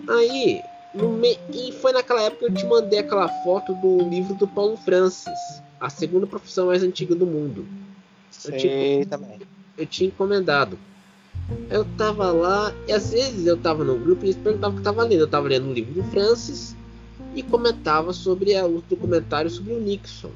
Aí, 0.09 0.63
me... 0.95 1.39
e 1.53 1.73
foi 1.73 1.93
naquela 1.93 2.23
época 2.23 2.47
que 2.47 2.53
eu 2.53 2.55
te 2.55 2.67
mandei 2.67 2.99
aquela 2.99 3.29
foto 3.43 3.75
do 3.75 4.09
livro 4.09 4.35
do 4.35 4.47
Paulo 4.47 4.77
Francis, 4.77 5.63
a 5.81 5.91
segunda 5.91 6.27
profissão 6.27 6.67
mais 6.67 6.83
antiga 6.83 7.15
do 7.15 7.27
mundo. 7.27 7.67
Sei 8.31 8.55
eu 8.55 8.59
tinha, 8.59 9.07
também. 9.07 9.41
Eu 9.77 9.87
tinha 9.87 10.09
encomendado. 10.09 10.79
Eu 11.71 11.85
tava 11.97 12.31
lá, 12.31 12.75
e 12.87 12.93
às 12.93 13.11
vezes 13.11 13.47
eu 13.47 13.57
tava 13.57 13.83
no 13.83 13.99
grupo 13.99 14.25
e 14.25 14.27
eles 14.27 14.37
perguntavam 14.37 14.77
o 14.79 14.83
que 14.83 14.87
eu 14.87 14.93
tava 14.93 15.07
lendo. 15.07 15.21
Eu 15.21 15.29
tava 15.29 15.49
lendo 15.49 15.67
um 15.69 15.73
livro 15.73 15.95
do 15.95 16.05
Francis 16.11 16.77
e 17.35 17.43
comentava 17.43 18.13
sobre 18.13 18.55
a, 18.55 18.67
os 18.67 18.83
documentários 18.85 19.55
sobre 19.55 19.73
o 19.73 19.81
Nixon. 19.81 20.31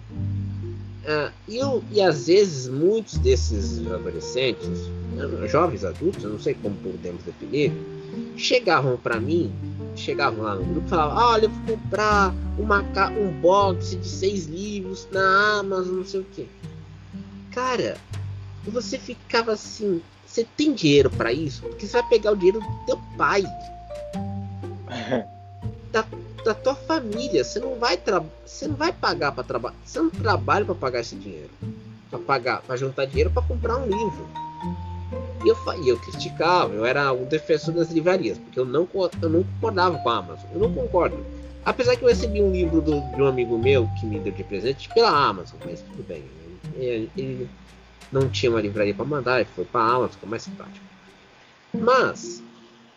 Uh, 1.03 1.32
e, 1.48 1.57
eu, 1.57 1.82
e 1.90 2.00
às 2.00 2.28
vezes 2.28 2.68
muitos 2.68 3.18
desses 3.18 3.84
adolescentes, 3.90 4.68
jovens 5.50 5.84
adultos, 5.84 6.22
eu 6.22 6.30
não 6.30 6.38
sei 6.38 6.55
como 6.55 6.76
podemos 6.76 7.24
definir, 7.24 7.72
chegavam 8.36 8.96
para 8.96 9.18
mim, 9.18 9.53
chegavam 9.96 10.44
lá 10.44 10.55
no 10.55 10.64
grupo 10.64 10.86
e 10.86 10.90
falavam: 10.90 11.18
Olha, 11.18 11.44
eu 11.46 11.50
vou 11.50 11.76
comprar 11.76 12.32
uma, 12.57 12.84
um 13.18 13.32
box 13.40 13.96
de 13.96 14.09
seis 14.09 14.46
livros 14.46 15.09
na 15.11 15.59
Amazon, 15.59 15.96
não 15.96 16.05
sei 16.05 16.20
o 16.20 16.24
que. 16.24 16.48
Cara, 17.50 17.96
você 18.64 18.96
ficava 18.96 19.53
assim: 19.53 20.00
Você 20.24 20.46
tem 20.57 20.72
dinheiro 20.72 21.11
para 21.11 21.32
isso? 21.32 21.62
Porque 21.62 21.86
você 21.86 22.00
vai 22.00 22.09
pegar 22.09 22.32
o 22.32 22.36
dinheiro 22.36 22.61
do 22.61 22.86
teu 22.86 22.98
pai, 23.16 23.42
da, 25.90 26.07
da 26.45 26.55
tua 26.55 26.74
família. 26.74 27.45
Você 27.45 27.59
não 27.59 27.76
vai, 27.76 27.99
você 28.45 28.68
não 28.68 28.74
vai 28.74 28.93
pagar 28.93 29.32
para 29.32 29.45
trabalhar. 29.45 29.76
Você 29.84 30.01
não 30.01 30.11
trabalha 30.11 30.64
para 30.64 30.74
pagar 30.74 31.01
esse 31.01 31.16
dinheiro, 31.16 31.51
para 32.11 32.18
pagar, 32.18 32.62
para 32.62 32.76
juntar 32.76 33.07
dinheiro 33.07 33.30
para 33.30 33.43
comprar 33.43 33.78
um 33.78 33.86
livro. 33.86 34.26
E 35.45 35.49
eu, 35.49 35.57
eu 35.84 35.99
criticava, 35.99 36.72
eu 36.72 36.86
era 36.86 37.12
o 37.12 37.26
defensor 37.26 37.74
das 37.74 37.90
livrarias, 37.90 38.38
porque 38.38 38.59
eu 38.59 38.64
não, 38.64 38.88
eu 39.20 39.28
não 39.28 39.43
concordava 39.43 39.99
com 39.99 40.09
a 40.09 40.18
Amazon. 40.18 40.51
Eu 40.53 40.61
não 40.61 40.72
concordo. 40.72 41.24
Apesar 41.64 41.97
que 41.97 42.05
eu 42.05 42.09
recebi 42.09 42.43
um 42.43 42.51
livro 42.51 42.80
do, 42.80 43.01
de 43.14 43.22
um 43.22 43.26
amigo 43.26 43.57
meu 43.59 43.88
que 43.99 44.07
me 44.07 44.18
deu 44.18 44.32
de 44.32 44.45
presente 44.45 44.88
pela 44.88 45.11
Amazon, 45.11 45.59
mas 45.64 45.80
tudo 45.80 46.07
bem. 46.07 46.24
Ele, 46.76 47.11
ele 47.16 47.51
não 48.11 48.28
tinha 48.28 48.51
uma 48.51 48.61
livraria 48.61 48.95
para 48.95 49.05
mandar, 49.05 49.40
ele 49.40 49.49
foi 49.55 49.64
para 49.64 49.80
a 49.80 49.90
Amazon, 49.95 50.11
ficou 50.11 50.28
mais 50.28 50.47
prático. 50.49 50.84
Mas, 51.72 52.43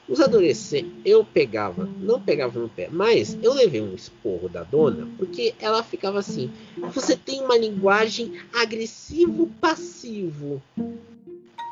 os 0.08 0.22
adolescentes, 0.22 0.92
eu 1.04 1.26
pegava, 1.26 1.90
não 2.00 2.22
pegava 2.22 2.60
no 2.60 2.70
pé, 2.70 2.88
mas 2.92 3.36
eu 3.42 3.52
levei 3.54 3.82
um 3.82 3.96
esporro 3.96 4.48
da 4.48 4.62
dona, 4.64 5.08
porque 5.18 5.56
ela 5.60 5.82
ficava 5.82 6.20
assim: 6.20 6.54
você 6.94 7.18
tem 7.18 7.42
uma 7.42 7.58
linguagem 7.58 8.32
agressivo-passivo. 8.54 10.62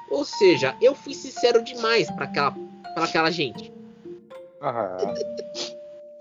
Ou 0.09 0.25
seja, 0.25 0.75
eu 0.81 0.95
fui 0.95 1.13
sincero 1.13 1.63
demais 1.63 2.09
para 2.11 2.25
aquela, 2.25 2.51
pra 2.93 3.05
aquela 3.05 3.31
gente. 3.31 3.71
Aham. 4.61 5.13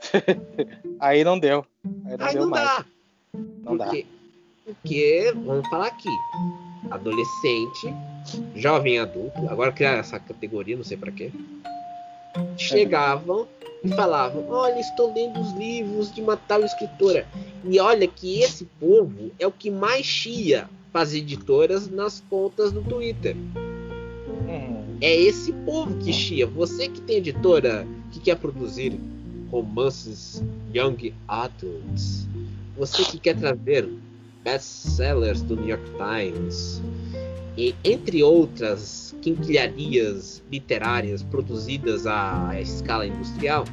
Aí 1.01 1.25
não 1.25 1.39
deu. 1.39 1.65
Aí 2.05 2.17
não, 2.17 2.27
Aí 2.27 2.33
deu 2.33 2.43
não 2.43 2.51
mais. 2.51 2.65
dá. 2.65 2.85
Não 3.35 3.79
porque, 3.79 4.03
dá. 4.03 4.09
Porque, 4.65 5.33
vamos 5.45 5.69
falar 5.69 5.89
aqui, 5.89 6.09
adolescente, 6.91 7.93
jovem 8.55 8.99
adulto, 8.99 9.49
agora 9.49 9.73
criar 9.73 9.99
essa 9.99 10.21
categoria, 10.21 10.77
não 10.77 10.85
sei 10.85 10.97
para 10.97 11.11
quê. 11.11 11.33
Chegavam 12.57 13.47
e 13.85 13.89
falavam: 13.89 14.49
Olha, 14.49 14.79
estou 14.79 15.13
lendo 15.13 15.41
os 15.41 15.53
livros 15.53 16.13
de 16.13 16.21
uma 16.21 16.37
tal 16.37 16.65
escritora. 16.65 17.27
E 17.65 17.79
olha 17.79 18.07
que 18.07 18.41
esse 18.41 18.65
povo 18.79 19.31
é 19.39 19.47
o 19.47 19.53
que 19.53 19.71
mais 19.71 20.05
chia 20.05 20.69
para 20.93 21.03
as 21.03 21.15
editoras 21.15 21.89
nas 21.89 22.23
contas 22.29 22.73
do 22.73 22.83
Twitter. 22.83 23.37
É 25.03 25.17
esse 25.17 25.53
povo 25.53 25.99
que 25.99 26.13
chia. 26.13 26.47
Você 26.47 26.89
que 26.89 27.01
tem 27.01 27.17
editora 27.17 27.85
que 28.13 28.21
quer 28.21 28.37
produzir 28.37 28.97
romances 29.51 30.41
young 30.73 31.13
adults, 31.27 32.29
você 32.79 33.03
que 33.05 33.19
quer 33.19 33.37
trazer 33.37 33.89
best-sellers 34.45 35.43
do 35.43 35.57
New 35.57 35.69
York 35.69 35.85
Times, 35.99 36.81
e 37.59 37.75
entre 37.83 38.23
outras 38.23 39.12
quinquilharias 39.23 40.43
literárias 40.51 41.23
produzidas 41.23 42.07
à 42.07 42.61
escala 42.61 43.07
industrial, 43.07 43.65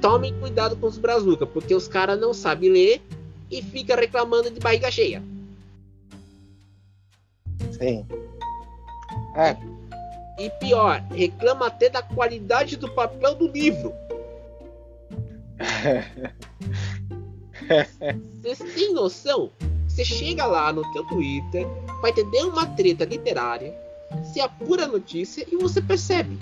tomem 0.00 0.32
cuidado 0.38 0.76
com 0.76 0.86
os 0.86 0.96
brazuca, 0.96 1.44
porque 1.44 1.74
os 1.74 1.88
caras 1.88 2.18
não 2.18 2.32
sabem 2.32 2.70
ler 2.70 3.02
e 3.50 3.60
fica 3.60 3.96
reclamando 3.96 4.50
de 4.50 4.60
barriga 4.60 4.90
cheia. 4.90 5.22
Sim. 7.72 8.06
É. 9.36 9.56
E 10.38 10.48
pior, 10.60 11.04
reclama 11.10 11.66
até 11.66 11.90
da 11.90 12.02
qualidade 12.02 12.76
do 12.76 12.88
papel 12.90 13.34
do 13.34 13.48
livro. 13.48 13.92
Vocês 18.40 18.74
têm 18.74 18.94
noção? 18.94 19.50
Você 19.88 20.04
chega 20.04 20.46
lá 20.46 20.72
no 20.72 20.88
teu 20.92 21.04
Twitter, 21.08 21.66
vai 22.00 22.12
entender 22.12 22.44
uma 22.44 22.64
treta 22.66 23.04
literária, 23.04 23.76
se 24.38 24.40
apura 24.40 24.84
a 24.84 24.88
notícia 24.88 25.44
e 25.50 25.56
você 25.56 25.82
percebe. 25.82 26.38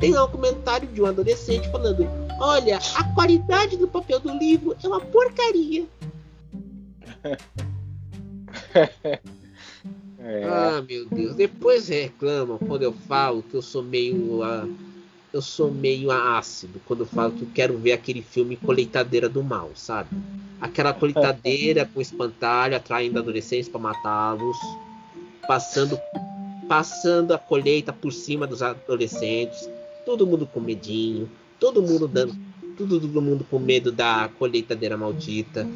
Tem 0.00 0.12
lá 0.12 0.24
um 0.24 0.30
comentário 0.30 0.88
de 0.88 1.02
um 1.02 1.06
adolescente 1.06 1.70
falando: 1.70 2.08
Olha, 2.40 2.78
a 2.94 3.04
qualidade 3.12 3.76
do 3.76 3.86
papel 3.86 4.18
do 4.18 4.32
livro 4.32 4.74
é 4.82 4.88
uma 4.88 5.00
porcaria. 5.00 5.86
É. 10.20 10.44
Ah, 10.44 10.84
meu 10.86 11.06
Deus. 11.06 11.36
Depois 11.36 11.88
reclamam 11.88 12.58
quando 12.58 12.82
eu 12.82 12.92
falo 12.92 13.42
que 13.42 13.54
eu 13.54 13.62
sou 13.62 13.82
meio. 13.82 14.42
Uh, 14.42 14.76
eu 15.32 15.40
sou 15.40 15.70
meio 15.70 16.10
ácido 16.10 16.80
quando 16.84 17.00
eu 17.00 17.06
falo 17.06 17.32
que 17.32 17.42
eu 17.42 17.48
quero 17.54 17.78
ver 17.78 17.92
aquele 17.92 18.20
filme 18.20 18.56
Colheitadeira 18.56 19.26
do 19.26 19.42
Mal, 19.42 19.70
sabe? 19.74 20.10
Aquela 20.60 20.92
colheitadeira 20.92 21.88
com 21.94 22.00
espantalho 22.00 22.76
atraindo 22.76 23.18
adolescentes 23.18 23.68
para 23.68 23.80
matá-los, 23.80 24.58
passando 25.46 25.98
passando 26.68 27.32
a 27.32 27.38
colheita 27.38 27.92
por 27.92 28.12
cima 28.12 28.46
dos 28.46 28.62
adolescentes, 28.62 29.68
todo 30.04 30.26
mundo 30.26 30.46
com 30.46 30.60
medinho, 30.60 31.28
todo 31.58 31.82
mundo 31.82 32.06
dando 32.06 32.36
todo 32.76 33.20
mundo 33.20 33.44
com 33.50 33.58
medo 33.58 33.90
da 33.90 34.30
colheitadeira 34.38 34.96
maldita. 34.96 35.66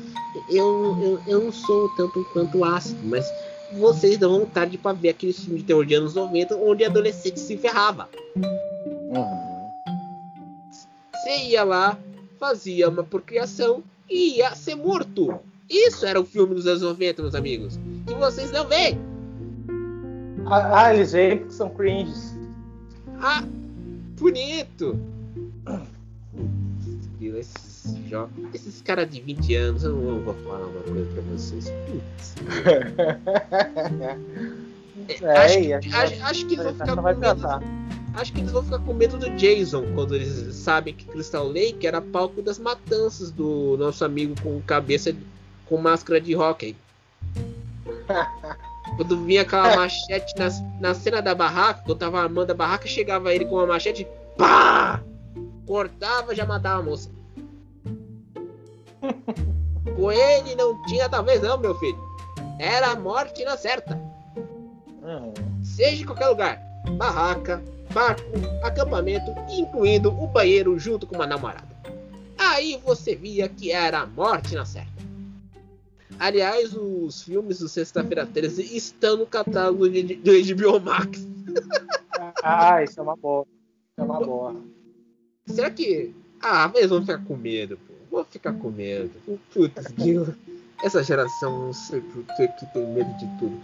Eu, 0.49 0.97
eu, 1.03 1.23
eu 1.27 1.45
não 1.45 1.53
sou 1.53 1.89
tanto 1.97 2.25
quanto 2.33 2.65
ácido, 2.65 3.01
mas 3.03 3.27
vocês 3.73 4.17
dão 4.19 4.39
vontade 4.39 4.79
para 4.79 4.93
ver 4.93 5.09
aquele 5.09 5.33
filme 5.33 5.59
de 5.59 5.65
terror 5.65 5.85
de 5.85 5.95
anos 5.95 6.15
90 6.15 6.55
onde 6.57 6.85
adolescente 6.85 7.41
se 7.41 7.57
ferrava. 7.57 8.09
Uhum. 8.37 9.43
Você 11.13 11.49
ia 11.49 11.65
lá, 11.65 11.99
fazia 12.39 12.89
uma 12.89 13.03
procriação 13.03 13.83
e 14.09 14.37
ia 14.37 14.55
ser 14.55 14.77
morto. 14.77 15.41
Isso 15.69 16.07
era 16.07 16.21
o 16.21 16.25
filme 16.25 16.55
dos 16.55 16.67
anos 16.67 16.83
90, 16.83 17.23
meus 17.23 17.35
amigos. 17.35 17.81
Que 18.07 18.15
vocês 18.15 18.53
não 18.53 18.69
veem. 18.69 19.12
Ah, 20.47 20.85
ah 20.85 20.95
eles 20.95 21.13
veem 21.13 21.39
porque 21.39 21.53
são 21.53 21.71
cringes. 21.71 22.37
Ah, 23.21 23.45
bonito. 24.19 24.99
Esses, 27.21 27.97
esses 28.53 28.83
caras 28.83 29.09
de 29.09 29.21
20 29.21 29.55
anos, 29.55 29.85
eu 29.85 29.95
não 29.95 30.19
vou 30.21 30.35
falar 30.35 30.67
uma 30.67 30.83
coisa 30.83 31.09
pra 31.13 31.23
vocês. 31.23 31.67
é, 35.23 35.39
acho, 35.39 35.59
que, 35.59 35.73
acho, 35.73 36.25
acho, 36.25 36.47
que 36.47 36.55
eles 36.55 36.65
vão 36.65 36.75
ficar 36.75 36.97
com 36.97 37.03
medo. 37.03 37.21
Acho 38.15 38.33
que 38.33 38.41
eles 38.41 38.53
vão 38.53 38.63
ficar 38.63 38.79
com 38.81 38.93
medo 38.93 39.17
do 39.17 39.31
Jason 39.31 39.85
quando 39.95 40.17
eles 40.17 40.55
sabem 40.55 40.95
que 40.95 41.07
Crystal 41.07 41.47
Lake 41.47 41.87
era 41.87 42.01
palco 42.01 42.43
das 42.43 42.59
matanças 42.59 43.31
do 43.31 43.77
nosso 43.79 44.05
amigo 44.05 44.35
com 44.43 44.61
cabeça 44.63 45.15
com 45.67 45.79
máscara 45.79 46.21
de 46.21 46.37
hockey. 46.37 46.77
Quando 48.97 49.25
vinha 49.25 49.43
aquela 49.43 49.77
machete 49.77 50.35
na, 50.37 50.49
na 50.81 50.95
cena 50.95 51.21
da 51.23 51.35
barraca, 51.35 51.83
quando 51.85 51.99
tava 51.99 52.21
armando 52.21 52.51
a 52.51 52.55
barraca, 52.55 52.87
chegava 52.87 53.35
ele 53.35 53.45
com 53.45 53.57
uma 53.57 53.67
machete, 53.67 54.07
pá! 54.37 55.03
Cortava, 55.67 56.35
já 56.35 56.45
matava 56.45 56.81
a 56.81 56.85
moça. 56.85 57.11
com 59.97 60.13
ele 60.13 60.55
não 60.55 60.81
tinha 60.83 61.09
talvez 61.09 61.41
não, 61.41 61.59
meu 61.59 61.75
filho. 61.77 61.99
Era 62.59 62.91
a 62.91 62.97
morte 62.97 63.45
na 63.45 63.57
certa. 63.57 63.99
Uhum. 65.03 65.33
Seja 65.63 66.03
em 66.03 66.07
qualquer 66.07 66.29
lugar. 66.29 66.61
Barraca, 66.97 67.63
barco, 67.93 68.23
acampamento, 68.63 69.35
incluindo 69.49 70.11
o 70.11 70.27
banheiro 70.27 70.79
junto 70.79 71.07
com 71.07 71.17
uma 71.17 71.27
namorada. 71.27 71.73
Aí 72.39 72.81
você 72.85 73.15
via 73.15 73.49
que 73.49 73.73
era 73.73 74.01
a 74.01 74.07
morte 74.07 74.55
na 74.55 74.65
certa. 74.65 75.02
Aliás, 76.23 76.73
os 76.77 77.25
filmes 77.25 77.59
do 77.59 77.69
Sexta-feira 77.69 78.25
13 78.25 78.77
estão 78.77 79.17
no 79.17 79.27
catálogo 79.27 79.91
de, 79.91 80.15
de 80.15 80.55
HBO 80.55 80.79
Max. 80.79 81.27
ah, 82.45 82.81
isso 82.81 83.01
é 83.01 83.03
uma 83.03 83.17
boa. 83.17 83.45
Isso 83.45 84.01
é 84.01 84.03
uma 84.05 84.25
boa. 84.25 84.57
Será 85.47 85.69
que. 85.69 86.15
Ah, 86.41 86.71
eles 86.77 86.91
vão 86.91 87.01
ficar 87.01 87.25
com 87.25 87.37
medo, 87.37 87.77
pô. 87.77 87.95
Vou 88.09 88.25
ficar 88.25 88.53
com 88.53 88.71
medo. 88.71 89.11
Putz, 89.53 89.85
essa 90.85 91.03
geração, 91.03 91.67
não 91.67 91.73
sei 91.73 92.01
por 92.01 92.25
que, 92.37 92.47
que 92.47 92.67
tem 92.67 92.87
medo 92.87 93.13
de 93.19 93.27
tudo. 93.41 93.61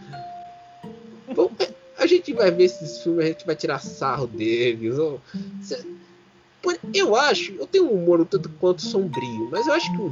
Bom, 1.37 1.53
a 1.97 2.07
gente 2.09 2.33
vai 2.33 2.51
ver 2.51 2.65
esses 2.65 3.01
filmes, 3.05 3.25
a 3.25 3.29
gente 3.29 3.47
vai 3.47 3.55
tirar 3.55 3.79
sarro 3.79 4.27
deles. 4.27 4.99
Ou, 4.99 5.21
eu 6.95 7.15
acho, 7.15 7.53
eu 7.53 7.67
tenho 7.67 7.85
um 7.87 8.03
humor 8.03 8.21
um 8.21 8.25
tanto 8.25 8.49
quanto 8.61 8.83
sombrio, 8.83 9.49
mas 9.51 9.67
eu 9.67 9.73
acho 9.73 9.91
que 9.93 10.01
o, 10.01 10.07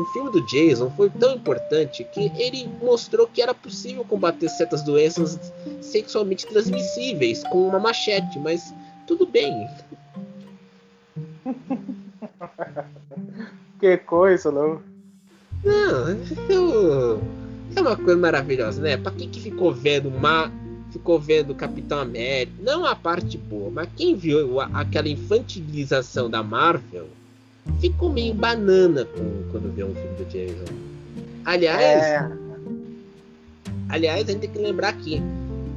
o 0.00 0.04
filme 0.06 0.30
do 0.30 0.44
Jason 0.46 0.90
foi 0.96 1.10
tão 1.10 1.34
importante 1.34 2.04
que 2.04 2.32
ele 2.36 2.68
mostrou 2.82 3.26
que 3.26 3.42
era 3.42 3.54
possível 3.54 4.04
combater 4.04 4.48
certas 4.48 4.82
doenças 4.82 5.52
sexualmente 5.80 6.46
transmissíveis 6.46 7.42
com 7.44 7.68
uma 7.68 7.78
machete, 7.78 8.38
mas 8.38 8.74
tudo 9.06 9.26
bem. 9.26 9.68
que 13.80 13.96
coisa, 13.98 14.50
não? 14.50 14.82
Não, 15.64 16.08
eu, 16.48 17.20
é 17.76 17.80
uma 17.80 17.96
coisa 17.96 18.16
maravilhosa, 18.16 18.80
né? 18.80 18.96
Pra 18.96 19.12
quem 19.12 19.28
que 19.28 19.40
ficou 19.40 19.72
vendo 19.72 20.08
uma 20.08 20.50
ficou 20.90 21.18
vendo 21.18 21.54
Capitão 21.54 21.98
América, 21.98 22.52
não 22.60 22.84
a 22.84 22.94
parte 22.94 23.38
boa, 23.38 23.70
mas 23.70 23.88
quem 23.96 24.16
viu 24.16 24.60
aquela 24.60 25.08
infantilização 25.08 26.28
da 26.28 26.42
Marvel 26.42 27.08
ficou 27.80 28.10
meio 28.12 28.34
banana 28.34 29.04
com, 29.04 29.50
quando 29.50 29.72
vê 29.74 29.84
um 29.84 29.94
filme 29.94 30.16
do 30.16 30.24
Jason. 30.24 30.74
Aliás, 31.44 32.02
é. 32.02 32.32
aliás, 33.88 34.28
a 34.28 34.32
gente 34.32 34.40
tem 34.40 34.50
que 34.50 34.58
lembrar 34.58 34.92
que 34.94 35.22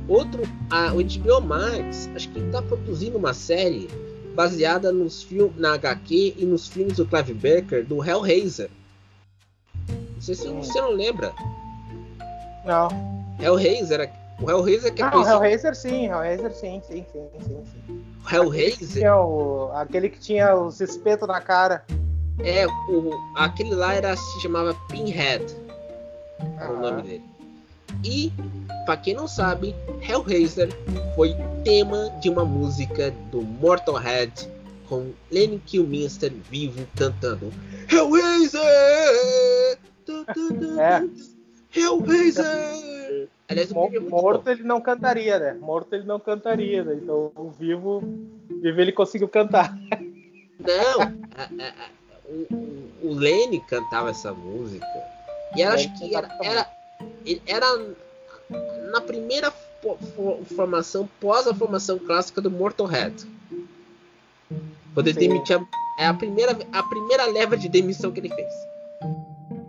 outro, 0.07 0.43
a, 0.70 0.93
o 0.93 1.03
HBO 1.03 1.41
Max, 1.41 2.09
acho 2.16 2.30
que 2.30 2.39
está 2.39 2.61
produzindo 2.61 3.18
uma 3.18 3.34
série 3.34 3.88
baseada 4.36 4.91
nos 4.91 5.24
filmes 5.24 5.55
na 5.57 5.74
HQ 5.74 6.36
e 6.38 6.45
nos 6.45 6.68
filmes 6.68 6.97
do 6.97 7.05
Clive 7.05 7.34
Barker 7.34 7.86
do 7.86 8.03
Hellraiser. 8.03 8.70
Não 9.88 10.22
sei 10.22 10.36
se 10.36 10.47
você 10.47 10.82
não 10.82 10.91
lembra. 10.91 11.34
Não. 12.66 12.89
Hellraiser, 13.39 14.01
o 14.41 14.49
Hellraiser 14.49 14.93
que 14.93 15.01
é 15.01 15.05
Ah, 15.05 15.17
o 15.17 15.27
Hellraiser 15.27 15.75
sim, 15.75 16.05
Hellraiser 16.05 16.51
sim, 16.53 16.81
sim, 16.88 17.05
sim, 17.11 17.27
sim. 17.39 17.63
sim. 17.65 18.03
O 18.25 18.36
Hellraiser? 18.36 18.77
Aquele 18.81 19.01
que, 19.01 19.09
o, 19.09 19.71
aquele 19.73 20.09
que 20.09 20.19
tinha 20.19 20.55
os 20.55 20.79
espetos 20.81 21.27
na 21.27 21.41
cara. 21.41 21.86
É, 22.39 22.65
o, 22.67 23.11
aquele 23.36 23.75
lá 23.75 23.93
era, 23.93 24.15
se 24.15 24.41
chamava 24.41 24.73
Pinhead. 24.89 25.45
Ah. 26.59 26.71
o 26.71 26.79
nome 26.79 27.01
dele. 27.03 27.23
E, 28.03 28.34
pra 28.86 28.97
quem 28.97 29.13
não 29.13 29.27
sabe, 29.27 29.75
Hellraiser 30.01 30.69
foi 31.15 31.36
tema 31.63 32.09
de 32.21 32.29
uma 32.29 32.43
música 32.43 33.11
do 33.31 33.41
Mortalhead 33.41 34.49
com 34.89 35.11
Lenny 35.31 35.59
Kilminster 35.59 36.34
vivo 36.49 36.86
cantando 36.95 37.51
Hellraiser! 37.89 38.59
é. 40.79 41.79
Hellraiser! 41.79 42.92
Aliás, 43.53 43.71
o 43.71 43.85
é 43.85 43.99
morto 43.99 44.49
ele 44.49 44.63
não 44.63 44.81
cantaria, 44.81 45.39
né? 45.39 45.53
Morto 45.53 45.93
ele 45.93 46.05
não 46.05 46.19
cantaria, 46.19 46.83
né? 46.83 46.95
Então 46.95 47.31
o 47.35 47.49
vivo, 47.49 48.03
vivo 48.61 48.81
ele 48.81 48.91
conseguiu 48.91 49.27
cantar. 49.27 49.75
Não, 50.59 51.01
a, 51.01 51.43
a, 51.43 51.89
o, 52.25 53.09
o 53.09 53.13
Lenny 53.13 53.59
cantava 53.61 54.09
essa 54.09 54.33
música. 54.33 54.85
E 55.55 55.61
acho 55.61 55.93
que 55.97 56.15
era, 56.15 56.29
era, 56.41 56.67
era 57.45 57.67
na 58.91 59.01
primeira 59.01 59.51
formação, 60.55 61.09
pós 61.19 61.47
a 61.47 61.53
formação 61.53 61.99
clássica 61.99 62.41
do 62.41 62.49
Mortalhead. 62.49 63.25
Quando 64.93 65.07
ele 65.07 65.19
demitiu. 65.19 65.67
É 65.99 66.07
a 66.07 66.13
primeira, 66.13 66.57
a 66.71 66.83
primeira 66.83 67.25
leva 67.25 67.55
de 67.55 67.69
demissão 67.69 68.11
que 68.11 68.19
ele 68.19 68.29
fez. 68.29 68.53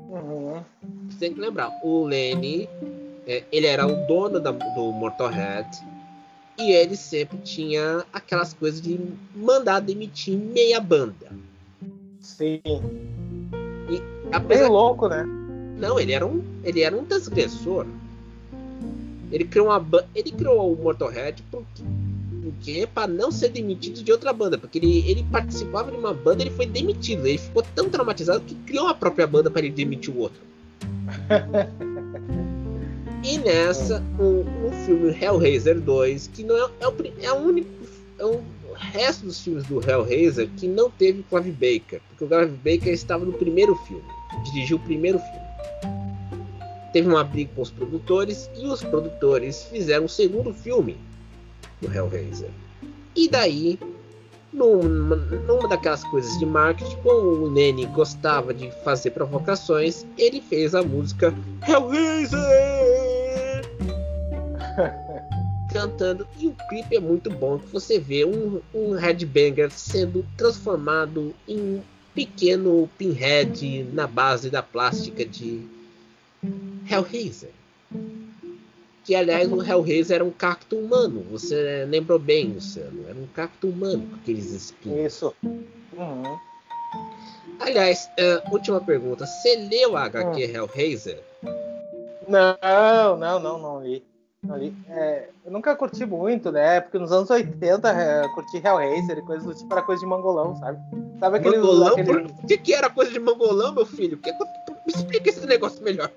Uhum. 0.09 0.62
Você 1.11 1.18
tem 1.18 1.35
que 1.35 1.41
lembrar, 1.41 1.70
o 1.82 2.05
Lenny 2.05 2.68
é, 3.27 3.43
ele 3.51 3.66
era 3.66 3.87
o 3.87 4.07
dono 4.07 4.39
da, 4.39 4.51
do 4.51 4.93
Motorhead 4.93 5.68
e 6.59 6.72
ele 6.72 6.97
sempre 6.97 7.39
tinha 7.39 8.05
aquelas 8.12 8.53
coisas 8.53 8.81
de 8.81 8.99
mandar 9.35 9.81
demitir 9.81 10.37
meia 10.37 10.81
banda. 10.81 11.33
Sim. 12.20 12.61
E, 13.91 14.03
apesar 14.33 14.68
louco, 14.68 15.09
né? 15.09 15.25
Não, 15.79 15.99
ele 15.99 16.12
era 16.12 16.25
um, 16.25 16.43
ele 16.62 16.83
era 16.83 16.97
um 16.97 17.05
transgressor. 17.05 17.87
Ele 19.33 19.45
criou 19.45 19.66
uma 19.66 19.85
ele 20.14 20.31
criou 20.31 20.72
o 20.72 20.77
Motorhead 20.77 21.43
porque, 21.51 21.83
porque 22.43 22.87
para 22.87 23.09
não 23.09 23.33
ser 23.33 23.49
demitido 23.49 24.05
de 24.05 24.12
outra 24.12 24.33
banda, 24.33 24.57
porque 24.57 24.79
ele, 24.79 24.99
ele 25.11 25.27
participava 25.33 25.91
de 25.91 25.97
uma 25.97 26.14
banda, 26.14 26.43
ele 26.43 26.51
foi 26.51 26.66
demitido, 26.66 27.27
ele 27.27 27.39
ficou 27.39 27.64
tão 27.75 27.89
traumatizado 27.89 28.45
que 28.45 28.55
criou 28.66 28.87
a 28.87 28.95
própria 28.95 29.27
banda 29.27 29.51
para 29.51 29.62
ele 29.62 29.75
demitir 29.75 30.14
o 30.14 30.18
outro. 30.18 30.41
E 33.25 33.39
nessa, 33.39 34.05
o, 34.18 34.41
o 34.68 34.72
filme 34.85 35.16
Hellraiser 35.18 35.81
2, 35.81 36.27
que 36.29 36.45
não 36.45 36.57
é, 36.57 36.70
é, 36.81 36.89
o, 36.89 36.95
é 37.22 37.33
o 37.33 37.37
único. 37.37 37.70
É 38.18 38.25
o 38.25 38.43
resto 38.75 39.25
dos 39.25 39.41
filmes 39.41 39.64
do 39.64 39.81
Hellraiser 39.81 40.49
que 40.59 40.68
não 40.68 40.91
teve 40.91 41.25
Clive 41.25 41.53
Baker. 41.53 42.03
Porque 42.09 42.25
o 42.25 42.29
Clive 42.29 42.57
Baker 42.59 42.93
estava 42.93 43.25
no 43.25 43.33
primeiro 43.33 43.75
filme. 43.77 44.05
Dirigiu 44.45 44.77
o 44.77 44.81
primeiro 44.81 45.18
filme. 45.18 45.45
Teve 46.93 47.09
uma 47.09 47.25
briga 47.25 47.51
com 47.57 47.62
os 47.62 47.70
produtores 47.70 48.51
e 48.57 48.66
os 48.66 48.85
produtores 48.85 49.64
fizeram 49.64 50.05
o 50.05 50.09
segundo 50.09 50.53
filme 50.53 50.97
do 51.81 51.93
Hellraiser. 51.93 52.51
E 53.16 53.29
daí, 53.29 53.79
numa, 54.55 55.17
numa 55.17 55.69
daquelas 55.69 56.03
coisas 56.05 56.39
de 56.39 56.47
marketing, 56.47 56.97
como 57.03 57.45
o 57.45 57.51
Nene 57.51 57.85
gostava 57.87 58.55
de 58.55 58.71
fazer 58.83 59.11
provocações, 59.11 60.07
ele 60.17 60.41
fez 60.41 60.75
a 60.75 60.83
música 60.83 61.35
Hellraiser! 61.69 62.41
cantando. 65.75 66.27
E 66.39 66.47
o 66.47 66.55
clipe 66.69 66.97
é 66.97 67.01
muito 67.01 67.29
bom. 67.29 67.59
Que 67.59 67.67
você 67.67 67.99
vê 67.99 68.25
um, 68.25 68.61
um 68.73 68.93
headbanger 68.93 69.71
sendo 69.73 70.25
transformado 70.37 71.35
em 71.49 71.59
um 71.59 71.83
pequeno 72.15 72.89
pinhead 72.97 73.85
na 73.93 74.07
base 74.07 74.49
da 74.49 74.63
plástica 74.63 75.25
de 75.25 75.67
Hellraiser. 76.89 77.51
Que 79.05 79.15
aliás 79.15 79.53
o 79.53 79.63
Hellraiser 79.63 80.17
era 80.17 80.25
um 80.25 80.31
cacto 80.31 80.77
humano. 80.77 81.25
Você 81.31 81.85
lembrou 81.89 82.19
bem, 82.19 82.53
Luciano? 82.53 83.05
Era 83.07 83.19
um 83.19 83.27
cacto 83.27 83.69
humano 83.69 84.07
com 84.09 84.17
aqueles 84.17 84.51
espinhos. 84.51 85.15
Isso. 85.15 85.35
Uhum. 85.43 86.39
Aliás, 87.61 88.09
uh, 88.19 88.53
última 88.53 88.81
pergunta. 88.81 89.27
Você 89.27 89.57
leu 89.57 89.97
a 89.97 90.05
HQ 90.05 90.27
hum. 90.27 90.39
Hellraiser? 90.39 91.23
Não, 92.27 93.17
não, 93.19 93.39
não, 93.39 93.59
não 93.59 93.83
li. 93.83 94.03
Não 94.43 94.57
li. 94.57 94.75
É, 94.89 95.29
eu 95.45 95.53
nunca 95.53 95.75
curti 95.77 96.05
muito, 96.05 96.51
né? 96.51 96.81
Porque 96.81 96.99
nos 96.99 97.13
anos 97.13 97.31
80 97.31 97.89
é, 97.89 98.29
curti 98.35 98.57
Hellraiser 98.57 99.19
e 99.19 99.23
coisas 99.23 99.47
do 99.47 99.55
tipo 99.55 99.73
era 99.73 99.83
coisa 99.83 100.01
de 100.01 100.07
mangolão, 100.07 100.57
sabe? 100.57 100.79
Sabe 101.21 101.39
aquele. 101.39 101.57
Mangolão? 101.57 101.93
Aquele... 101.93 102.13
O 102.13 102.47
que, 102.47 102.59
que 102.59 102.75
era 102.75 102.91
coisa 102.91 103.11
de 103.11 103.19
mangolão, 103.19 103.75
meu 103.75 103.87
filho? 103.87 104.19
Que... 104.19 104.33
Me 104.33 104.93
explica 104.95 105.31
esse 105.31 105.47
negócio 105.47 105.83
melhor. 105.83 106.11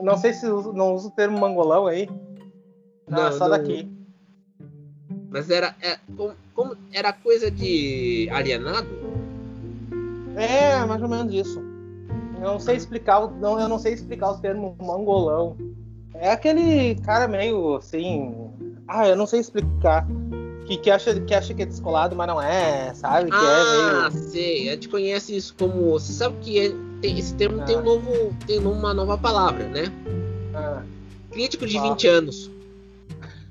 Não 0.00 0.16
sei 0.16 0.32
se 0.32 0.46
uso, 0.46 0.72
não 0.72 0.94
uso 0.94 1.08
o 1.08 1.10
termo 1.10 1.38
mangolão 1.38 1.86
aí. 1.86 2.08
Não, 3.08 3.24
não 3.24 3.32
só 3.32 3.48
não... 3.48 3.50
daqui. 3.50 3.90
Mas 5.30 5.48
era, 5.48 5.74
é, 5.80 5.98
como, 6.16 6.34
como, 6.54 6.76
era 6.92 7.12
coisa 7.12 7.50
de 7.50 8.28
alienado? 8.32 8.88
É, 10.36 10.84
mais 10.84 11.02
ou 11.02 11.08
menos 11.08 11.32
isso. 11.32 11.60
Eu 12.36 12.52
não 12.52 12.58
sei 12.58 12.76
explicar, 12.76 13.28
não, 13.32 13.60
eu 13.60 13.68
não 13.68 13.78
sei 13.78 13.92
explicar 13.92 14.32
os 14.32 14.40
termos 14.40 14.76
mangolão. 14.78 15.56
É 16.14 16.32
aquele 16.32 16.96
cara 16.96 17.28
meio 17.28 17.76
assim. 17.76 18.34
Ah, 18.88 19.08
eu 19.08 19.16
não 19.16 19.26
sei 19.26 19.40
explicar. 19.40 20.06
Que, 20.66 20.76
que, 20.76 20.90
acha, 20.90 21.18
que 21.20 21.34
acha 21.34 21.52
que 21.52 21.62
é 21.62 21.66
descolado, 21.66 22.14
mas 22.14 22.26
não 22.28 22.40
é, 22.40 22.92
sabe? 22.94 23.30
Que 23.30 23.36
ah, 23.36 24.08
é 24.08 24.10
meio... 24.10 24.22
sei. 24.28 24.68
A 24.68 24.72
gente 24.72 24.88
conhece 24.88 25.36
isso 25.36 25.54
como. 25.58 25.90
Você 25.92 26.12
sabe 26.12 26.36
que 26.40 26.58
é, 26.58 26.72
tem, 27.00 27.18
esse 27.18 27.34
termo 27.34 27.60
ah. 27.60 27.64
tem, 27.64 27.76
um 27.76 27.82
novo, 27.82 28.34
tem 28.46 28.58
uma 28.58 28.94
nova 28.94 29.16
palavra, 29.16 29.66
né? 29.68 29.84
Ah. 30.54 30.82
Crítico 31.30 31.66
de 31.66 31.78
ah. 31.78 31.82
20 31.82 32.08
anos. 32.08 32.50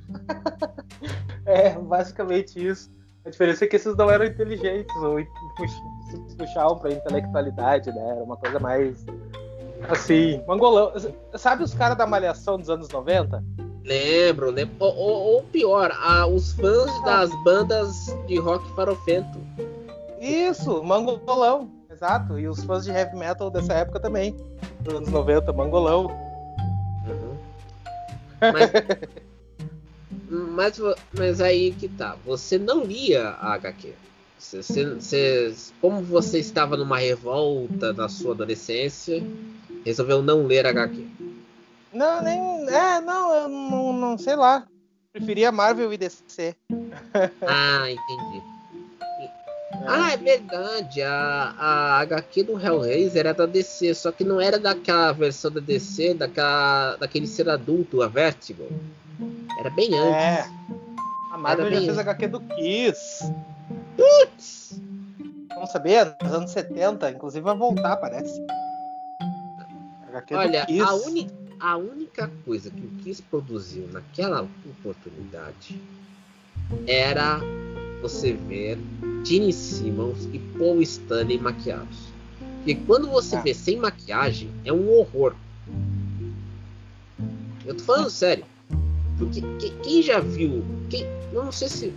é, 1.46 1.72
basicamente 1.72 2.66
isso. 2.66 2.90
A 3.26 3.30
diferença 3.30 3.66
é 3.66 3.68
que 3.68 3.76
esses 3.76 3.96
não 3.96 4.10
eram 4.10 4.26
inteligentes 4.26 4.96
ou 4.98 5.20
puxavam 6.38 6.78
pra 6.80 6.92
intelectualidade, 6.92 7.92
né? 7.92 8.10
Era 8.10 8.24
uma 8.24 8.38
coisa 8.38 8.60
mais 8.60 9.06
assim, 9.88 10.42
mangolão. 10.48 10.94
Sabe 11.36 11.64
os 11.64 11.74
caras 11.74 11.98
da 11.98 12.08
Malhação 12.08 12.58
dos 12.58 12.70
anos 12.70 12.90
90? 12.90 13.44
Lembro, 13.84 14.52
lembro. 14.52 14.76
Ou, 14.80 14.96
ou, 14.96 15.44
pior, 15.44 15.92
a, 15.92 16.28
os 16.28 16.54
fãs 16.54 16.92
ah. 17.02 17.06
das 17.06 17.44
bandas 17.44 18.16
de 18.28 18.38
rock 18.38 18.68
farofento. 18.76 19.40
Isso, 20.20 20.84
mangolão, 20.84 21.70
exato. 22.00 22.40
E 22.40 22.48
os 22.48 22.64
fãs 22.64 22.86
de 22.86 22.92
heavy 22.92 23.18
metal 23.18 23.52
dessa 23.52 23.74
época 23.74 24.00
também. 24.00 24.36
Dos 24.80 24.96
anos 24.96 25.10
90, 25.10 25.52
mangolão. 25.52 26.06
Uhum. 27.06 27.38
Mas, 28.40 28.72
mas, 30.80 30.96
mas 31.14 31.42
aí 31.42 31.72
que 31.72 31.90
tá. 31.90 32.16
Você 32.26 32.58
não 32.58 32.84
lia 32.84 33.30
a 33.30 33.54
HQ. 33.54 33.94
Você, 34.38 34.62
você, 34.62 35.54
como 35.82 36.02
você 36.02 36.40
estava 36.40 36.78
numa 36.78 36.98
revolta 36.98 37.92
na 37.92 38.08
sua 38.08 38.34
adolescência, 38.34 39.22
resolveu 39.86 40.24
não 40.24 40.46
ler 40.46 40.66
HQ. 40.66 41.06
Não, 41.92 42.22
nem. 42.24 42.40
É, 42.70 43.02
não, 43.02 43.34
eu 43.36 43.50
não, 43.50 43.94
não 43.94 44.18
sei 44.18 44.38
lá. 44.38 44.66
Preferia 45.12 45.52
Marvel 45.52 45.92
e 45.92 45.98
DC. 45.98 46.56
ah, 47.46 47.92
entendi. 47.92 48.59
É. 49.72 49.78
Ah, 49.88 50.12
é 50.12 50.18
verdade. 50.18 51.02
A, 51.02 51.56
a 51.58 52.00
HQ 52.02 52.44
do 52.44 52.60
Hellraiser 52.60 53.20
era 53.20 53.34
da 53.34 53.46
DC, 53.46 53.94
só 53.94 54.12
que 54.12 54.24
não 54.24 54.42
era 54.42 54.58
daquela 54.58 55.12
versão 55.12 55.52
da 55.52 55.60
DC, 55.60 56.16
daquela, 56.16 56.96
daquele 56.98 57.28
ser 57.28 57.50
adulto, 57.50 58.02
a 58.02 58.08
Vertigo. 58.08 58.68
Era 59.60 59.70
bem 59.70 59.94
antes. 59.98 60.16
É. 60.16 60.46
A 61.32 61.38
Marvel 61.38 61.68
era 61.68 61.76
já 61.76 61.82
fez 61.82 61.98
a 61.98 62.02
HQ 62.02 62.28
do 62.28 62.40
Kiss. 62.42 63.34
Putz! 63.96 64.82
Não 65.50 65.68
sabia? 65.68 66.16
Nos 66.22 66.34
anos 66.34 66.52
70, 66.52 67.12
inclusive 67.12 67.44
vai 67.44 67.56
voltar, 67.56 67.98
parece. 67.98 68.42
A 70.12 70.38
Olha, 70.38 70.66
a, 70.86 70.94
uni, 70.96 71.30
a 71.60 71.78
única 71.78 72.32
coisa 72.44 72.72
que 72.72 72.82
o 72.82 72.90
Kiss 73.04 73.22
produziu 73.22 73.88
naquela 73.92 74.48
oportunidade 74.66 75.80
era 76.88 77.40
você 78.02 78.34
ver 78.34 78.78
Gene 79.26 79.52
Simmons 79.52 80.28
e 80.34 80.40
Paul 80.58 80.82
Stanley 80.82 81.40
maquiados. 81.40 82.10
E 82.66 82.76
quando 82.76 83.10
você 83.10 83.36
ah. 83.36 83.42
vê 83.42 83.54
sem 83.54 83.78
maquiagem, 83.78 84.50
é 84.66 84.72
um 84.72 84.90
horror. 84.92 85.34
Eu 87.66 87.76
tô 87.76 87.84
falando 87.84 88.10
sério. 88.10 88.46
Porque 89.18 89.42
quem 89.84 90.02
já 90.02 90.20
viu. 90.20 90.64
Quem, 90.90 91.06
não 91.34 91.52
sei 91.52 91.68
se. 91.68 91.94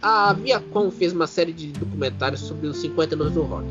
A 0.00 0.32
Viacom 0.34 0.90
fez 0.90 1.12
uma 1.12 1.26
série 1.26 1.52
de 1.52 1.68
documentários 1.68 2.40
sobre 2.40 2.66
os 2.66 2.76
50 2.78 3.14
anos 3.14 3.32
do 3.32 3.42
rock. 3.42 3.66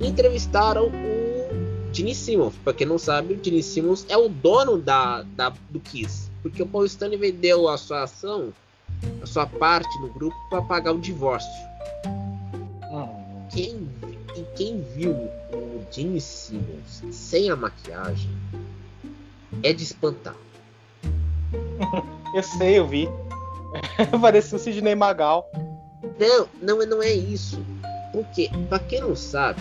Entrevistaram 0.00 0.88
o 0.88 1.92
Gene 1.92 2.14
Simmons. 2.14 2.54
Pra 2.62 2.72
quem 2.72 2.86
não 2.86 2.98
sabe, 2.98 3.34
o 3.34 3.40
Gene 3.42 3.62
Simmons 3.62 4.04
é 4.08 4.16
o 4.16 4.28
dono 4.28 4.78
da, 4.78 5.22
da, 5.22 5.52
do 5.70 5.80
Kiss. 5.80 6.30
Porque 6.42 6.62
o 6.62 6.66
Paul 6.66 6.84
Stanley 6.84 7.18
vendeu 7.18 7.68
a 7.68 7.78
sua 7.78 8.02
ação, 8.02 8.52
a 9.22 9.26
sua 9.26 9.46
parte 9.46 9.88
no 10.00 10.08
grupo, 10.08 10.36
para 10.50 10.62
pagar 10.62 10.92
o 10.92 11.00
divórcio. 11.00 11.72
Quem, 13.52 13.86
quem 14.56 14.80
viu 14.80 15.12
o 15.12 15.82
Gene 15.90 16.20
Simmons 16.20 17.02
sem 17.10 17.50
a 17.50 17.56
maquiagem 17.56 18.30
é 19.62 19.74
de 19.74 19.82
espantar. 19.82 20.34
eu 22.34 22.42
sei, 22.42 22.78
eu 22.78 22.88
vi. 22.88 23.06
Parecia 24.22 24.56
o 24.56 24.58
Sidney 24.58 24.94
Magal. 24.94 25.50
Não, 26.18 26.48
não, 26.62 26.86
não 26.86 27.02
é 27.02 27.12
isso. 27.12 27.62
Porque, 28.10 28.50
pra 28.70 28.78
quem 28.78 29.02
não 29.02 29.14
sabe, 29.14 29.60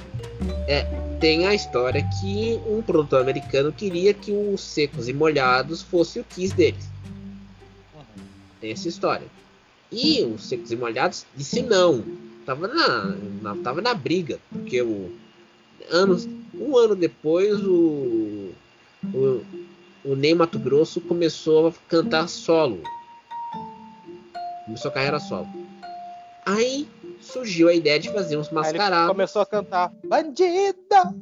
é, 0.69 0.83
tem 1.19 1.45
a 1.45 1.53
história 1.53 2.01
que 2.21 2.61
um 2.65 2.81
produtor 2.81 3.21
americano 3.21 3.73
queria 3.73 4.13
que 4.13 4.31
os 4.31 4.61
secos 4.61 5.09
e 5.09 5.13
molhados 5.13 5.81
fosse 5.81 6.19
o 6.19 6.23
Kiss 6.23 6.55
deles. 6.55 6.90
Tem 8.61 8.71
essa 8.71 8.87
história. 8.87 9.27
E 9.91 10.23
os 10.23 10.47
secos 10.47 10.71
e 10.71 10.75
molhados 10.77 11.25
disse 11.35 11.61
não. 11.61 12.03
Tava 12.45 12.67
na, 12.67 13.15
na, 13.41 13.55
tava 13.57 13.81
na 13.81 13.93
briga. 13.93 14.39
Porque 14.49 14.81
o, 14.81 15.11
anos, 15.89 16.29
um 16.53 16.77
ano 16.77 16.95
depois 16.95 17.59
o, 17.61 18.51
o 19.13 19.43
o 20.03 20.15
Ney 20.15 20.33
Mato 20.33 20.57
Grosso 20.57 20.99
começou 20.99 21.67
a 21.67 21.73
cantar 21.87 22.27
solo. 22.27 22.81
Começou 24.65 24.89
a 24.89 24.93
carreira 24.93 25.19
solo. 25.19 25.47
Aí 26.45 26.87
surgiu 27.19 27.69
a 27.69 27.73
ideia 27.73 27.99
de 27.99 28.11
fazer 28.11 28.37
uns 28.37 28.49
mascarados. 28.49 29.11
começou 29.11 29.43
a 29.43 29.45
cantar 29.45 29.91
Bandida! 30.03 31.13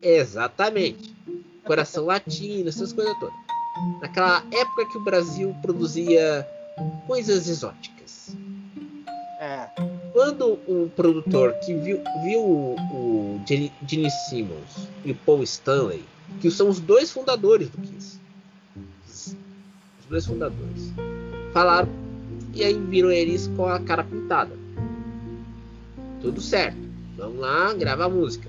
Exatamente. 0.00 1.14
Coração 1.64 2.06
Latino, 2.06 2.68
essas 2.68 2.92
coisas 2.92 3.14
todas. 3.18 3.34
Naquela 4.00 4.42
época 4.52 4.86
que 4.90 4.98
o 4.98 5.04
Brasil 5.04 5.54
produzia 5.60 6.48
coisas 7.06 7.48
exóticas. 7.48 8.36
É. 9.40 9.68
Quando 10.12 10.58
um 10.66 10.88
produtor 10.88 11.52
que 11.64 11.74
viu, 11.74 12.00
viu 12.22 12.40
o, 12.40 12.76
o 12.92 13.40
Gene 13.46 14.10
Simmons 14.28 14.88
e 15.04 15.10
o 15.10 15.14
Paul 15.14 15.42
Stanley 15.42 16.04
que 16.40 16.50
são 16.50 16.68
os 16.68 16.80
dois 16.80 17.10
fundadores 17.10 17.68
do 17.68 17.78
Kiss. 17.78 18.18
Os 19.06 19.36
dois 20.08 20.26
fundadores. 20.26 20.92
Falaram 21.52 21.88
e 22.52 22.62
aí 22.62 22.74
viram 22.74 23.10
eles 23.10 23.48
com 23.56 23.66
a 23.66 23.80
cara 23.80 24.04
pintada. 24.04 24.56
Tudo 26.20 26.40
certo. 26.40 26.78
Vamos 27.16 27.38
lá, 27.38 27.72
gravar 27.74 28.08
música. 28.08 28.48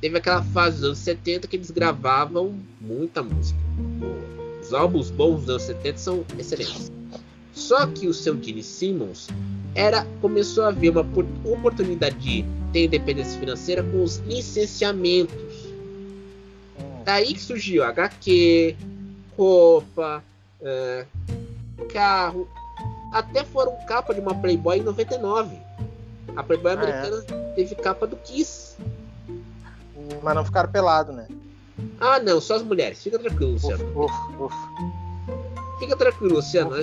Teve 0.00 0.18
aquela 0.18 0.42
fase 0.42 0.76
dos 0.76 0.84
anos 0.84 0.98
70 0.98 1.48
que 1.48 1.56
eles 1.56 1.70
gravavam 1.70 2.58
muita 2.80 3.22
música. 3.22 3.58
Os 4.62 4.72
álbuns 4.72 5.10
bons 5.10 5.40
dos 5.40 5.50
anos 5.50 5.62
70 5.62 5.98
são 5.98 6.24
excelentes. 6.38 6.92
Só 7.66 7.86
que 7.86 8.06
o 8.06 8.14
seu 8.14 8.40
Gene 8.40 8.62
Simmons 8.62 9.28
era 9.74 10.06
começou 10.20 10.64
a 10.64 10.70
ver 10.70 10.90
uma 10.90 11.06
oportunidade 11.44 12.16
de 12.16 12.44
ter 12.72 12.84
independência 12.84 13.38
financeira 13.38 13.82
com 13.82 14.02
os 14.02 14.18
licenciamentos 14.18 15.34
Daí 17.06 17.34
que 17.34 17.40
surgiu 17.40 17.84
HQ, 17.84 18.76
roupa, 19.38 20.24
é, 20.60 21.06
carro. 21.92 22.48
Até 23.12 23.44
foram 23.44 23.76
capa 23.86 24.12
de 24.12 24.20
uma 24.20 24.34
Playboy 24.34 24.78
em 24.78 24.82
99. 24.82 25.56
A 26.34 26.42
Playboy 26.42 26.72
ah, 26.72 26.74
é? 26.74 26.78
americana 26.78 27.24
é? 27.28 27.54
teve 27.54 27.76
capa 27.76 28.08
do 28.08 28.16
Kiss. 28.16 28.76
Mas 30.20 30.34
não 30.34 30.44
ficaram 30.44 30.68
pelados, 30.68 31.14
né? 31.14 31.28
Ah, 32.00 32.18
não, 32.18 32.40
só 32.40 32.56
as 32.56 32.62
mulheres. 32.62 33.00
Fica 33.00 33.20
tranquilo, 33.20 33.52
Luciano. 33.52 33.84
Uf, 33.94 34.12
uf, 34.40 34.42
uf. 34.42 35.78
Fica 35.78 35.96
tranquilo, 35.96 36.34
Luciano. 36.34 36.74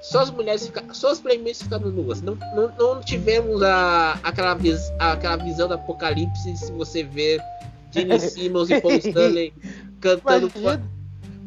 Só 0.00 0.20
as 0.20 0.30
mulheres 0.30 0.66
ficaram. 0.66 0.94
Só 0.94 1.10
as 1.10 1.20
playmates 1.20 1.62
ficaram 1.62 1.90
nuas. 1.90 2.22
Não, 2.22 2.36
não, 2.54 2.72
não 2.78 3.00
tivemos 3.00 3.62
a, 3.62 4.12
aquela, 4.22 4.54
vis, 4.54 4.80
aquela 4.98 5.36
visão 5.36 5.68
do 5.68 5.74
apocalipse 5.74 6.56
se 6.56 6.72
você 6.72 7.02
ver 7.02 7.42
Gene 7.90 8.18
Simmons 8.20 8.70
e 8.70 8.80
Paul 8.80 8.94
Stanley 8.94 9.52
cantando. 10.00 10.50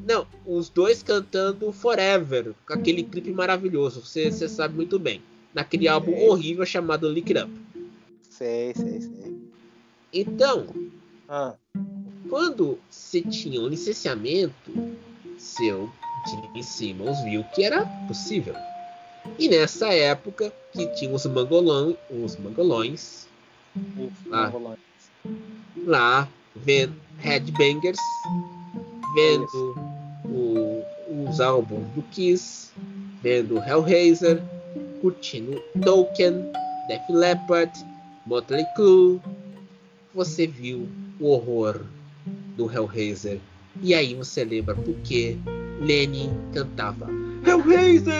Não, 0.08 0.26
os 0.45 0.68
dois 0.68 1.04
cantando 1.04 1.72
Forever, 1.72 2.54
com 2.68 2.74
aquele 2.74 3.04
clipe 3.04 3.32
maravilhoso, 3.32 4.02
você, 4.02 4.32
você 4.32 4.49
sabe 4.49 4.76
muito 4.76 4.97
bem. 4.97 5.22
Naquele 5.54 5.88
álbum 5.88 6.14
horrível 6.28 6.66
chamado 6.66 7.08
Lick 7.08 7.32
Up. 7.38 7.52
Sei, 8.30 8.74
sei, 8.74 9.02
sei. 9.02 9.38
Então, 10.12 10.66
Ah, 11.30 11.56
quando 12.30 12.78
você 12.89 13.22
tinha 13.22 13.62
um 13.62 13.68
licenciamento, 13.68 14.72
seu 15.38 15.89
Gene 16.28 16.63
Simmons 16.63 17.22
viu 17.24 17.43
que 17.53 17.63
era 17.63 17.86
possível. 18.07 18.55
E 19.38 19.47
nessa 19.47 19.93
época 19.93 20.51
que 20.74 20.88
tinha 20.95 21.13
os 21.13 21.26
mangolões, 21.26 21.95
os 22.09 22.38
mangolões. 22.38 23.28
Mongolões. 23.76 24.80
lá 25.86 26.28
vendo 26.55 26.95
Headbangers, 27.19 27.99
vendo 29.15 29.76
o- 30.26 30.84
os 31.28 31.39
álbuns 31.39 31.88
do 31.95 32.01
Kiss, 32.11 32.72
vendo 33.22 33.57
Hellraiser, 33.57 34.41
curtindo 35.01 35.61
Tolkien, 35.84 36.51
Def 36.88 37.01
Leppard, 37.09 37.72
Motley 38.26 38.65
Crue. 38.76 39.22
Você 40.13 40.45
viu 40.45 40.89
o 41.19 41.28
horror 41.28 41.82
do 42.57 42.69
Hellraiser 42.72 43.39
e 43.82 43.93
aí 43.93 44.15
você 44.15 44.43
lembra 44.43 44.76
porque 44.76 45.38
Lenny 45.80 46.30
cantava 46.53 47.07
Hellraiser, 47.45 48.13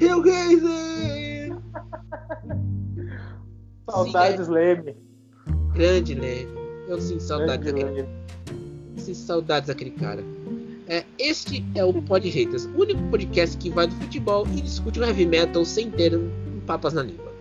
Hellraiser. 0.00 1.56
Saudades, 3.88 4.48
Leme. 4.48 4.96
Grande 5.74 6.14
Lenny. 6.14 6.48
Eu 6.88 7.00
sinto 7.00 7.22
saudade 7.22 7.64
Grande 7.64 7.82
daquele 7.82 8.02
Leme. 8.02 8.08
Sinto 8.96 9.18
saudades 9.18 9.68
daquele 9.68 9.90
cara. 9.90 10.22
É, 10.88 11.04
este 11.18 11.64
é 11.74 11.84
o 11.84 12.02
Pod 12.02 12.28
Haters, 12.28 12.66
o 12.66 12.80
único 12.80 13.02
podcast 13.04 13.56
que 13.56 13.70
vai 13.70 13.86
do 13.86 13.94
futebol 13.94 14.46
e 14.48 14.60
discute 14.60 15.00
o 15.00 15.04
heavy 15.04 15.24
metal 15.24 15.64
sem 15.64 15.90
ter 15.90 16.14
um 16.16 16.60
papas 16.66 16.92
na 16.92 17.02
língua. 17.02 17.31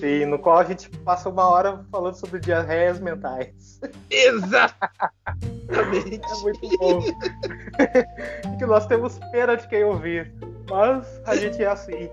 Sim, 0.00 0.26
no 0.26 0.38
qual 0.38 0.58
a 0.58 0.64
gente 0.64 0.88
passa 1.00 1.28
uma 1.28 1.44
hora 1.48 1.84
falando 1.90 2.14
sobre 2.14 2.38
diarreias 2.40 3.00
mentais. 3.00 3.80
Exatamente. 4.10 4.80
É 5.70 6.34
muito 6.42 6.78
bom. 6.78 7.02
que 8.58 8.66
nós 8.66 8.86
temos 8.86 9.18
pena 9.32 9.56
de 9.56 9.66
quem 9.68 9.84
ouvir. 9.84 10.32
Mas 10.70 11.20
a 11.26 11.36
gente 11.36 11.62
é 11.62 11.66
assim. 11.66 12.08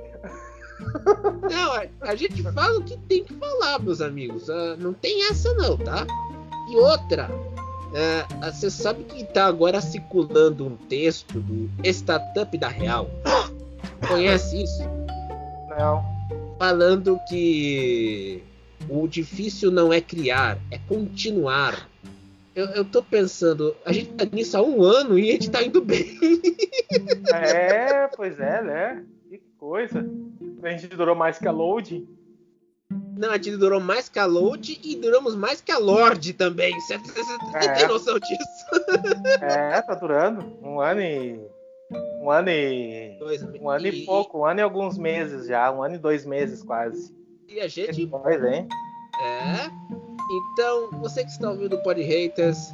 Não, 1.50 1.74
a, 1.74 1.86
a 2.02 2.16
gente 2.16 2.42
fala 2.42 2.80
o 2.80 2.84
que 2.84 2.98
tem 2.98 3.24
que 3.24 3.34
falar, 3.36 3.80
meus 3.80 4.02
amigos. 4.02 4.50
Ah, 4.50 4.76
não 4.78 4.94
tem 4.94 5.30
essa 5.30 5.54
não, 5.54 5.78
tá? 5.78 6.06
E 6.70 6.76
outra, 6.78 7.30
ah, 8.42 8.52
você 8.52 8.70
sabe 8.70 9.04
que 9.04 9.24
tá 9.26 9.46
agora 9.46 9.80
circulando 9.80 10.66
um 10.66 10.76
texto 10.76 11.40
do 11.40 11.70
Startup 11.84 12.58
da 12.58 12.68
Real. 12.68 13.10
Conhece 14.08 14.64
isso? 14.64 14.84
Não. 15.78 16.15
Falando 16.58 17.20
que 17.28 18.42
o 18.90 19.08
difícil 19.08 19.72
não 19.72 19.92
é 19.92 20.00
criar, 20.02 20.58
é 20.72 20.78
continuar. 20.88 21.90
Eu, 22.56 22.68
eu 22.68 22.86
tô 22.86 23.04
pensando, 23.04 23.76
a 23.86 23.92
gente 23.92 24.12
tá 24.14 24.26
nisso 24.32 24.58
há 24.58 24.62
um 24.62 24.82
ano 24.82 25.20
e 25.20 25.30
a 25.30 25.34
gente 25.34 25.50
tá 25.52 25.62
indo 25.62 25.82
bem. 25.82 26.18
É, 27.34 28.08
pois 28.16 28.40
é, 28.40 28.62
né? 28.62 29.04
Que 29.30 29.42
coisa. 29.58 30.06
A 30.64 30.70
gente 30.70 30.88
durou 30.88 31.16
mais 31.16 31.38
que 31.38 31.48
a 31.48 31.52
loading. 31.52 32.08
Não, 33.18 33.30
a 33.32 33.36
gente 33.36 33.56
durou 33.58 33.80
mais 33.80 34.10
que 34.10 34.20
a 34.20 34.26
Load 34.26 34.78
e 34.84 34.96
duramos 34.98 35.36
mais 35.38 35.62
que 35.62 35.72
a 35.72 35.78
Lorde 35.78 36.34
também. 36.34 36.74
Você 36.82 36.96
É. 37.54 37.68
tem 37.74 37.88
noção 37.88 38.20
disso? 38.20 38.66
É, 39.42 39.82
tá 39.82 39.96
durando. 39.96 40.46
Um 40.62 40.82
ano 40.82 41.02
e. 41.02 41.40
Um 42.26 42.32
ano 42.32 42.50
e. 42.50 43.16
Dois, 43.20 43.44
Um 43.44 43.70
ano 43.70 43.86
e 43.86 44.04
pouco, 44.04 44.40
um 44.40 44.46
ano 44.46 44.60
e 44.60 44.64
alguns 44.64 44.98
meses 44.98 45.48
já, 45.48 45.72
um 45.72 45.84
ano 45.84 45.94
e 45.96 45.98
dois 46.00 46.26
meses 46.26 46.64
quase. 46.64 47.14
E 47.48 47.60
a 47.60 47.68
gente 47.68 48.08
Pois, 48.08 48.44
hein? 48.44 48.68
É. 49.22 49.70
Então, 50.52 50.90
você 51.00 51.24
que 51.24 51.30
está 51.30 51.52
ouvindo 51.52 51.76
o 51.76 51.84
Pod 51.84 52.02
Haters, 52.02 52.74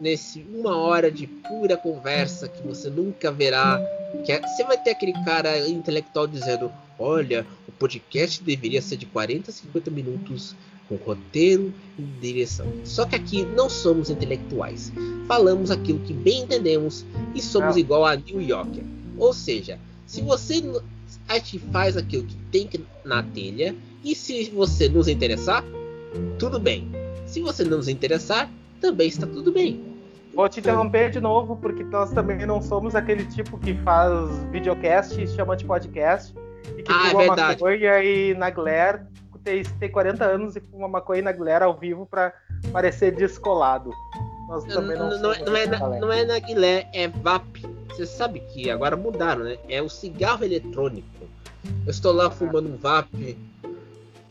nesse 0.00 0.44
uma 0.52 0.76
hora 0.76 1.12
de 1.12 1.28
pura 1.28 1.76
conversa 1.76 2.48
que 2.48 2.60
você 2.66 2.90
nunca 2.90 3.30
verá, 3.30 3.80
que 4.24 4.32
é- 4.32 4.40
você 4.40 4.64
vai 4.64 4.76
ter 4.76 4.90
aquele 4.90 5.12
cara 5.24 5.56
intelectual 5.68 6.26
dizendo: 6.26 6.72
Olha, 6.98 7.46
podcast 7.78 8.42
deveria 8.42 8.82
ser 8.82 8.96
de 8.96 9.06
40 9.06 9.50
a 9.50 9.54
50 9.54 9.90
minutos, 9.90 10.56
com 10.88 10.96
roteiro 10.96 11.72
e 11.98 12.02
direção. 12.02 12.66
Só 12.84 13.04
que 13.04 13.14
aqui 13.14 13.44
não 13.44 13.68
somos 13.68 14.10
intelectuais. 14.10 14.92
Falamos 15.26 15.70
aquilo 15.70 16.00
que 16.00 16.12
bem 16.12 16.42
entendemos 16.42 17.04
e 17.34 17.42
somos 17.42 17.76
Não. 17.76 17.78
igual 17.78 18.04
a 18.04 18.16
New 18.16 18.40
Yorker. 18.40 18.82
Ou 19.16 19.32
seja, 19.32 19.78
se 20.06 20.22
você. 20.22 20.62
A 21.28 21.34
gente 21.34 21.58
faz 21.58 21.96
aquilo 21.96 22.24
que 22.24 22.36
tem 22.50 22.68
na 23.04 23.22
telha, 23.22 23.74
e 24.04 24.14
se 24.14 24.50
você 24.50 24.88
nos 24.88 25.08
interessar, 25.08 25.64
tudo 26.38 26.58
bem. 26.58 26.90
Se 27.26 27.40
você 27.40 27.64
não 27.64 27.78
nos 27.78 27.88
interessar, 27.88 28.50
também 28.80 29.08
está 29.08 29.26
tudo 29.26 29.52
bem. 29.52 29.84
Vou 30.34 30.48
te 30.48 30.60
interromper 30.60 31.10
de 31.10 31.20
novo, 31.20 31.56
porque 31.56 31.82
nós 31.84 32.10
também 32.12 32.46
não 32.46 32.62
somos 32.62 32.94
aquele 32.94 33.24
tipo 33.24 33.58
que 33.58 33.74
faz 33.82 34.30
videocast 34.50 35.20
e 35.20 35.26
chama 35.26 35.56
de 35.56 35.64
podcast. 35.64 36.34
E 36.76 36.82
que 36.82 36.92
Ah, 36.92 37.06
é 37.06 37.10
fuma 37.10 37.22
verdade. 37.24 37.62
maconha 37.62 38.02
e 38.02 38.34
na 38.34 38.50
Glare, 38.50 39.00
tem, 39.44 39.62
tem 39.62 39.90
40 39.90 40.24
anos 40.24 40.56
e 40.56 40.60
fuma 40.60 40.88
maconha 40.88 41.20
e 41.20 41.22
na 41.22 41.32
Glare 41.32 41.64
ao 41.64 41.74
vivo 41.76 42.06
pra 42.06 42.32
parecer 42.72 43.12
descolado. 43.14 43.90
Nós 44.48 44.64
também 44.64 44.96
não, 44.96 45.10
Não, 45.10 45.18
não, 45.20 45.32
é- 45.32 45.38
não 45.44 45.56
é, 45.56 45.66
na- 45.66 45.88
não 46.00 46.12
é 46.12 46.24
narguilé, 46.24 46.88
é 46.94 47.06
VAP. 47.08 47.66
Você 47.90 48.06
sabe 48.06 48.40
que 48.40 48.70
agora 48.70 48.96
mudaram, 48.96 49.44
né? 49.44 49.58
É 49.68 49.82
o 49.82 49.88
cigarro 49.88 50.44
eletrônico. 50.44 51.06
Eu 51.84 51.90
estou 51.90 52.12
lá 52.12 52.30
fumando 52.30 52.68
um 52.72 52.76
VAP. 52.76 53.36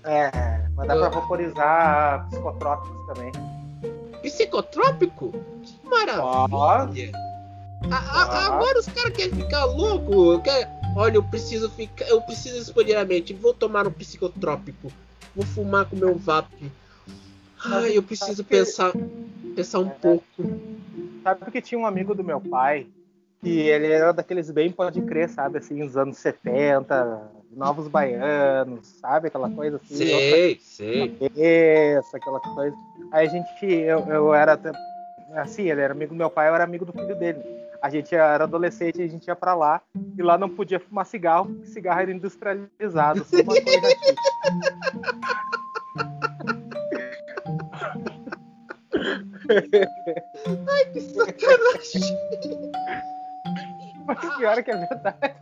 É, 0.03 0.31
mas 0.75 0.87
dá 0.87 0.95
pra 0.95 1.09
vaporizar 1.09 2.27
psicotrópicos 2.29 3.07
também. 3.07 3.31
Psicotrópico? 4.21 5.31
Que 5.63 5.87
maravilha! 5.89 7.11
A- 7.91 7.95
a- 7.95 8.45
agora 8.47 8.79
os 8.79 8.87
caras 8.87 9.11
querem 9.15 9.33
ficar 9.33 9.65
louco. 9.65 10.41
Quer... 10.41 10.67
Olha, 10.97 11.15
eu 11.17 11.23
preciso 11.23 11.69
ficar. 11.69 12.05
Eu 12.05 12.19
preciso 12.21 12.57
explodir 12.57 12.97
a 12.97 13.05
mente. 13.05 13.31
Vou 13.31 13.53
tomar 13.53 13.85
um 13.85 13.91
psicotrópico. 13.91 14.91
Vou 15.35 15.45
fumar 15.45 15.85
com 15.85 15.95
meu 15.95 16.15
VAP. 16.15 16.47
Ai, 17.63 17.95
eu 17.95 18.01
preciso 18.01 18.43
que- 18.43 18.49
pensar. 18.49 18.91
Pensar 19.55 19.79
um 19.79 19.89
É. 19.89 19.91
pouco. 19.91 20.25
Sabe 21.23 21.51
que 21.51 21.61
tinha 21.61 21.77
um 21.79 21.85
amigo 21.85 22.15
do 22.15 22.23
meu 22.23 22.41
pai 22.41 22.87
que 23.43 23.59
ele 23.59 23.91
era 23.91 24.11
daqueles 24.11 24.49
bem 24.49 24.71
pode 24.71 24.99
crer, 25.01 25.29
sabe, 25.29 25.59
assim, 25.59 25.75
nos 25.75 25.95
anos 25.95 26.17
70, 26.17 27.29
novos 27.55 27.87
baianos, 27.87 28.87
sabe, 28.99 29.27
aquela 29.27 29.49
coisa 29.51 29.77
assim. 29.77 29.95
Sei, 29.95 30.57
sei. 30.59 31.09
cabeça, 31.19 32.17
aquela 32.17 32.39
coisa. 32.39 32.75
Aí 33.11 33.27
a 33.27 33.29
gente, 33.29 33.65
eu, 33.65 33.99
eu 34.07 34.33
era 34.33 34.59
assim, 35.35 35.69
ele 35.69 35.81
era 35.81 35.93
amigo 35.93 36.13
do 36.13 36.17
meu 36.17 36.29
pai, 36.31 36.49
eu 36.49 36.55
era 36.55 36.63
amigo 36.63 36.85
do 36.85 36.91
filho 36.91 37.15
dele. 37.15 37.39
A 37.81 37.89
gente 37.89 38.13
era 38.15 38.43
adolescente, 38.43 39.01
a 39.01 39.07
gente 39.07 39.27
ia 39.27 39.35
pra 39.35 39.53
lá 39.53 39.81
e 40.17 40.21
lá 40.21 40.37
não 40.37 40.49
podia 40.49 40.79
fumar 40.79 41.05
cigarro, 41.05 41.45
porque 41.45 41.67
cigarro 41.67 42.01
era 42.01 42.11
industrializado, 42.11 43.23
só 43.25 43.37
uma 43.37 43.53
coisa 43.53 43.87
aqui. 43.87 44.15
Que 50.93 51.01
sacanagem. 51.01 52.01
Mas 54.05 54.35
pior 54.37 54.57
é 54.57 54.63
que 54.63 54.71
é 54.71 54.77
verdade. 54.77 55.35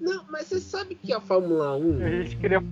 Não, 0.00 0.24
mas 0.30 0.46
você 0.46 0.60
sabe 0.60 0.94
que 0.94 1.12
a 1.12 1.20
Fórmula 1.20 1.76
1, 1.76 2.04
A 2.04 2.10
gente 2.10 2.36
queria. 2.36 2.62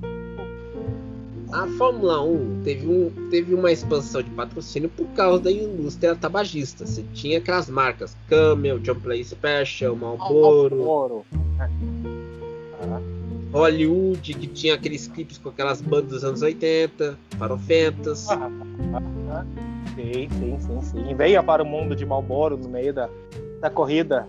A 1.54 1.68
Fórmula 1.78 2.20
1 2.20 2.62
teve, 2.64 2.86
um, 2.88 3.28
teve 3.30 3.54
uma 3.54 3.70
expansão 3.70 4.20
de 4.20 4.30
patrocínio 4.30 4.88
por 4.88 5.06
causa 5.10 5.44
da 5.44 5.52
indústria 5.52 6.16
tabagista. 6.16 6.84
Você 6.84 7.04
tinha 7.14 7.38
aquelas 7.38 7.70
marcas 7.70 8.16
Camel, 8.28 8.80
John 8.80 8.96
Play 8.96 9.22
Special, 9.22 9.94
Marlboro, 9.94 10.80
Ouro. 10.82 11.26
Hollywood, 13.52 14.34
que 14.34 14.48
tinha 14.48 14.74
aqueles 14.74 15.06
clipes 15.06 15.38
com 15.38 15.50
aquelas 15.50 15.80
bandas 15.80 16.10
dos 16.10 16.24
anos 16.24 16.42
80, 16.42 17.16
farofentas. 17.38 18.28
Ah, 18.28 18.50
Sim, 19.94 20.28
sim, 20.28 20.58
sim, 20.58 20.80
sim. 20.82 21.14
Venha 21.14 21.40
para 21.40 21.62
o 21.62 21.66
mundo 21.66 21.94
de 21.94 22.04
Malboro 22.04 22.56
no 22.56 22.68
meio 22.68 22.92
da, 22.92 23.08
da 23.60 23.70
corrida. 23.70 24.26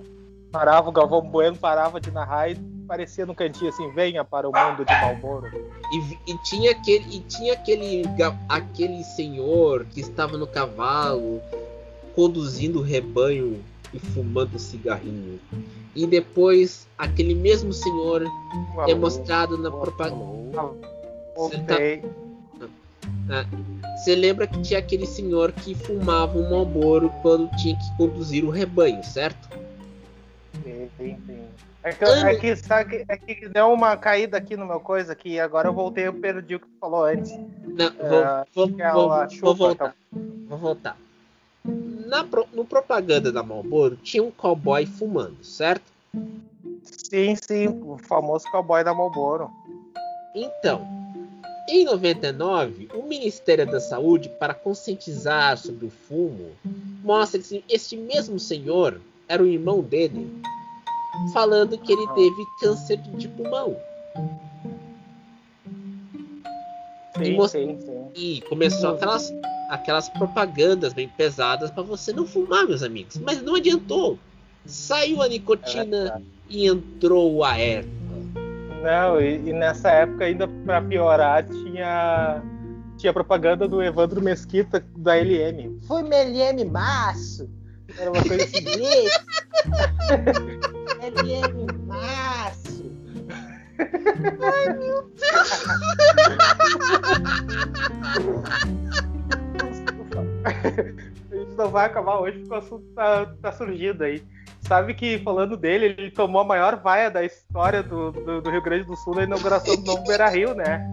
Parava, 0.51 0.89
o 0.89 0.91
Galvão 0.91 1.21
Bueno 1.21 1.57
parava 1.57 1.99
de 1.99 2.11
narrar 2.11 2.51
e 2.51 2.74
parecia 2.85 3.25
no 3.25 3.35
cantinho 3.35 3.69
assim, 3.69 3.89
venha 3.91 4.23
para 4.23 4.47
o 4.47 4.51
mundo 4.51 4.85
de 4.85 4.93
Malboro. 4.93 5.47
E, 5.91 6.31
e 6.31 6.37
tinha 6.43 6.71
aquele, 6.71 7.15
e 7.15 7.19
tinha 7.21 7.53
aquele, 7.53 8.03
aquele 8.47 9.03
senhor 9.03 9.85
que 9.85 9.99
estava 9.99 10.37
no 10.37 10.47
cavalo 10.47 11.41
conduzindo 12.15 12.79
o 12.79 12.81
rebanho 12.81 13.61
e 13.93 13.99
fumando 13.99 14.57
cigarrinho. 14.57 15.39
E 15.95 16.05
depois 16.05 16.87
aquele 16.97 17.35
mesmo 17.35 17.73
senhor 17.73 18.23
é 18.87 18.93
mostrado 18.93 19.57
na 19.57 19.71
propaganda. 19.71 20.73
Voltei. 21.35 22.03
Você 23.97 24.15
lembra 24.15 24.45
que 24.47 24.61
tinha 24.61 24.79
aquele 24.79 25.05
senhor 25.05 25.51
que 25.51 25.73
fumava 25.73 26.37
um 26.37 26.49
Marlboro 26.49 27.09
quando 27.21 27.49
tinha 27.57 27.75
que 27.75 27.97
conduzir 27.97 28.43
o 28.45 28.49
rebanho, 28.49 29.03
certo? 29.03 29.49
Sim, 30.63 30.89
sim, 30.97 31.17
sim. 31.25 31.43
É 31.85 31.93
que, 31.93 32.03
é, 32.03 32.35
que, 32.35 32.55
sabe, 32.55 33.05
é 33.07 33.15
que 33.15 33.47
deu 33.47 33.71
uma 33.71 33.95
caída 33.95 34.37
aqui 34.37 34.57
no 34.57 34.65
meu 34.65 34.79
coisa 34.79 35.13
aqui, 35.13 35.39
agora 35.39 35.67
eu 35.67 35.73
voltei, 35.73 36.07
eu 36.07 36.13
perdi 36.13 36.55
o 36.55 36.59
que 36.59 36.65
tu 36.65 36.79
falou 36.81 37.03
antes. 37.03 37.29
Não, 37.29 37.91
vou, 37.93 38.23
é, 38.23 38.45
vou, 38.55 38.69
é 38.79 38.91
vou, 38.91 39.29
chupa, 39.29 39.45
vou, 39.45 39.55
voltar. 39.55 39.95
Então. 40.11 40.47
Vou 40.47 40.57
voltar. 40.57 40.97
Na, 41.63 42.25
no 42.53 42.65
propaganda 42.65 43.31
da 43.31 43.43
Marlboro 43.43 43.97
tinha 43.97 44.23
um 44.23 44.31
cowboy 44.31 44.87
fumando, 44.87 45.43
certo? 45.43 45.83
Sim, 46.81 47.35
sim, 47.35 47.67
o 47.67 47.99
famoso 47.99 48.49
cowboy 48.51 48.83
da 48.83 48.91
Marlboro. 48.91 49.51
Então, 50.33 50.87
em 51.69 51.85
99, 51.85 52.89
o 52.95 53.03
Ministério 53.03 53.67
da 53.67 53.79
Saúde, 53.79 54.27
para 54.39 54.55
conscientizar 54.55 55.55
sobre 55.59 55.85
o 55.85 55.91
fumo, 55.91 56.51
mostra 57.03 57.39
que 57.39 57.63
este 57.69 57.95
mesmo 57.95 58.39
senhor 58.39 58.99
era 59.27 59.43
o 59.43 59.45
irmão 59.45 59.81
dele 59.81 60.41
falando 61.33 61.77
que 61.77 61.91
ele 61.91 62.07
teve 62.09 62.45
câncer 62.59 62.97
de 62.97 63.27
pulmão. 63.27 63.77
Sim, 67.17 67.41
e, 67.41 67.49
sim, 67.49 67.79
sim. 67.79 68.11
e 68.13 68.41
começou 68.41 68.91
aquelas, 68.91 69.33
aquelas 69.69 70.09
propagandas 70.09 70.93
bem 70.93 71.07
pesadas 71.07 71.71
para 71.71 71.83
você 71.83 72.11
não 72.11 72.25
fumar, 72.25 72.67
meus 72.67 72.83
amigos. 72.83 73.17
Mas 73.17 73.41
não 73.41 73.55
adiantou. 73.55 74.19
Saiu 74.65 75.21
a 75.21 75.27
nicotina 75.27 76.17
é 76.17 76.21
e 76.49 76.67
entrou 76.67 77.43
a 77.43 77.57
erva. 77.57 77.89
Não, 78.83 79.21
e, 79.21 79.49
e 79.49 79.53
nessa 79.53 79.89
época, 79.89 80.25
ainda 80.25 80.47
para 80.47 80.81
piorar, 80.81 81.47
tinha, 81.47 82.43
tinha 82.97 83.13
propaganda 83.13 83.67
do 83.67 83.81
Evandro 83.81 84.21
Mesquita 84.21 84.85
da 84.97 85.15
LM. 85.15 85.79
Foi 85.87 86.03
uma 86.03 86.15
LM 86.15 86.65
maço! 86.65 87.49
Era 87.97 88.11
uma 88.11 88.21
coisa 88.23 88.43
assim. 88.43 88.65
LM 91.05 91.67
Márcio. 91.85 92.91
Ai, 94.41 94.73
meu 94.73 95.03
Deus. 95.03 95.65
A 101.31 101.35
gente 101.35 101.55
não 101.55 101.69
vai 101.69 101.85
acabar 101.85 102.19
hoje 102.19 102.39
porque 102.39 102.53
o 102.53 102.57
assunto 102.57 102.85
tá, 102.95 103.25
tá 103.41 103.51
surgindo 103.51 104.03
aí. 104.03 104.23
Sabe 104.61 104.95
que, 104.95 105.19
falando 105.19 105.55
dele, 105.55 105.95
ele 105.97 106.09
tomou 106.09 106.41
a 106.41 106.45
maior 106.45 106.77
vaia 106.77 107.11
da 107.11 107.23
história 107.23 107.83
do, 107.83 108.11
do, 108.11 108.41
do 108.41 108.49
Rio 108.49 108.63
Grande 108.63 108.85
do 108.85 108.95
Sul 108.95 109.13
na 109.15 109.23
inauguração 109.23 109.75
do 109.75 109.83
novo 109.83 110.03
Beira 110.07 110.27
Rio, 110.27 110.55
né? 110.55 110.83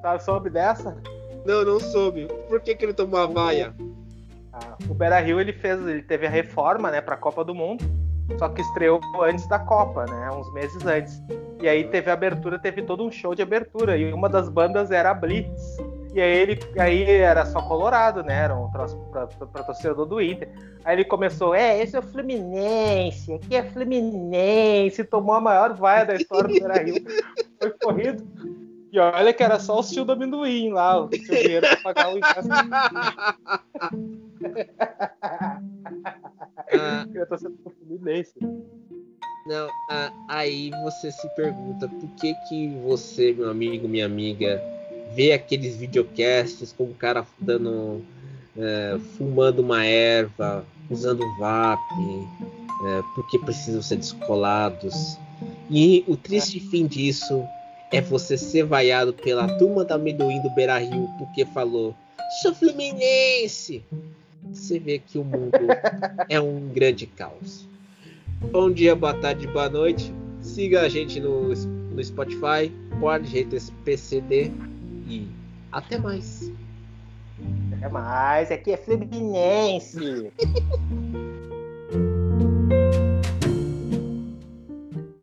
Sabe, 0.00 0.24
soube 0.24 0.48
dessa? 0.48 0.96
Não, 1.44 1.62
não 1.62 1.78
soube. 1.78 2.26
Por 2.48 2.60
que, 2.62 2.74
que 2.74 2.86
ele 2.86 2.94
tomou 2.94 3.20
a 3.20 3.26
vaia? 3.26 3.74
Ah, 4.50 4.76
o 4.88 4.94
Beira 4.94 5.20
Rio 5.20 5.38
ele 5.38 5.52
fez, 5.52 5.78
ele 5.86 6.02
teve 6.02 6.26
a 6.26 6.30
reforma, 6.30 6.90
né, 6.90 7.02
para 7.02 7.16
a 7.16 7.18
Copa 7.18 7.44
do 7.44 7.54
Mundo 7.54 7.84
só 8.38 8.48
que 8.48 8.60
estreou 8.60 9.00
antes 9.22 9.46
da 9.46 9.58
Copa, 9.58 10.04
né? 10.06 10.30
Uns 10.30 10.52
meses 10.52 10.84
antes. 10.86 11.22
E 11.60 11.68
aí 11.68 11.84
teve 11.84 12.10
a 12.10 12.14
abertura, 12.14 12.58
teve 12.58 12.82
todo 12.82 13.04
um 13.04 13.10
show 13.10 13.34
de 13.34 13.42
abertura. 13.42 13.96
E 13.96 14.12
uma 14.12 14.28
das 14.28 14.48
bandas 14.48 14.90
era 14.90 15.10
a 15.10 15.14
Blitz. 15.14 15.78
E 16.12 16.20
aí 16.20 16.38
ele 16.38 16.58
aí 16.78 17.08
era 17.08 17.46
só 17.46 17.62
Colorado, 17.62 18.22
né? 18.22 18.44
Era 18.44 18.56
um 18.56 18.70
troço 18.70 18.96
pra, 19.12 19.26
pra, 19.26 19.46
pra 19.46 19.62
torcedor 19.62 20.06
do 20.06 20.20
Inter. 20.20 20.48
Aí 20.84 20.96
ele 20.96 21.04
começou, 21.04 21.54
é, 21.54 21.80
esse 21.80 21.94
é 21.94 21.98
o 21.98 22.02
Fluminense, 22.02 23.34
aqui 23.34 23.54
é 23.54 23.62
Fluminense, 23.62 25.04
tomou 25.04 25.34
a 25.34 25.40
maior 25.40 25.74
vaia 25.74 26.06
da 26.06 26.14
história 26.16 26.48
do 26.48 26.54
Beira-Rio. 26.54 27.04
Foi 27.60 27.70
corrido. 27.70 28.26
E 28.92 28.98
olha 28.98 29.32
que 29.32 29.42
era 29.42 29.60
só 29.60 29.78
o 29.78 29.84
tio 29.84 30.04
do 30.04 30.12
amendoim 30.12 30.70
lá, 30.70 31.04
o 31.04 31.08
dinheiro 31.08 31.66
pra 31.66 31.76
pagar 31.76 32.12
o 32.12 32.18
ingresso. 32.18 32.48
Ah, 36.72 37.04
eu 37.12 37.26
tô 37.26 37.36
sendo 37.36 37.58
Fluminense. 37.62 38.34
Não, 39.46 39.68
ah, 39.88 40.12
aí 40.28 40.70
você 40.84 41.10
se 41.10 41.28
pergunta 41.34 41.88
por 41.88 42.08
que 42.10 42.34
que 42.48 42.68
você, 42.84 43.32
meu 43.32 43.50
amigo, 43.50 43.88
minha 43.88 44.06
amiga, 44.06 44.62
vê 45.14 45.32
aqueles 45.32 45.76
videocasts 45.76 46.72
com 46.72 46.84
o 46.84 46.94
cara 46.94 47.26
dando, 47.38 48.02
é, 48.56 48.98
fumando 49.16 49.60
uma 49.60 49.84
erva, 49.84 50.64
usando 50.88 51.24
VAP, 51.38 51.80
é, 52.86 53.02
porque 53.14 53.38
precisam 53.38 53.82
ser 53.82 53.96
descolados. 53.96 55.18
E 55.68 56.04
o 56.06 56.16
triste 56.16 56.60
fim 56.60 56.86
disso 56.86 57.44
é 57.92 58.00
você 58.00 58.36
ser 58.36 58.64
vaiado 58.64 59.12
pela 59.12 59.48
turma 59.58 59.84
da 59.84 59.96
amendoim 59.96 60.40
do 60.42 60.50
Beira 60.50 60.78
Rio 60.78 61.08
porque 61.18 61.44
falou: 61.46 61.94
sou 62.42 62.54
fluminense 62.54 63.82
você 64.48 64.78
vê 64.78 64.98
que 64.98 65.18
o 65.18 65.24
mundo 65.24 65.52
é 66.28 66.40
um 66.40 66.68
grande 66.68 67.06
caos. 67.06 67.68
Bom 68.50 68.70
dia, 68.70 68.96
boa 68.96 69.14
tarde, 69.14 69.46
boa 69.46 69.68
noite. 69.68 70.12
Siga 70.40 70.82
a 70.82 70.88
gente 70.88 71.20
no, 71.20 71.48
no 71.48 72.02
Spotify, 72.02 72.72
pode 72.98 73.28
jeito 73.28 73.54
esse 73.54 73.70
PCD 73.84 74.50
e 75.06 75.28
até 75.70 75.98
mais. 75.98 76.50
Até 77.76 77.88
mais, 77.88 78.50
aqui 78.50 78.72
é 78.72 78.76
Fluminense. 78.76 80.32